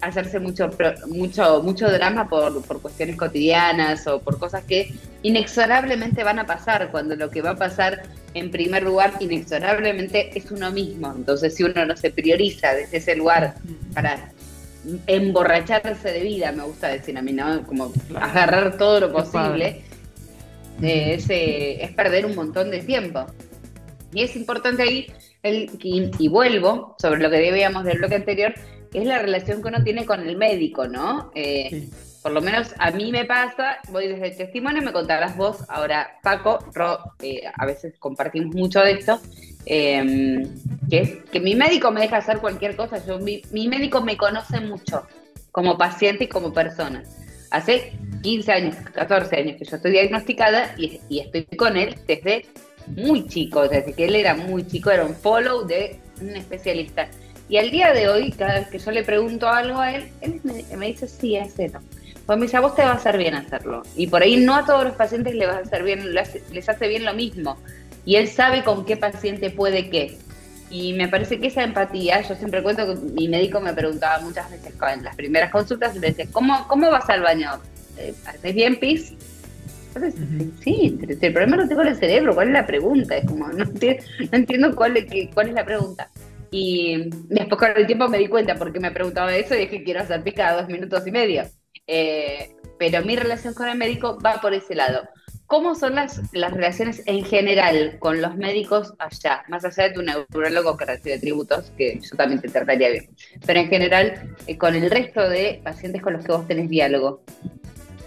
hacerse 0.00 0.38
mucho, 0.38 0.70
mucho, 1.08 1.62
mucho 1.62 1.90
drama 1.90 2.28
por, 2.28 2.62
por, 2.64 2.80
cuestiones 2.80 3.16
cotidianas 3.16 4.06
o 4.06 4.20
por 4.20 4.38
cosas 4.38 4.64
que 4.64 4.94
inexorablemente 5.22 6.24
van 6.24 6.38
a 6.38 6.46
pasar, 6.46 6.90
cuando 6.90 7.16
lo 7.16 7.30
que 7.30 7.42
va 7.42 7.50
a 7.50 7.56
pasar 7.56 8.02
en 8.34 8.50
primer 8.50 8.82
lugar 8.82 9.14
inexorablemente 9.20 10.36
es 10.36 10.50
uno 10.50 10.70
mismo. 10.70 11.12
Entonces, 11.14 11.54
si 11.54 11.64
uno 11.64 11.84
no 11.84 11.96
se 11.96 12.10
prioriza 12.10 12.74
desde 12.74 12.96
ese 12.96 13.16
lugar 13.16 13.54
para 13.94 14.30
emborracharse 15.06 16.12
de 16.12 16.20
vida, 16.20 16.52
me 16.52 16.64
gusta 16.64 16.88
decir 16.88 17.16
a 17.16 17.22
mí, 17.22 17.32
¿no? 17.32 17.64
Como 17.66 17.92
agarrar 18.16 18.76
todo 18.76 19.00
lo 19.00 19.12
posible, 19.12 19.82
eh, 20.82 21.14
es, 21.14 21.26
es 21.28 21.90
perder 21.92 22.26
un 22.26 22.34
montón 22.34 22.70
de 22.70 22.80
tiempo. 22.80 23.26
Y 24.12 24.22
es 24.22 24.36
importante 24.36 24.82
ahí, 24.82 25.06
el, 25.42 25.70
y, 25.82 26.28
vuelvo 26.28 26.96
sobre 26.98 27.22
lo 27.22 27.30
que 27.30 27.38
debíamos 27.38 27.84
del 27.84 27.98
bloque 27.98 28.16
anterior, 28.16 28.54
es 28.92 29.06
la 29.06 29.18
relación 29.18 29.62
que 29.62 29.68
uno 29.68 29.82
tiene 29.82 30.04
con 30.04 30.26
el 30.26 30.36
médico, 30.36 30.86
¿no? 30.86 31.30
Eh, 31.34 31.88
por 32.22 32.32
lo 32.32 32.40
menos 32.40 32.72
a 32.78 32.90
mí 32.92 33.10
me 33.10 33.24
pasa, 33.24 33.78
voy 33.90 34.06
desde 34.06 34.28
el 34.28 34.36
testimonio, 34.36 34.82
me 34.82 34.92
contarás 34.92 35.36
vos, 35.36 35.64
ahora 35.68 36.18
Paco, 36.22 36.60
Ro, 36.72 36.98
eh, 37.20 37.42
a 37.52 37.66
veces 37.66 37.94
compartimos 37.98 38.54
mucho 38.54 38.80
de 38.80 38.92
esto, 38.92 39.20
em, 39.66 40.48
que 40.88 41.00
es 41.00 41.16
que 41.32 41.40
mi 41.40 41.56
médico 41.56 41.90
me 41.90 42.02
deja 42.02 42.18
hacer 42.18 42.38
cualquier 42.38 42.76
cosa, 42.76 43.04
yo, 43.04 43.18
mi, 43.18 43.42
médico 43.68 44.02
me 44.02 44.16
conoce 44.16 44.60
mucho 44.60 45.06
como 45.50 45.76
paciente 45.76 46.24
y 46.24 46.28
como 46.28 46.52
persona. 46.52 47.02
Hace 47.50 47.92
15 48.22 48.52
años, 48.52 48.76
14 48.94 49.36
años 49.36 49.56
que 49.58 49.64
yo 49.64 49.76
estoy 49.76 49.90
diagnosticada 49.90 50.74
y, 50.78 51.00
y 51.08 51.20
estoy 51.20 51.44
con 51.56 51.76
él 51.76 51.96
desde 52.06 52.46
muy 52.86 53.26
chico, 53.26 53.68
desde 53.68 53.92
que 53.94 54.06
él 54.06 54.14
era 54.14 54.34
muy 54.34 54.66
chico, 54.66 54.90
era 54.90 55.04
un 55.04 55.14
follow 55.14 55.66
de 55.66 55.98
un 56.20 56.30
especialista. 56.30 57.08
Y 57.48 57.58
al 57.58 57.70
día 57.70 57.92
de 57.92 58.08
hoy, 58.08 58.32
cada 58.32 58.60
vez 58.60 58.68
que 58.68 58.78
yo 58.78 58.90
le 58.90 59.04
pregunto 59.04 59.48
algo 59.48 59.80
a 59.80 59.92
él, 59.92 60.08
él 60.20 60.40
me, 60.42 60.86
dice, 60.86 61.06
sí, 61.06 61.36
eso. 61.36 61.78
Pues 62.26 62.38
me 62.38 62.46
dice, 62.46 62.56
a 62.56 62.60
vos 62.60 62.74
te 62.74 62.82
va 62.82 62.92
a 62.92 62.94
hacer 62.94 63.18
bien 63.18 63.34
hacerlo. 63.34 63.82
Y 63.96 64.06
por 64.06 64.22
ahí 64.22 64.36
no 64.36 64.54
a 64.54 64.64
todos 64.64 64.84
los 64.84 64.94
pacientes 64.94 65.34
les 65.34 65.48
va 65.48 65.54
a 65.54 65.58
hacer 65.58 65.82
bien, 65.82 66.14
les 66.14 66.68
hace 66.68 66.88
bien 66.88 67.04
lo 67.04 67.14
mismo. 67.14 67.58
Y 68.04 68.16
él 68.16 68.28
sabe 68.28 68.64
con 68.64 68.84
qué 68.84 68.96
paciente 68.96 69.50
puede 69.50 69.90
qué. 69.90 70.18
Y 70.70 70.94
me 70.94 71.06
parece 71.08 71.38
que 71.38 71.48
esa 71.48 71.62
empatía, 71.62 72.22
yo 72.22 72.34
siempre 72.34 72.62
cuento 72.62 72.86
que 72.86 72.94
mi 72.94 73.28
médico 73.28 73.60
me 73.60 73.74
preguntaba 73.74 74.20
muchas 74.20 74.50
veces 74.50 74.72
en 74.94 75.04
las 75.04 75.14
primeras 75.14 75.50
consultas, 75.50 75.94
le 75.94 76.08
decía, 76.08 76.26
¿cómo, 76.32 76.66
cómo 76.66 76.90
vas 76.90 77.08
al 77.10 77.20
baño? 77.20 77.50
¿Haces 78.26 78.54
bien 78.54 78.80
pis? 78.80 79.12
sí, 80.64 80.98
el 81.20 81.32
problema 81.34 81.56
no 81.56 81.68
tengo 81.68 81.82
en 81.82 81.88
el 81.88 81.96
cerebro, 81.96 82.34
¿cuál 82.34 82.48
es 82.48 82.54
la 82.54 82.66
pregunta? 82.66 83.16
Es 83.16 83.26
como, 83.26 83.48
no 83.48 83.64
entiendo, 83.64 84.02
no 84.18 84.38
entiendo 84.38 84.74
cuál, 84.74 84.96
es, 84.96 85.34
cuál 85.34 85.48
es 85.48 85.54
la 85.54 85.64
pregunta. 85.64 86.08
Y 86.52 87.08
después 87.30 87.58
con 87.58 87.70
el 87.74 87.86
tiempo 87.86 88.08
me 88.08 88.18
di 88.18 88.28
cuenta 88.28 88.56
porque 88.56 88.78
me 88.78 88.90
preguntaba 88.90 89.34
eso 89.34 89.54
y 89.54 89.60
dije 89.60 89.82
quiero 89.82 90.00
hacer 90.00 90.22
pis 90.22 90.34
cada 90.34 90.60
dos 90.60 90.68
minutos 90.68 91.04
y 91.06 91.10
medio. 91.10 91.44
Eh, 91.86 92.54
pero 92.78 93.02
mi 93.04 93.16
relación 93.16 93.54
con 93.54 93.68
el 93.68 93.78
médico 93.78 94.18
va 94.24 94.40
por 94.40 94.52
ese 94.52 94.74
lado. 94.74 95.02
¿Cómo 95.46 95.74
son 95.74 95.94
las, 95.94 96.20
las 96.32 96.52
relaciones 96.52 97.02
en 97.06 97.24
general 97.24 97.96
con 97.98 98.20
los 98.20 98.36
médicos 98.36 98.92
allá? 98.98 99.44
Más 99.48 99.64
allá 99.64 99.84
de 99.84 99.94
tu 99.94 100.02
neurólogo 100.02 100.76
que 100.76 100.84
recibe 100.84 101.18
tributos, 101.18 101.72
que 101.76 102.00
yo 102.00 102.16
también 102.16 102.40
te 102.40 102.48
trataría 102.48 102.90
bien. 102.90 103.08
Pero 103.46 103.60
en 103.60 103.68
general, 103.68 104.34
eh, 104.46 104.58
con 104.58 104.74
el 104.74 104.90
resto 104.90 105.26
de 105.28 105.60
pacientes 105.64 106.02
con 106.02 106.12
los 106.12 106.24
que 106.24 106.32
vos 106.32 106.46
tenés 106.46 106.68
diálogo. 106.68 107.22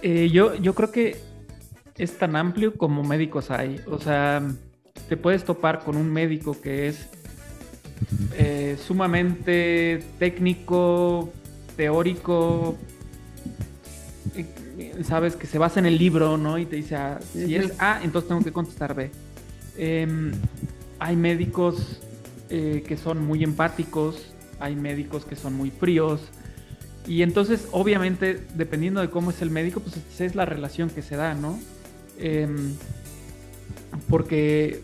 Eh, 0.01 0.29
yo, 0.31 0.53
yo 0.55 0.75
creo 0.75 0.91
que 0.91 1.17
es 1.97 2.17
tan 2.17 2.35
amplio 2.35 2.77
como 2.77 3.03
médicos 3.03 3.49
hay. 3.49 3.79
O 3.87 3.99
sea, 3.99 4.41
te 5.09 5.17
puedes 5.17 5.43
topar 5.43 5.79
con 5.79 5.97
un 5.97 6.11
médico 6.11 6.59
que 6.59 6.87
es 6.87 7.09
eh, 8.37 8.77
sumamente 8.85 10.03
técnico, 10.19 11.31
teórico, 11.75 12.77
sabes 15.03 15.35
que 15.35 15.47
se 15.47 15.57
basa 15.57 15.79
en 15.79 15.85
el 15.85 15.97
libro, 15.97 16.37
¿no? 16.37 16.57
Y 16.57 16.65
te 16.65 16.75
dice, 16.75 16.95
ah, 16.95 17.19
si 17.33 17.55
es 17.55 17.73
A, 17.79 18.01
entonces 18.03 18.27
tengo 18.27 18.43
que 18.43 18.51
contestar 18.51 18.93
B. 18.93 19.11
Em, 19.77 20.31
hay 20.99 21.15
médicos 21.15 22.01
eh, 22.49 22.83
que 22.87 22.97
son 22.97 23.25
muy 23.25 23.43
empáticos, 23.43 24.33
hay 24.59 24.75
médicos 24.75 25.25
que 25.25 25.35
son 25.35 25.53
muy 25.53 25.71
fríos. 25.71 26.21
Y 27.07 27.21
entonces, 27.21 27.67
obviamente, 27.71 28.41
dependiendo 28.55 29.01
de 29.01 29.09
cómo 29.09 29.29
es 29.31 29.41
el 29.41 29.49
médico, 29.49 29.79
pues 29.79 29.97
esa 30.13 30.25
es 30.25 30.35
la 30.35 30.45
relación 30.45 30.89
que 30.89 31.01
se 31.01 31.15
da, 31.15 31.35
¿no? 31.35 31.59
Em, 32.17 32.73
porque 34.09 34.81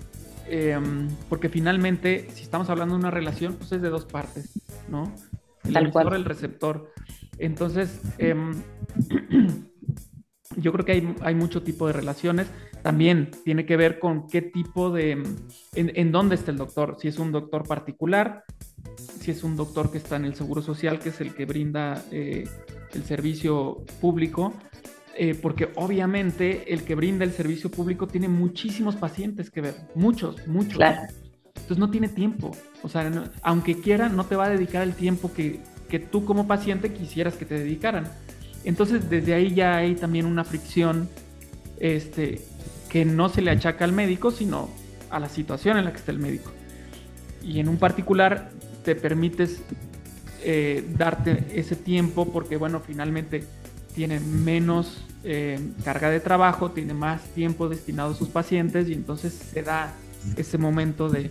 Em, 0.53 1.07
porque 1.29 1.47
finalmente, 1.47 2.27
si 2.33 2.43
estamos 2.43 2.69
hablando 2.69 2.95
de 2.95 2.99
una 2.99 3.09
relación, 3.09 3.55
pues 3.55 3.71
es 3.71 3.81
de 3.81 3.87
dos 3.87 4.03
partes, 4.03 4.51
¿no? 4.89 5.15
El 5.63 5.77
emisor, 5.77 6.13
el 6.13 6.25
receptor. 6.25 6.91
Entonces, 7.37 8.01
em, 8.17 8.61
yo 10.57 10.73
creo 10.73 10.83
que 10.83 10.91
hay, 10.91 11.15
hay, 11.21 11.35
mucho 11.35 11.63
tipo 11.63 11.87
de 11.87 11.93
relaciones. 11.93 12.47
También 12.83 13.31
tiene 13.45 13.65
que 13.65 13.77
ver 13.77 13.97
con 13.97 14.27
qué 14.27 14.41
tipo 14.41 14.91
de, 14.91 15.11
en, 15.11 15.91
en, 15.95 16.11
dónde 16.11 16.35
está 16.35 16.51
el 16.51 16.57
doctor. 16.57 16.97
Si 16.99 17.07
es 17.07 17.17
un 17.17 17.31
doctor 17.31 17.65
particular, 17.65 18.43
si 18.97 19.31
es 19.31 19.45
un 19.45 19.55
doctor 19.55 19.89
que 19.89 19.99
está 19.99 20.17
en 20.17 20.25
el 20.25 20.35
Seguro 20.35 20.61
Social, 20.61 20.99
que 20.99 21.09
es 21.09 21.21
el 21.21 21.33
que 21.33 21.45
brinda 21.45 22.03
eh, 22.11 22.45
el 22.93 23.03
servicio 23.05 23.85
público, 24.01 24.53
eh, 25.18 25.36
porque 25.36 25.70
obviamente 25.76 26.74
el 26.74 26.84
que 26.84 26.95
brinda 26.95 27.26
el 27.26 27.32
servicio 27.32 27.70
público 27.70 28.07
tiene 28.07 28.28
muchísimos 28.28 28.95
pacientes 28.95 29.49
que 29.49 29.62
ver, 29.62 29.76
muchos, 29.95 30.47
muchos. 30.47 30.80
Entonces 30.82 31.78
no 31.78 31.89
tiene 31.89 32.07
tiempo. 32.07 32.51
O 32.84 32.89
sea, 32.89 33.12
aunque 33.41 33.80
quiera, 33.80 34.09
no 34.09 34.26
te 34.26 34.36
va 34.36 34.45
a 34.45 34.49
dedicar 34.49 34.84
el 34.84 34.93
tiempo 34.93 35.32
que, 35.34 35.59
que 35.89 35.99
tú 35.99 36.26
como 36.26 36.47
paciente 36.47 36.93
quisieras 36.93 37.36
que 37.36 37.45
te 37.45 37.59
dedicaran. 37.59 38.07
Entonces 38.64 39.09
desde 39.09 39.34
ahí 39.34 39.53
ya 39.53 39.78
hay 39.78 39.95
también 39.95 40.26
una 40.26 40.43
fricción 40.43 41.09
este, 41.80 42.41
que 42.89 43.05
no 43.05 43.30
se 43.30 43.41
le 43.41 43.51
achaca 43.51 43.86
al 43.86 43.91
médico, 43.91 44.32
sino 44.32 44.70
a 45.09 45.20
la 45.20 45.30
situación 45.30 45.78
en 45.78 45.86
la 45.86 45.91
que 45.91 45.97
está 45.97 46.12
el 46.12 46.20
médico. 46.20 46.51
Y 47.43 47.59
en 47.59 47.68
un 47.68 47.78
particular 47.78 48.51
te 48.84 48.95
permites 48.95 49.62
eh, 50.43 50.86
darte 50.97 51.45
ese 51.53 51.76
tiempo 51.76 52.32
porque, 52.32 52.57
bueno, 52.57 52.80
finalmente 52.80 53.43
tiene 53.93 54.19
menos 54.19 55.03
eh, 55.23 55.59
carga 55.83 56.09
de 56.09 56.19
trabajo, 56.19 56.71
tiene 56.71 56.93
más 56.93 57.23
tiempo 57.33 57.69
destinado 57.69 58.11
a 58.11 58.15
sus 58.15 58.29
pacientes 58.29 58.89
y 58.89 58.93
entonces 58.93 59.33
se 59.33 59.61
da 59.61 59.93
ese 60.35 60.57
momento 60.57 61.09
de, 61.09 61.29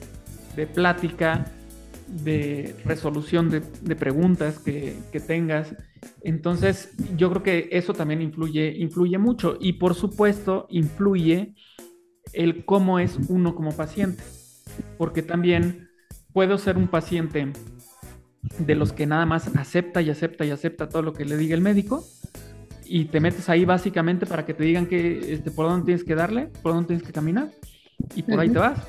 plática, 0.74 1.50
de 2.06 2.76
resolución 2.84 3.50
de, 3.50 3.96
preguntas 3.96 4.58
que, 4.58 4.96
tengas. 5.26 5.74
Entonces, 6.22 6.92
yo 7.16 7.30
creo 7.30 7.42
que 7.42 7.68
eso 7.72 7.92
también 7.92 8.22
influye, 8.22 8.74
influye 8.78 9.18
mucho 9.18 9.56
y 9.61 9.74
por 9.74 9.94
supuesto 9.94 10.66
influye 10.70 11.54
el 12.32 12.64
cómo 12.64 12.98
es 12.98 13.18
uno 13.28 13.54
como 13.54 13.72
paciente, 13.72 14.22
porque 14.98 15.22
también 15.22 15.88
puedo 16.32 16.58
ser 16.58 16.76
un 16.76 16.88
paciente 16.88 17.52
de 18.58 18.74
los 18.74 18.92
que 18.92 19.06
nada 19.06 19.26
más 19.26 19.54
acepta 19.56 20.00
y 20.00 20.11
acepta 20.11 20.44
y 20.44 20.50
acepta 20.50 20.88
todo 20.88 21.02
lo 21.02 21.12
que 21.12 21.24
le 21.24 21.36
diga 21.36 21.54
el 21.54 21.61
médico, 21.61 22.04
y 22.91 23.05
te 23.05 23.20
metes 23.20 23.49
ahí 23.49 23.64
básicamente 23.64 24.26
para 24.26 24.45
que 24.45 24.53
te 24.53 24.64
digan 24.64 24.86
que, 24.86 25.32
este, 25.32 25.53
por 25.53 25.68
dónde 25.68 25.86
tienes 25.86 26.05
que 26.05 26.16
darle, 26.16 26.49
por 26.61 26.72
dónde 26.74 26.88
tienes 26.88 27.07
que 27.07 27.12
caminar 27.12 27.49
y 28.16 28.22
por 28.22 28.41
ahí 28.41 28.51
te 28.51 28.59
vas. 28.59 28.80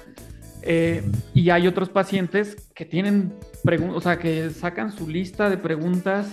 Eh, 0.64 1.04
y 1.36 1.52
hay 1.52 1.68
otros 1.68 1.90
pacientes 1.90 2.56
que 2.74 2.86
tienen 2.86 3.32
preguntas, 3.64 3.98
o 3.98 4.02
sea, 4.02 4.18
que 4.18 4.50
sacan 4.50 4.92
su 4.92 5.08
lista 5.08 5.52
de 5.52 5.58
preguntas 5.58 6.28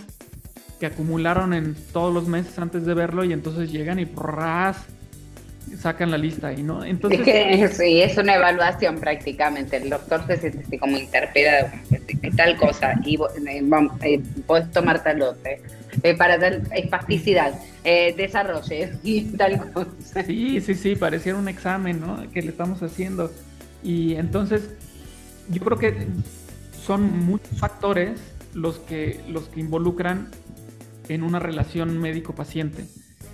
que 0.80 0.86
acumularon 0.86 1.52
en 1.52 1.74
todos 1.92 2.12
los 2.12 2.26
meses 2.26 2.58
antes 2.58 2.86
de 2.86 2.94
verlo 2.94 3.22
y 3.24 3.34
entonces 3.34 3.70
llegan 3.70 3.98
y 3.98 4.06
ras 4.06 4.86
sacan 5.78 6.10
la 6.10 6.16
lista 6.16 6.48
ahí, 6.48 6.62
¿no? 6.62 6.82
Entonces 6.82 7.20
es 7.26 7.76
sí, 7.76 8.00
es 8.00 8.16
una 8.16 8.36
evaluación 8.36 8.98
prácticamente. 8.98 9.76
El 9.76 9.90
doctor 9.90 10.26
se 10.26 10.38
siente 10.38 10.78
como 10.78 10.96
interpela 10.96 11.70
tal 12.34 12.56
cosa 12.56 12.94
y 13.04 13.16
eh, 13.16 13.62
eh, 14.02 14.22
puedes 14.46 14.70
tomar 14.70 15.02
tal 15.02 15.20
otra. 15.20 15.50
Eh, 16.02 16.16
para 16.16 16.38
dar 16.38 16.62
espasticidad, 16.74 17.60
eh, 17.84 18.14
desarrolle 18.16 18.92
y 19.02 19.24
tal 19.36 19.72
cosa. 19.72 20.22
Sí, 20.24 20.60
sí, 20.60 20.74
sí, 20.74 20.96
pareciera 20.96 21.38
un 21.38 21.48
examen, 21.48 22.00
¿no? 22.00 22.30
Que 22.30 22.42
le 22.42 22.48
estamos 22.48 22.82
haciendo. 22.82 23.32
Y 23.82 24.14
entonces, 24.14 24.70
yo 25.48 25.62
creo 25.62 25.78
que 25.78 26.06
son 26.84 27.26
muchos 27.26 27.58
factores 27.58 28.20
los 28.54 28.78
que, 28.78 29.20
los 29.28 29.48
que 29.48 29.60
involucran 29.60 30.30
en 31.08 31.22
una 31.22 31.38
relación 31.38 31.98
médico-paciente. 31.98 32.86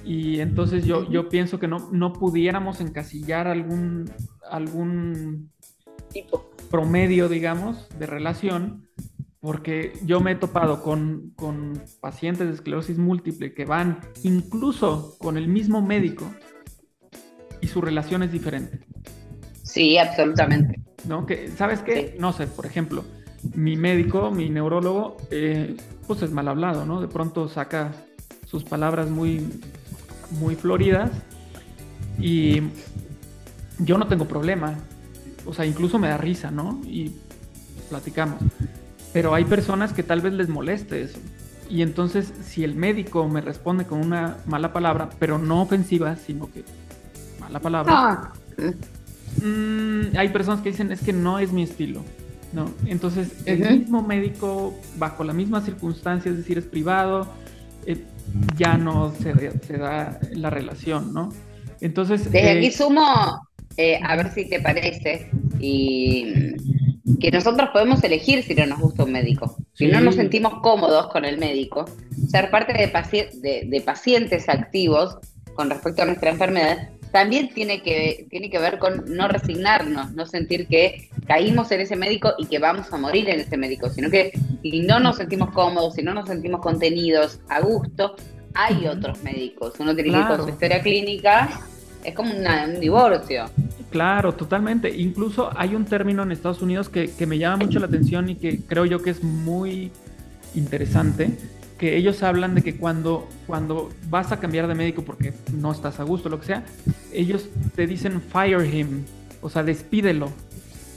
Y 0.05 0.41
entonces 0.41 0.85
yo, 0.85 1.11
yo 1.11 1.29
pienso 1.29 1.59
que 1.59 1.67
no, 1.67 1.89
no 1.93 2.13
pudiéramos 2.13 2.81
encasillar 2.81 3.49
algún, 3.49 4.11
algún 4.51 5.51
Tipo. 6.13 6.51
promedio, 6.71 7.29
digamos, 7.29 7.89
de 7.99 8.07
relación, 8.07 8.87
porque 9.45 9.93
yo 10.07 10.21
me 10.21 10.33
he 10.33 10.35
topado 10.37 10.83
con, 10.83 11.35
con 11.37 11.79
pacientes 12.01 12.49
de 12.49 12.55
esclerosis 12.55 12.97
múltiple 12.97 13.53
que 13.53 13.67
van 13.67 14.01
incluso 14.23 15.19
con 15.19 15.37
el 15.37 15.49
mismo 15.49 15.83
médico 15.83 16.25
y 17.61 17.67
su 17.67 17.83
relación 17.83 18.23
es 18.23 18.33
diferente. 18.33 18.81
Sí, 19.63 19.99
absolutamente. 19.99 20.81
¿no? 21.07 21.27
Que, 21.27 21.51
¿Sabes 21.51 21.81
qué? 21.81 22.17
No 22.19 22.33
sé, 22.33 22.47
por 22.47 22.65
ejemplo, 22.65 23.05
mi 23.55 23.77
médico, 23.77 24.31
mi 24.31 24.49
neurólogo, 24.49 25.19
eh, 25.31 25.77
pues 26.07 26.23
es 26.23 26.31
mal 26.31 26.49
hablado, 26.49 26.87
¿no? 26.87 27.03
De 27.03 27.09
pronto 27.09 27.47
saca 27.47 27.93
sus 28.47 28.65
palabras 28.65 29.11
muy, 29.11 29.47
muy 30.31 30.57
floridas 30.57 31.11
y 32.19 32.63
yo 33.79 33.99
no 33.99 34.07
tengo 34.07 34.25
problema. 34.25 34.79
O 35.45 35.53
sea, 35.53 35.67
incluso 35.67 35.99
me 35.99 36.09
da 36.09 36.17
risa, 36.17 36.51
¿no? 36.51 36.81
Y 36.87 37.15
platicamos. 37.91 38.41
Pero 39.15 39.33
hay 39.35 39.47
personas 39.47 39.95
que 39.95 40.03
tal 40.03 40.21
vez 40.21 40.35
les 40.35 40.51
moleste 40.51 41.01
eso. 41.01 41.19
Y 41.71 41.81
entonces, 41.81 42.31
si 42.45 42.63
el 42.65 42.75
médico 42.75 43.27
me 43.27 43.41
responde 43.41 43.87
con 43.87 44.01
una 44.01 44.37
mala 44.45 44.75
palabra, 44.75 45.09
pero 45.19 45.39
no 45.39 45.63
ofensiva, 45.63 46.17
sino 46.17 46.53
que 46.53 46.65
mala 47.41 47.61
palabra, 47.61 47.93
Ah, 47.97 48.33
Mm, 49.43 50.17
hay 50.17 50.29
personas 50.29 50.61
que 50.61 50.71
dicen 50.71 50.93
es 50.93 51.01
que 51.01 51.13
no 51.13 51.39
es 51.39 51.53
mi 51.53 51.63
estilo, 51.63 52.05
¿no? 52.53 52.71
Entonces, 52.87 53.33
el 53.47 53.79
mismo 53.79 54.03
médico, 54.03 54.79
bajo 54.97 55.25
la 55.25 55.33
misma 55.33 55.61
circunstancia, 55.61 56.31
es 56.31 56.37
decir, 56.37 56.59
es 56.59 56.65
privado, 56.65 57.27
eh, 57.87 58.05
ya 58.57 58.77
no 58.77 59.13
se, 59.13 59.59
se 59.61 59.77
da 59.77 60.21
la 60.33 60.51
relación, 60.51 61.13
¿no? 61.13 61.31
Entonces, 61.81 62.25
Desde 62.25 62.53
eh, 62.53 62.59
aquí 62.59 62.71
sumo, 62.71 63.41
eh, 63.77 63.99
a 64.03 64.17
ver 64.17 64.33
si 64.33 64.49
te 64.49 64.61
parece, 64.61 65.31
y 65.59 66.55
que 67.21 67.31
nosotros 67.31 67.71
podemos 67.73 68.03
elegir 68.05 68.43
si 68.43 68.55
no 68.55 68.67
nos 68.67 68.81
gusta 68.81 69.05
un 69.05 69.13
médico. 69.13 69.57
Si 69.75 69.87
Sí. 69.87 69.93
no 69.93 70.01
nos 70.01 70.15
sentimos 70.17 70.61
cómodos 70.61 71.09
con 71.09 71.25
el 71.25 71.39
médico, 71.39 71.85
ser 72.29 72.51
parte 72.51 72.73
de, 72.73 72.93
paci- 72.93 73.31
de- 73.41 73.65
de 73.67 73.81
pacientes 73.81 74.49
activos 74.49 75.19
con 75.55 75.71
respecto 75.71 76.03
a 76.03 76.07
nuestra 76.07 76.31
enfermedad, 76.31 76.91
también 77.13 77.49
tiene 77.55 77.81
que, 77.83 78.27
tiene 78.29 78.51
que 78.51 78.59
ver 78.59 78.79
con 78.79 79.05
no 79.15 79.29
resignarnos, 79.29 80.13
no 80.15 80.27
sentir 80.27 80.67
que 80.67 81.09
caímos 81.29 81.71
en 81.71 81.81
ese 81.83 81.95
médico 81.95 82.33
y 82.39 82.47
que 82.47 82.59
vamos 82.59 82.93
a 82.93 82.97
morir 82.97 83.29
en 83.31 83.39
ese 83.39 83.57
médico, 83.57 83.89
sino 83.89 84.11
que 84.11 84.33
si 84.63 84.81
no 84.81 84.99
nos 84.99 85.17
sentimos 85.19 85.51
cómodos, 85.53 85.95
si 85.95 86.03
no 86.03 86.13
nos 86.13 86.29
sentimos 86.29 86.61
contenidos 86.61 87.39
a 87.49 87.61
gusto, 87.61 88.17
hay 88.55 88.87
otros 88.89 89.23
médicos. 89.23 89.75
Uno 89.79 89.95
tiene 89.95 90.11
que 90.11 90.19
ir 90.19 90.27
con 90.27 90.43
su 90.43 90.49
historia 90.49 90.81
clínica, 90.83 91.61
es 92.05 92.15
como 92.15 92.33
una- 92.35 92.67
un 92.67 92.81
divorcio. 92.81 93.47
Claro, 93.91 94.35
totalmente. 94.35 94.91
Incluso 94.97 95.51
hay 95.57 95.75
un 95.75 95.85
término 95.85 96.23
en 96.23 96.33
Estados 96.33 96.61
Unidos 96.63 96.89
que, 96.89 97.11
que 97.11 97.27
me 97.27 97.39
llama 97.39 97.65
mucho 97.65 97.79
la 97.79 97.87
atención 97.87 98.29
y 98.29 98.35
que 98.37 98.61
creo 98.61 98.85
yo 98.85 99.03
que 99.03 99.11
es 99.11 99.23
muy 99.23 99.91
interesante, 100.55 101.31
que 101.79 101.97
ellos 101.97 102.23
hablan 102.23 102.55
de 102.55 102.63
que 102.63 102.77
cuando, 102.77 103.29
cuando 103.47 103.91
vas 104.09 104.33
a 104.33 104.39
cambiar 104.41 104.69
de 104.69 104.75
médico 104.75 105.03
porque 105.03 105.33
no 105.53 105.73
estás 105.73 106.01
a 106.01 106.05
gusto, 106.05 106.29
lo 106.29 106.41
que 106.41 106.47
sea, 106.47 106.65
ellos 107.13 107.49
te 107.75 107.87
dicen 107.87 108.21
fire 108.21 108.65
him, 108.65 109.05
o 109.43 109.51
sea, 109.51 109.63
despídelo. 109.63 110.31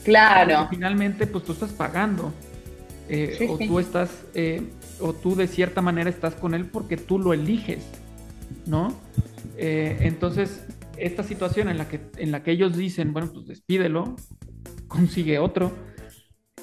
Claro. 0.03 0.55
Porque 0.61 0.75
finalmente, 0.75 1.27
pues 1.27 1.43
tú 1.43 1.51
estás 1.53 1.71
pagando. 1.71 2.31
eh, 3.09 3.35
Sí, 3.37 3.47
o 3.49 3.57
sí. 3.57 3.67
tú 3.67 3.79
estás, 3.79 4.09
eh, 4.33 4.63
o 4.99 5.13
tú 5.13 5.35
de 5.35 5.47
cierta 5.47 5.81
manera 5.81 6.09
estás 6.09 6.33
con 6.35 6.53
él 6.53 6.65
porque 6.65 6.97
tú 6.97 7.19
lo 7.19 7.33
eliges, 7.33 7.83
¿no? 8.65 8.93
Eh, 9.57 9.97
entonces, 10.01 10.61
esta 10.97 11.23
situación 11.23 11.69
en 11.69 11.77
la, 11.77 11.87
que, 11.87 12.01
en 12.17 12.31
la 12.31 12.43
que 12.43 12.51
ellos 12.51 12.75
dicen, 12.75 13.13
bueno, 13.13 13.31
pues 13.33 13.47
despídelo, 13.47 14.15
consigue 14.87 15.39
otro, 15.39 15.71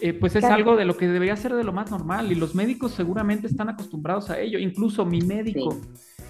eh, 0.01 0.12
pues 0.12 0.35
es 0.35 0.41
Claro. 0.41 0.55
algo 0.57 0.76
de 0.76 0.85
lo 0.85 0.97
que 0.97 1.07
debería 1.09 1.37
ser 1.37 1.55
de 1.55 1.64
lo 1.64 1.72
más 1.72 1.91
normal 1.91 2.30
y 2.32 2.35
los 2.35 2.55
médicos 2.55 2.93
seguramente 2.93 3.47
están 3.47 3.68
acostumbrados 3.68 4.30
a 4.30 4.41
ello, 4.41 4.59
incluso 4.59 5.05
mi 5.05 5.20
médico, 5.20 5.78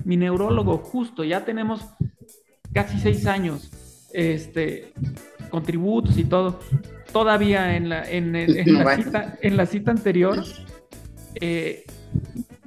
mi 0.04 0.16
neurólogo, 0.16 0.78
justo, 0.78 1.24
ya 1.24 1.44
tenemos 1.44 1.84
casi 2.72 2.98
seis 2.98 3.26
años 3.26 3.70
este, 4.12 4.92
con 5.50 5.62
tributos 5.62 6.18
y 6.18 6.24
todo. 6.24 6.60
Todavía 7.12 7.76
en 7.76 7.88
la, 7.88 8.10
en 8.10 8.32
la, 8.32 8.96
cita, 8.96 9.38
en 9.40 9.56
la 9.56 9.66
cita 9.66 9.92
anterior 9.92 10.44
eh, 11.40 11.84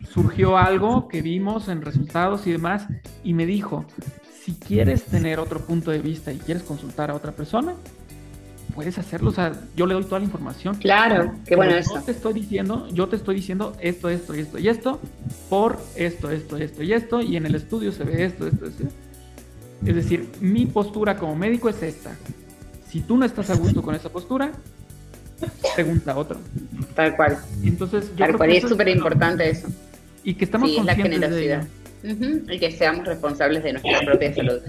surgió 0.09 0.57
algo 0.57 1.07
que 1.09 1.21
vimos 1.21 1.67
en 1.67 1.81
resultados 1.81 2.47
y 2.47 2.53
demás 2.53 2.87
y 3.23 3.33
me 3.33 3.45
dijo, 3.45 3.85
si 4.47 4.53
quieres 4.53 5.03
tener 5.03 5.39
otro 5.41 5.59
punto 5.59 5.91
de 5.91 5.99
vista 5.99 6.31
y 6.31 6.37
quieres 6.37 6.63
consultar 6.63 7.11
a 7.11 7.15
otra 7.15 7.33
persona, 7.33 7.73
puedes 8.73 8.97
hacerlo. 8.97 9.31
O 9.31 9.33
sea, 9.33 9.51
yo 9.75 9.85
le 9.85 9.93
doy 9.93 10.05
toda 10.05 10.19
la 10.19 10.25
información. 10.25 10.75
Claro, 10.75 11.33
qué 11.45 11.57
bueno 11.57 11.73
yo 11.73 11.79
eso. 11.79 12.01
te 12.05 12.13
estoy 12.13 12.31
diciendo, 12.31 12.87
yo 12.93 13.09
te 13.09 13.17
estoy 13.17 13.35
diciendo 13.35 13.75
esto, 13.81 14.07
esto, 14.07 14.33
y 14.33 14.39
esto 14.39 14.57
y 14.57 14.69
esto, 14.69 15.01
por 15.49 15.77
esto, 15.97 16.31
esto, 16.31 16.55
esto 16.55 16.81
y 16.81 16.93
esto, 16.93 17.21
y 17.21 17.35
en 17.35 17.45
el 17.45 17.55
estudio 17.55 17.91
se 17.91 18.05
ve 18.05 18.23
esto, 18.23 18.47
esto, 18.47 18.67
esto. 18.67 18.85
Es 19.85 19.95
decir, 19.95 20.29
mi 20.39 20.65
postura 20.65 21.17
como 21.17 21.35
médico 21.35 21.67
es 21.67 21.83
esta. 21.83 22.15
Si 22.89 23.01
tú 23.01 23.17
no 23.17 23.25
estás 23.25 23.49
a 23.49 23.55
gusto 23.55 23.81
con 23.81 23.95
esa 23.95 24.07
postura, 24.07 24.53
pregunta 25.75 26.13
a 26.13 26.17
otro. 26.17 26.39
Tal 26.95 27.17
cual. 27.17 27.37
Entonces, 27.65 28.11
yo 28.11 28.15
Tal 28.19 28.27
creo 28.27 28.37
cual. 28.37 28.49
que 28.49 28.57
es 28.59 28.63
súper 28.69 28.87
importante 28.87 29.49
eso. 29.49 29.67
Y 30.23 30.35
que 30.35 30.45
estamos 30.45 30.69
Sí, 30.69 30.81
la 30.83 30.95
de 30.95 31.65
Ujú, 32.03 32.51
Y 32.51 32.59
que 32.59 32.71
seamos 32.71 33.05
responsables 33.05 33.63
de 33.63 33.73
nuestra 33.73 33.99
propia 34.01 34.33
salud. 34.33 34.61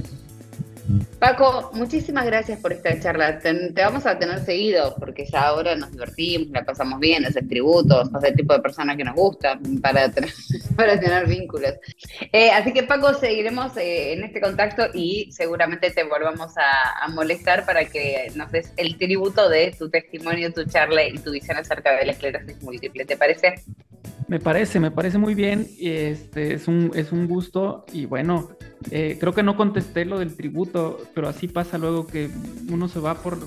Paco, 1.18 1.70
muchísimas 1.74 2.24
gracias 2.24 2.60
por 2.60 2.72
esta 2.72 2.98
charla. 2.98 3.40
Te, 3.40 3.72
vamos 3.74 4.06
a 4.06 4.18
tener 4.18 4.38
seguido 4.40 4.94
porque 4.98 5.26
ya 5.26 5.48
ahora 5.48 5.74
nos 5.74 5.90
divertimos, 5.90 6.48
la 6.50 6.64
pasamos 6.64 6.98
bien, 7.00 7.26
haces 7.26 7.46
tributos, 7.46 8.08
sos 8.08 8.24
el 8.24 8.34
tipo 8.34 8.54
de 8.54 8.60
persona 8.60 8.96
que 8.96 9.04
nos 9.04 9.14
gusta 9.14 9.58
para 9.82 10.10
para 10.76 10.98
tener 10.98 11.26
vínculos. 11.26 11.74
Eh, 12.32 12.50
así 12.52 12.72
que 12.72 12.84
Paco, 12.84 13.12
seguiremos 13.14 13.76
eh, 13.76 14.14
en 14.14 14.24
este 14.24 14.40
contacto 14.40 14.86
y 14.94 15.30
seguramente 15.32 15.90
te 15.90 16.04
volvamos 16.04 16.56
a, 16.56 17.04
a 17.04 17.08
molestar 17.08 17.66
para 17.66 17.84
que 17.84 18.32
nos 18.34 18.50
des 18.50 18.72
el 18.76 18.96
tributo 18.96 19.48
de 19.48 19.74
tu 19.78 19.90
testimonio, 19.90 20.52
tu 20.52 20.64
charla 20.64 21.04
y 21.04 21.18
tu 21.18 21.32
visión 21.32 21.58
acerca 21.58 21.92
de 21.96 22.06
la 22.06 22.12
esclerosis 22.12 22.62
múltiple. 22.62 23.04
¿Te 23.04 23.16
parece? 23.16 23.56
Me 24.28 24.38
parece, 24.38 24.78
me 24.78 24.90
parece 24.90 25.16
muy 25.18 25.34
bien. 25.34 25.66
Este 25.80 26.54
es 26.54 26.68
un, 26.68 26.92
es 26.94 27.12
un 27.12 27.26
gusto. 27.26 27.84
Y 27.92 28.04
bueno, 28.06 28.50
eh, 28.90 29.16
creo 29.18 29.32
que 29.34 29.42
no 29.42 29.56
contesté 29.56 30.04
lo 30.04 30.18
del 30.18 30.36
tributo, 30.36 31.00
pero 31.14 31.28
así 31.28 31.48
pasa 31.48 31.78
luego 31.78 32.06
que 32.06 32.28
uno 32.70 32.88
se 32.88 33.00
va 33.00 33.14
por, 33.14 33.38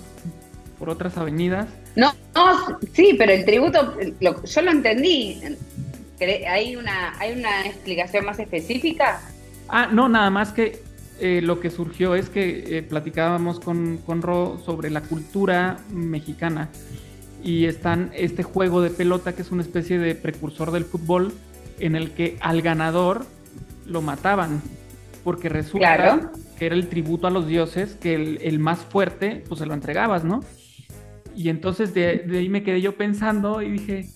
por 0.80 0.90
otras 0.90 1.18
avenidas. 1.18 1.68
No, 1.96 2.12
no, 2.34 2.80
sí, 2.94 3.16
pero 3.18 3.32
el 3.32 3.46
tributo, 3.46 3.96
lo- 4.20 4.44
yo 4.44 4.62
lo 4.62 4.72
entendí. 4.72 5.40
¿Hay 6.48 6.76
una, 6.76 7.18
¿Hay 7.20 7.34
una 7.34 7.66
explicación 7.66 8.26
más 8.26 8.40
específica? 8.40 9.22
Ah, 9.70 9.88
no, 9.92 10.08
nada 10.10 10.30
más 10.30 10.52
que 10.52 10.82
eh, 11.20 11.42
lo 11.44 11.60
que 11.60 11.70
surgió 11.70 12.16
es 12.16 12.30
que 12.30 12.78
eh, 12.78 12.84
platicábamos 12.84 13.60
con, 13.60 13.98
con 13.98 14.22
Ro 14.22 14.60
sobre 14.66 14.90
la 14.90 15.02
cultura 15.02 15.78
mexicana 15.92 16.70
y 17.44 17.66
están 17.66 18.12
este 18.14 18.44
juego 18.44 18.82
de 18.82 18.90
pelota 18.90 19.34
que 19.34 19.42
es 19.42 19.52
una 19.52 19.62
especie 19.64 19.98
de 20.00 20.16
precursor 20.16 20.72
del 20.72 20.86
fútbol 20.86 21.34
en 21.80 21.96
el 21.96 22.12
que 22.12 22.38
al 22.42 22.62
ganador 22.62 23.26
lo 23.86 24.02
mataban 24.02 24.62
porque 25.24 25.50
resulta 25.50 25.96
Claro. 25.96 26.32
que 26.58 26.66
era 26.68 26.76
el 26.76 26.88
tributo 26.88 27.28
a 27.28 27.32
los 27.32 27.48
dioses 27.48 27.96
que 27.96 28.16
el, 28.16 28.40
el 28.42 28.60
más 28.60 28.80
fuerte 28.80 29.44
pues 29.48 29.60
se 29.60 29.66
lo 29.66 29.74
entregabas, 29.74 30.24
¿no? 30.24 30.42
Y 31.36 31.50
entonces 31.50 31.94
de, 31.94 32.20
de 32.28 32.40
ahí 32.40 32.50
me 32.50 32.64
quedé 32.64 32.82
yo 32.82 32.96
pensando 32.96 33.62
y 33.62 33.72
dije, 33.72 34.10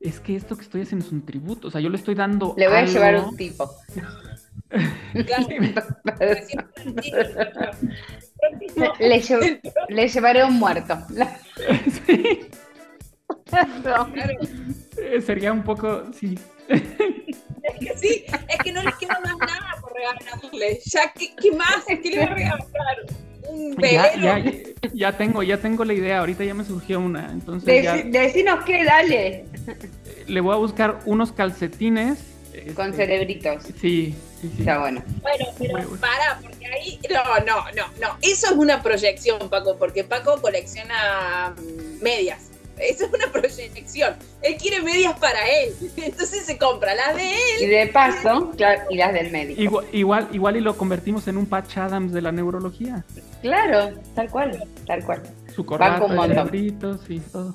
es 0.00 0.20
que 0.20 0.36
esto 0.36 0.56
que 0.56 0.62
estoy 0.62 0.82
haciendo 0.82 1.06
es 1.06 1.12
un 1.12 1.24
tributo, 1.24 1.68
o 1.68 1.70
sea, 1.70 1.80
yo 1.80 1.88
le 1.90 1.96
estoy 1.96 2.14
dando 2.14 2.54
Le 2.56 2.68
voy 2.68 2.76
a 2.78 2.84
llevar 2.86 3.16
un 3.24 3.36
tipo. 3.36 3.70
Claro, 5.12 5.46
le, 8.98 9.22
le 9.88 10.08
llevaré 10.08 10.44
un 10.44 10.58
muerto. 10.58 10.98
Sí. 12.06 12.40
Claro, 14.12 14.38
eh, 14.96 15.20
sería 15.20 15.52
un 15.52 15.62
poco, 15.62 16.04
sí. 16.18 16.38
es 16.68 16.82
que 16.82 17.98
sí, 17.98 18.24
es 18.48 18.58
que 18.62 18.72
no 18.72 18.82
les 18.82 18.94
queda 18.96 19.18
más 19.20 19.36
nada 19.38 19.76
por 19.80 19.92
regalarle. 19.94 20.80
Ya, 20.84 21.12
¿qué, 21.12 21.34
qué 21.40 21.52
más? 21.52 21.84
¿Qué 21.86 22.10
le 22.10 22.18
va 22.18 22.24
a 22.24 22.34
regalar? 22.34 22.58
Un 23.48 23.76
Ya, 23.76 24.14
ya, 24.16 24.44
ya 24.94 25.16
tengo, 25.16 25.42
ya 25.42 25.58
tengo 25.58 25.84
la 25.84 25.92
idea, 25.94 26.20
ahorita 26.20 26.44
ya 26.44 26.54
me 26.54 26.64
surgió 26.64 27.00
una, 27.00 27.30
entonces 27.32 27.82
ya 27.82 27.96
Deci- 27.96 28.10
decinos 28.10 28.64
qué, 28.64 28.84
dale. 28.84 29.44
le 30.26 30.40
voy 30.40 30.54
a 30.54 30.58
buscar 30.58 31.00
unos 31.06 31.32
calcetines. 31.32 32.18
Con 32.74 32.90
este, 32.90 33.06
cerebritos. 33.06 33.62
Sí, 33.80 34.14
sí, 34.40 34.48
sí. 34.48 34.48
Está 34.60 34.78
bueno. 34.78 35.02
Bueno, 35.22 35.46
pero 35.58 35.72
bueno. 35.72 35.88
para, 36.00 36.38
porque 36.42 36.66
ahí. 36.66 36.98
No, 37.10 37.24
no, 37.46 37.64
no, 37.74 37.86
no. 38.00 38.16
Eso 38.20 38.46
es 38.48 38.52
una 38.52 38.82
proyección, 38.82 39.48
Paco, 39.48 39.76
porque 39.78 40.04
Paco 40.04 40.40
colecciona 40.40 41.54
mm, 41.56 42.02
medias. 42.02 42.50
Esa 42.82 43.06
es 43.06 43.12
una 43.12 43.30
proyección. 43.32 44.14
Él 44.42 44.56
quiere 44.56 44.82
medias 44.82 45.18
para 45.18 45.40
él. 45.48 45.74
Entonces 45.96 46.44
se 46.44 46.58
compra 46.58 46.94
las 46.94 47.16
de 47.16 47.30
él. 47.30 47.62
Y 47.62 47.66
de 47.66 47.86
paso, 47.88 48.50
claro, 48.56 48.82
y 48.90 48.96
las 48.96 49.12
del 49.12 49.30
médico. 49.30 49.60
Igual, 49.60 49.86
igual, 49.92 50.28
igual 50.32 50.56
y 50.56 50.60
lo 50.60 50.76
convertimos 50.76 51.28
en 51.28 51.36
un 51.36 51.46
Patch 51.46 51.78
Adams 51.78 52.12
de 52.12 52.22
la 52.22 52.32
neurología. 52.32 53.04
Claro, 53.40 53.96
tal 54.14 54.30
cual, 54.30 54.64
tal 54.86 55.04
cual. 55.04 55.22
Su 55.54 55.64
corbata, 55.64 56.06
libritos 56.44 57.00
y 57.08 57.20
todo. 57.20 57.54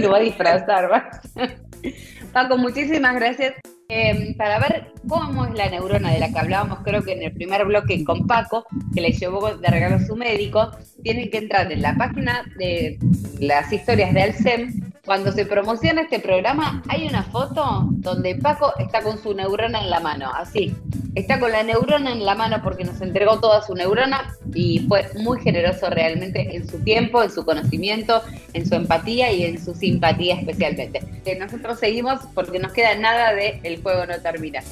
Lo 0.00 0.10
va 0.10 0.18
a 0.18 0.20
disfrazar, 0.20 0.90
¿va? 0.90 1.10
Paco, 2.32 2.56
muchísimas 2.58 3.14
gracias. 3.14 3.54
Eh, 3.88 4.34
para 4.38 4.58
ver 4.58 4.92
cómo 5.06 5.44
es 5.44 5.54
la 5.54 5.68
neurona 5.68 6.12
de 6.12 6.18
la 6.18 6.32
que 6.32 6.38
hablábamos, 6.38 6.78
creo 6.82 7.02
que 7.02 7.12
en 7.12 7.24
el 7.24 7.32
primer 7.32 7.66
bloque 7.66 8.02
con 8.04 8.26
Paco, 8.26 8.64
que 8.94 9.02
le 9.02 9.12
llevó 9.12 9.54
de 9.54 9.68
regalo 9.68 9.96
a 9.96 10.06
su 10.06 10.16
médico, 10.16 10.70
tienen 11.02 11.30
que 11.30 11.38
entrar 11.38 11.70
en 11.70 11.82
la 11.82 11.94
página 11.94 12.42
de 12.56 12.98
las 13.38 13.70
historias 13.70 14.14
de 14.14 14.22
Alcem. 14.22 14.91
Cuando 15.04 15.32
se 15.32 15.44
promociona 15.44 16.02
este 16.02 16.20
programa, 16.20 16.80
hay 16.88 17.08
una 17.08 17.24
foto 17.24 17.88
donde 17.90 18.36
Paco 18.36 18.72
está 18.78 19.02
con 19.02 19.20
su 19.20 19.34
neurona 19.34 19.80
en 19.80 19.90
la 19.90 19.98
mano, 19.98 20.30
así. 20.32 20.76
Está 21.16 21.40
con 21.40 21.50
la 21.50 21.64
neurona 21.64 22.12
en 22.12 22.24
la 22.24 22.36
mano 22.36 22.60
porque 22.62 22.84
nos 22.84 23.00
entregó 23.00 23.40
toda 23.40 23.62
su 23.62 23.74
neurona 23.74 24.32
y 24.54 24.78
fue 24.86 25.08
muy 25.18 25.40
generoso 25.40 25.90
realmente 25.90 26.54
en 26.54 26.68
su 26.68 26.78
tiempo, 26.84 27.20
en 27.20 27.32
su 27.32 27.44
conocimiento, 27.44 28.22
en 28.52 28.64
su 28.64 28.76
empatía 28.76 29.32
y 29.32 29.42
en 29.42 29.62
su 29.62 29.74
simpatía 29.74 30.36
especialmente. 30.36 31.00
Nosotros 31.36 31.80
seguimos 31.80 32.20
porque 32.32 32.60
nos 32.60 32.72
queda 32.72 32.94
nada 32.94 33.34
de 33.34 33.58
El 33.64 33.82
juego 33.82 34.06
no 34.06 34.20
termina. 34.20 34.62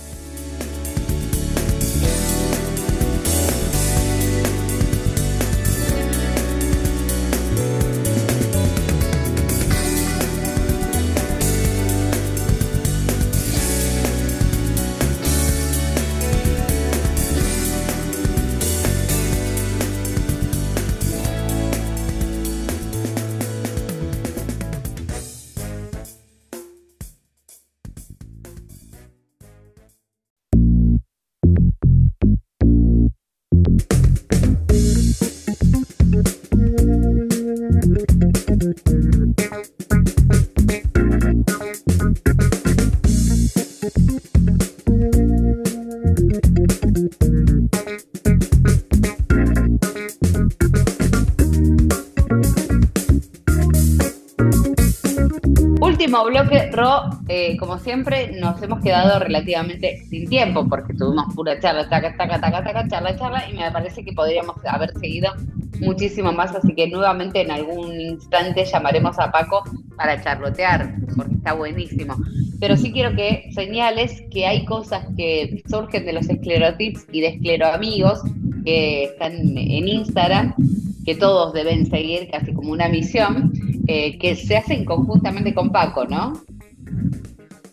Último 56.10 56.24
bloque, 56.24 56.68
Ro, 56.72 57.04
eh, 57.28 57.56
como 57.56 57.78
siempre, 57.78 58.32
nos 58.32 58.60
hemos 58.60 58.80
quedado 58.80 59.20
relativamente 59.20 60.02
sin 60.08 60.28
tiempo 60.28 60.68
porque 60.68 60.92
tuvimos 60.92 61.32
pura 61.36 61.60
charla, 61.60 61.88
taca, 61.88 62.16
taca, 62.16 62.40
taca, 62.40 62.64
taca, 62.64 62.88
charla, 62.88 63.16
charla, 63.16 63.48
y 63.48 63.56
me 63.56 63.70
parece 63.70 64.04
que 64.04 64.12
podríamos 64.12 64.56
haber 64.64 64.90
seguido 64.98 65.32
muchísimo 65.78 66.32
más, 66.32 66.52
así 66.52 66.74
que 66.74 66.88
nuevamente 66.88 67.42
en 67.42 67.52
algún 67.52 68.00
instante 68.00 68.64
llamaremos 68.64 69.20
a 69.20 69.30
Paco 69.30 69.62
para 69.96 70.20
charlotear, 70.20 70.96
porque 71.14 71.36
está 71.36 71.52
buenísimo. 71.52 72.16
Pero 72.58 72.76
sí 72.76 72.90
quiero 72.90 73.14
que 73.14 73.48
señales 73.54 74.20
que 74.32 74.48
hay 74.48 74.64
cosas 74.64 75.06
que 75.16 75.62
surgen 75.70 76.06
de 76.06 76.12
los 76.14 76.28
esclerotips 76.28 77.06
y 77.12 77.20
de 77.20 77.28
escleroamigos 77.28 78.20
que 78.64 79.04
están 79.04 79.32
en 79.32 79.86
Instagram, 79.86 80.56
que 81.04 81.14
todos 81.14 81.52
deben 81.52 81.86
seguir 81.86 82.28
casi 82.30 82.52
como 82.52 82.72
una 82.72 82.88
misión, 82.88 83.52
eh, 83.86 84.18
que 84.18 84.36
se 84.36 84.56
hacen 84.56 84.84
conjuntamente 84.84 85.54
con 85.54 85.70
Paco, 85.70 86.04
¿no? 86.04 86.32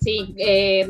Sí, 0.02 0.34
eh, 0.38 0.88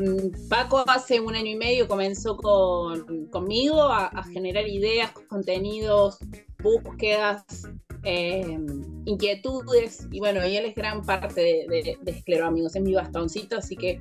Paco 0.48 0.84
hace 0.86 1.20
un 1.20 1.34
año 1.34 1.50
y 1.50 1.56
medio 1.56 1.88
comenzó 1.88 2.36
con, 2.36 3.26
conmigo 3.26 3.82
a, 3.82 4.06
a 4.06 4.22
generar 4.24 4.68
ideas, 4.68 5.10
contenidos, 5.28 6.18
búsquedas, 6.62 7.44
eh, 8.10 8.58
inquietudes, 9.04 10.08
y 10.10 10.18
bueno, 10.18 10.46
y 10.46 10.56
él 10.56 10.64
es 10.64 10.74
gran 10.74 11.04
parte 11.04 11.42
de, 11.42 11.66
de, 11.68 11.98
de 12.00 12.10
Escleroamigos, 12.10 12.74
es 12.74 12.82
mi 12.82 12.94
bastoncito, 12.94 13.58
así 13.58 13.76
que 13.76 13.98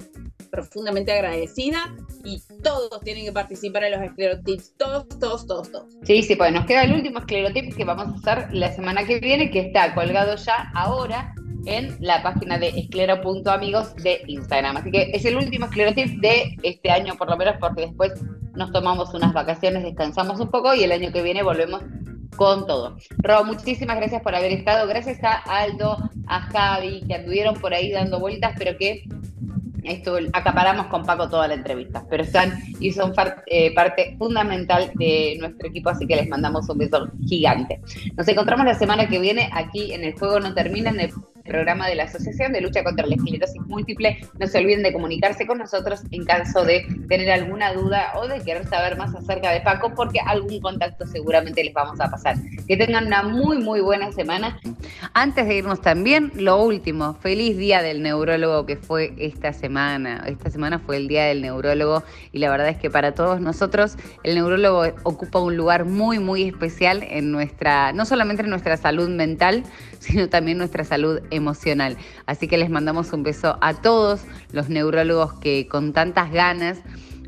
profundamente 0.50 1.12
agradecida 1.12 1.94
y 2.24 2.42
todos 2.64 3.02
tienen 3.02 3.26
que 3.26 3.34
participar 3.34 3.84
en 3.84 3.92
los 3.92 4.02
esclerotips, 4.04 4.78
todos, 4.78 5.10
todos, 5.20 5.46
todos, 5.46 5.72
todos. 5.74 5.94
Sí, 6.04 6.24
sí, 6.24 6.38
pues 6.38 6.54
nos 6.54 6.66
queda 6.66 6.84
el 6.84 6.94
último 6.94 7.20
esclerotip 7.20 7.76
que 7.76 7.84
vamos 7.84 8.08
a 8.08 8.32
hacer 8.32 8.54
la 8.54 8.72
semana 8.74 9.06
que 9.06 9.20
viene, 9.20 9.52
que 9.52 9.60
está 9.60 9.94
colgado 9.94 10.38
ya 10.38 10.72
ahora 10.74 11.34
en 11.66 11.98
la 12.00 12.24
página 12.24 12.58
de 12.58 12.70
esclero.amigos 12.70 13.94
de 13.98 14.22
Instagram. 14.28 14.78
Así 14.78 14.90
que 14.90 15.12
es 15.14 15.26
el 15.26 15.36
último 15.36 15.66
esclerotip 15.66 16.22
de 16.22 16.56
este 16.64 16.92
año, 16.92 17.16
por 17.18 17.30
lo 17.30 17.36
menos, 17.36 17.56
porque 17.60 17.88
después 17.88 18.14
nos 18.56 18.72
tomamos 18.72 19.14
unas 19.14 19.34
vacaciones, 19.34 19.84
descansamos 19.84 20.40
un 20.40 20.50
poco 20.50 20.74
y 20.74 20.86
el 20.86 20.94
año 20.94 21.12
que 21.12 21.22
viene 21.22 21.44
volvemos 21.44 21.84
con 22.38 22.66
todo. 22.66 22.96
Ro, 23.18 23.44
muchísimas 23.44 23.98
gracias 23.98 24.22
por 24.22 24.34
haber 24.34 24.54
estado. 24.54 24.88
Gracias 24.88 25.22
a 25.24 25.34
Aldo, 25.34 25.98
a 26.28 26.42
Javi, 26.42 27.02
que 27.06 27.16
anduvieron 27.16 27.56
por 27.56 27.74
ahí 27.74 27.92
dando 27.92 28.20
vueltas, 28.20 28.54
pero 28.58 28.78
que 28.78 29.04
esto 29.84 30.18
acaparamos 30.34 30.88
con 30.88 31.04
Paco 31.06 31.30
toda 31.30 31.48
la 31.48 31.54
entrevista, 31.54 32.06
pero 32.10 32.24
están 32.24 32.60
y 32.80 32.92
son 32.92 33.14
eh, 33.46 33.74
parte 33.74 34.16
fundamental 34.18 34.92
de 34.96 35.38
nuestro 35.40 35.68
equipo, 35.70 35.90
así 35.90 36.06
que 36.06 36.16
les 36.16 36.28
mandamos 36.28 36.70
un 36.70 36.78
beso 36.78 37.08
gigante. 37.26 37.82
Nos 38.16 38.28
encontramos 38.28 38.66
la 38.66 38.76
semana 38.76 39.08
que 39.08 39.20
viene 39.20 39.50
aquí 39.54 39.94
en 39.94 40.04
El 40.04 40.18
Juego 40.18 40.40
No 40.40 40.54
Termina, 40.54 40.90
en 40.90 41.00
el 41.00 41.12
programa 41.48 41.88
de 41.88 41.96
la 41.96 42.04
Asociación 42.04 42.54
de 42.54 42.62
Lucha 42.62 42.84
contra 42.84 43.06
la 43.06 43.16
Esclerosis 43.16 43.62
Múltiple. 43.66 44.20
No 44.40 44.48
se 44.48 44.58
olviden 44.58 44.84
de 44.84 44.94
comunicarse 44.94 45.48
con 45.48 45.58
nosotros 45.58 46.02
en 46.12 46.26
caso 46.26 46.64
de 46.64 46.86
tener 47.10 47.32
alguna 47.32 47.74
duda 47.74 48.14
o 48.16 48.28
de 48.28 48.42
querer 48.42 48.68
saber 48.68 48.98
más 48.98 49.16
acerca 49.16 49.52
de 49.52 49.62
Paco, 49.62 49.94
porque 49.96 50.20
algún 50.20 50.60
contacto 50.60 51.06
seguramente 51.08 51.64
les 51.64 51.74
vamos 51.74 52.00
a 52.00 52.10
pasar. 52.10 52.36
Que 52.68 52.78
tengan 52.78 53.08
una 53.08 53.24
muy, 53.24 53.58
muy 53.58 53.82
buena 53.82 54.12
semana. 54.12 54.60
Antes 55.14 55.48
de 55.48 55.56
irnos 55.56 55.82
también, 55.82 56.32
lo 56.36 56.62
último, 56.62 57.16
feliz 57.16 57.58
día 57.58 57.82
del 57.82 58.04
neurólogo 58.04 58.66
que 58.66 58.76
fue 58.76 59.14
esta 59.18 59.54
semana. 59.54 60.24
Esta 60.28 60.50
semana 60.50 60.80
fue 60.80 60.98
el 60.98 61.08
día 61.08 61.26
del 61.26 61.42
neurólogo 61.42 62.04
y 62.32 62.40
la 62.40 62.50
verdad 62.50 62.70
es 62.70 62.78
que 62.78 62.90
para 62.90 63.14
todos 63.14 63.42
nosotros 63.42 63.98
el 64.24 64.36
neurólogo 64.36 64.86
ocupa 65.04 65.40
un 65.40 65.56
lugar 65.56 65.86
muy, 65.86 66.20
muy 66.20 66.44
especial 66.44 67.04
en 67.04 67.32
nuestra, 67.32 67.94
no 67.94 68.06
solamente 68.06 68.44
en 68.44 68.50
nuestra 68.50 68.78
salud 68.78 69.10
mental, 69.10 69.64
sino 70.00 70.30
también 70.30 70.58
nuestra 70.58 70.84
salud 70.84 71.22
emocional. 71.32 71.98
Así 72.26 72.48
que 72.48 72.58
les 72.58 72.70
mandamos 72.70 73.14
un 73.14 73.24
beso 73.24 73.58
a 73.62 73.74
todos 73.74 74.22
los 74.52 74.70
neurólogos 74.70 75.34
que 75.40 75.68
con 75.68 75.94
tantas 75.94 76.32
ganas, 76.32 76.80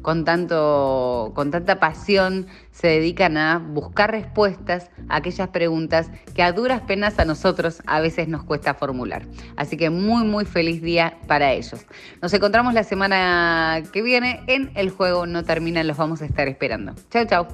con, 0.01 0.25
tanto, 0.25 1.31
con 1.35 1.51
tanta 1.51 1.79
pasión 1.79 2.47
se 2.71 2.87
dedican 2.87 3.37
a 3.37 3.59
buscar 3.59 4.11
respuestas 4.11 4.89
a 5.09 5.17
aquellas 5.17 5.49
preguntas 5.49 6.09
que 6.33 6.41
a 6.41 6.51
duras 6.51 6.81
penas 6.81 7.19
a 7.19 7.25
nosotros 7.25 7.81
a 7.85 7.99
veces 7.99 8.27
nos 8.27 8.43
cuesta 8.43 8.73
formular. 8.73 9.25
Así 9.57 9.77
que 9.77 9.89
muy, 9.89 10.23
muy 10.23 10.45
feliz 10.45 10.81
día 10.81 11.17
para 11.27 11.51
ellos. 11.51 11.85
Nos 12.21 12.33
encontramos 12.33 12.73
la 12.73 12.83
semana 12.83 13.83
que 13.91 14.01
viene 14.01 14.41
en 14.47 14.71
El 14.75 14.89
Juego 14.89 15.25
No 15.25 15.43
Termina, 15.43 15.83
los 15.83 15.97
vamos 15.97 16.21
a 16.21 16.25
estar 16.25 16.47
esperando. 16.47 16.93
Chao, 17.09 17.25
chao. 17.25 17.47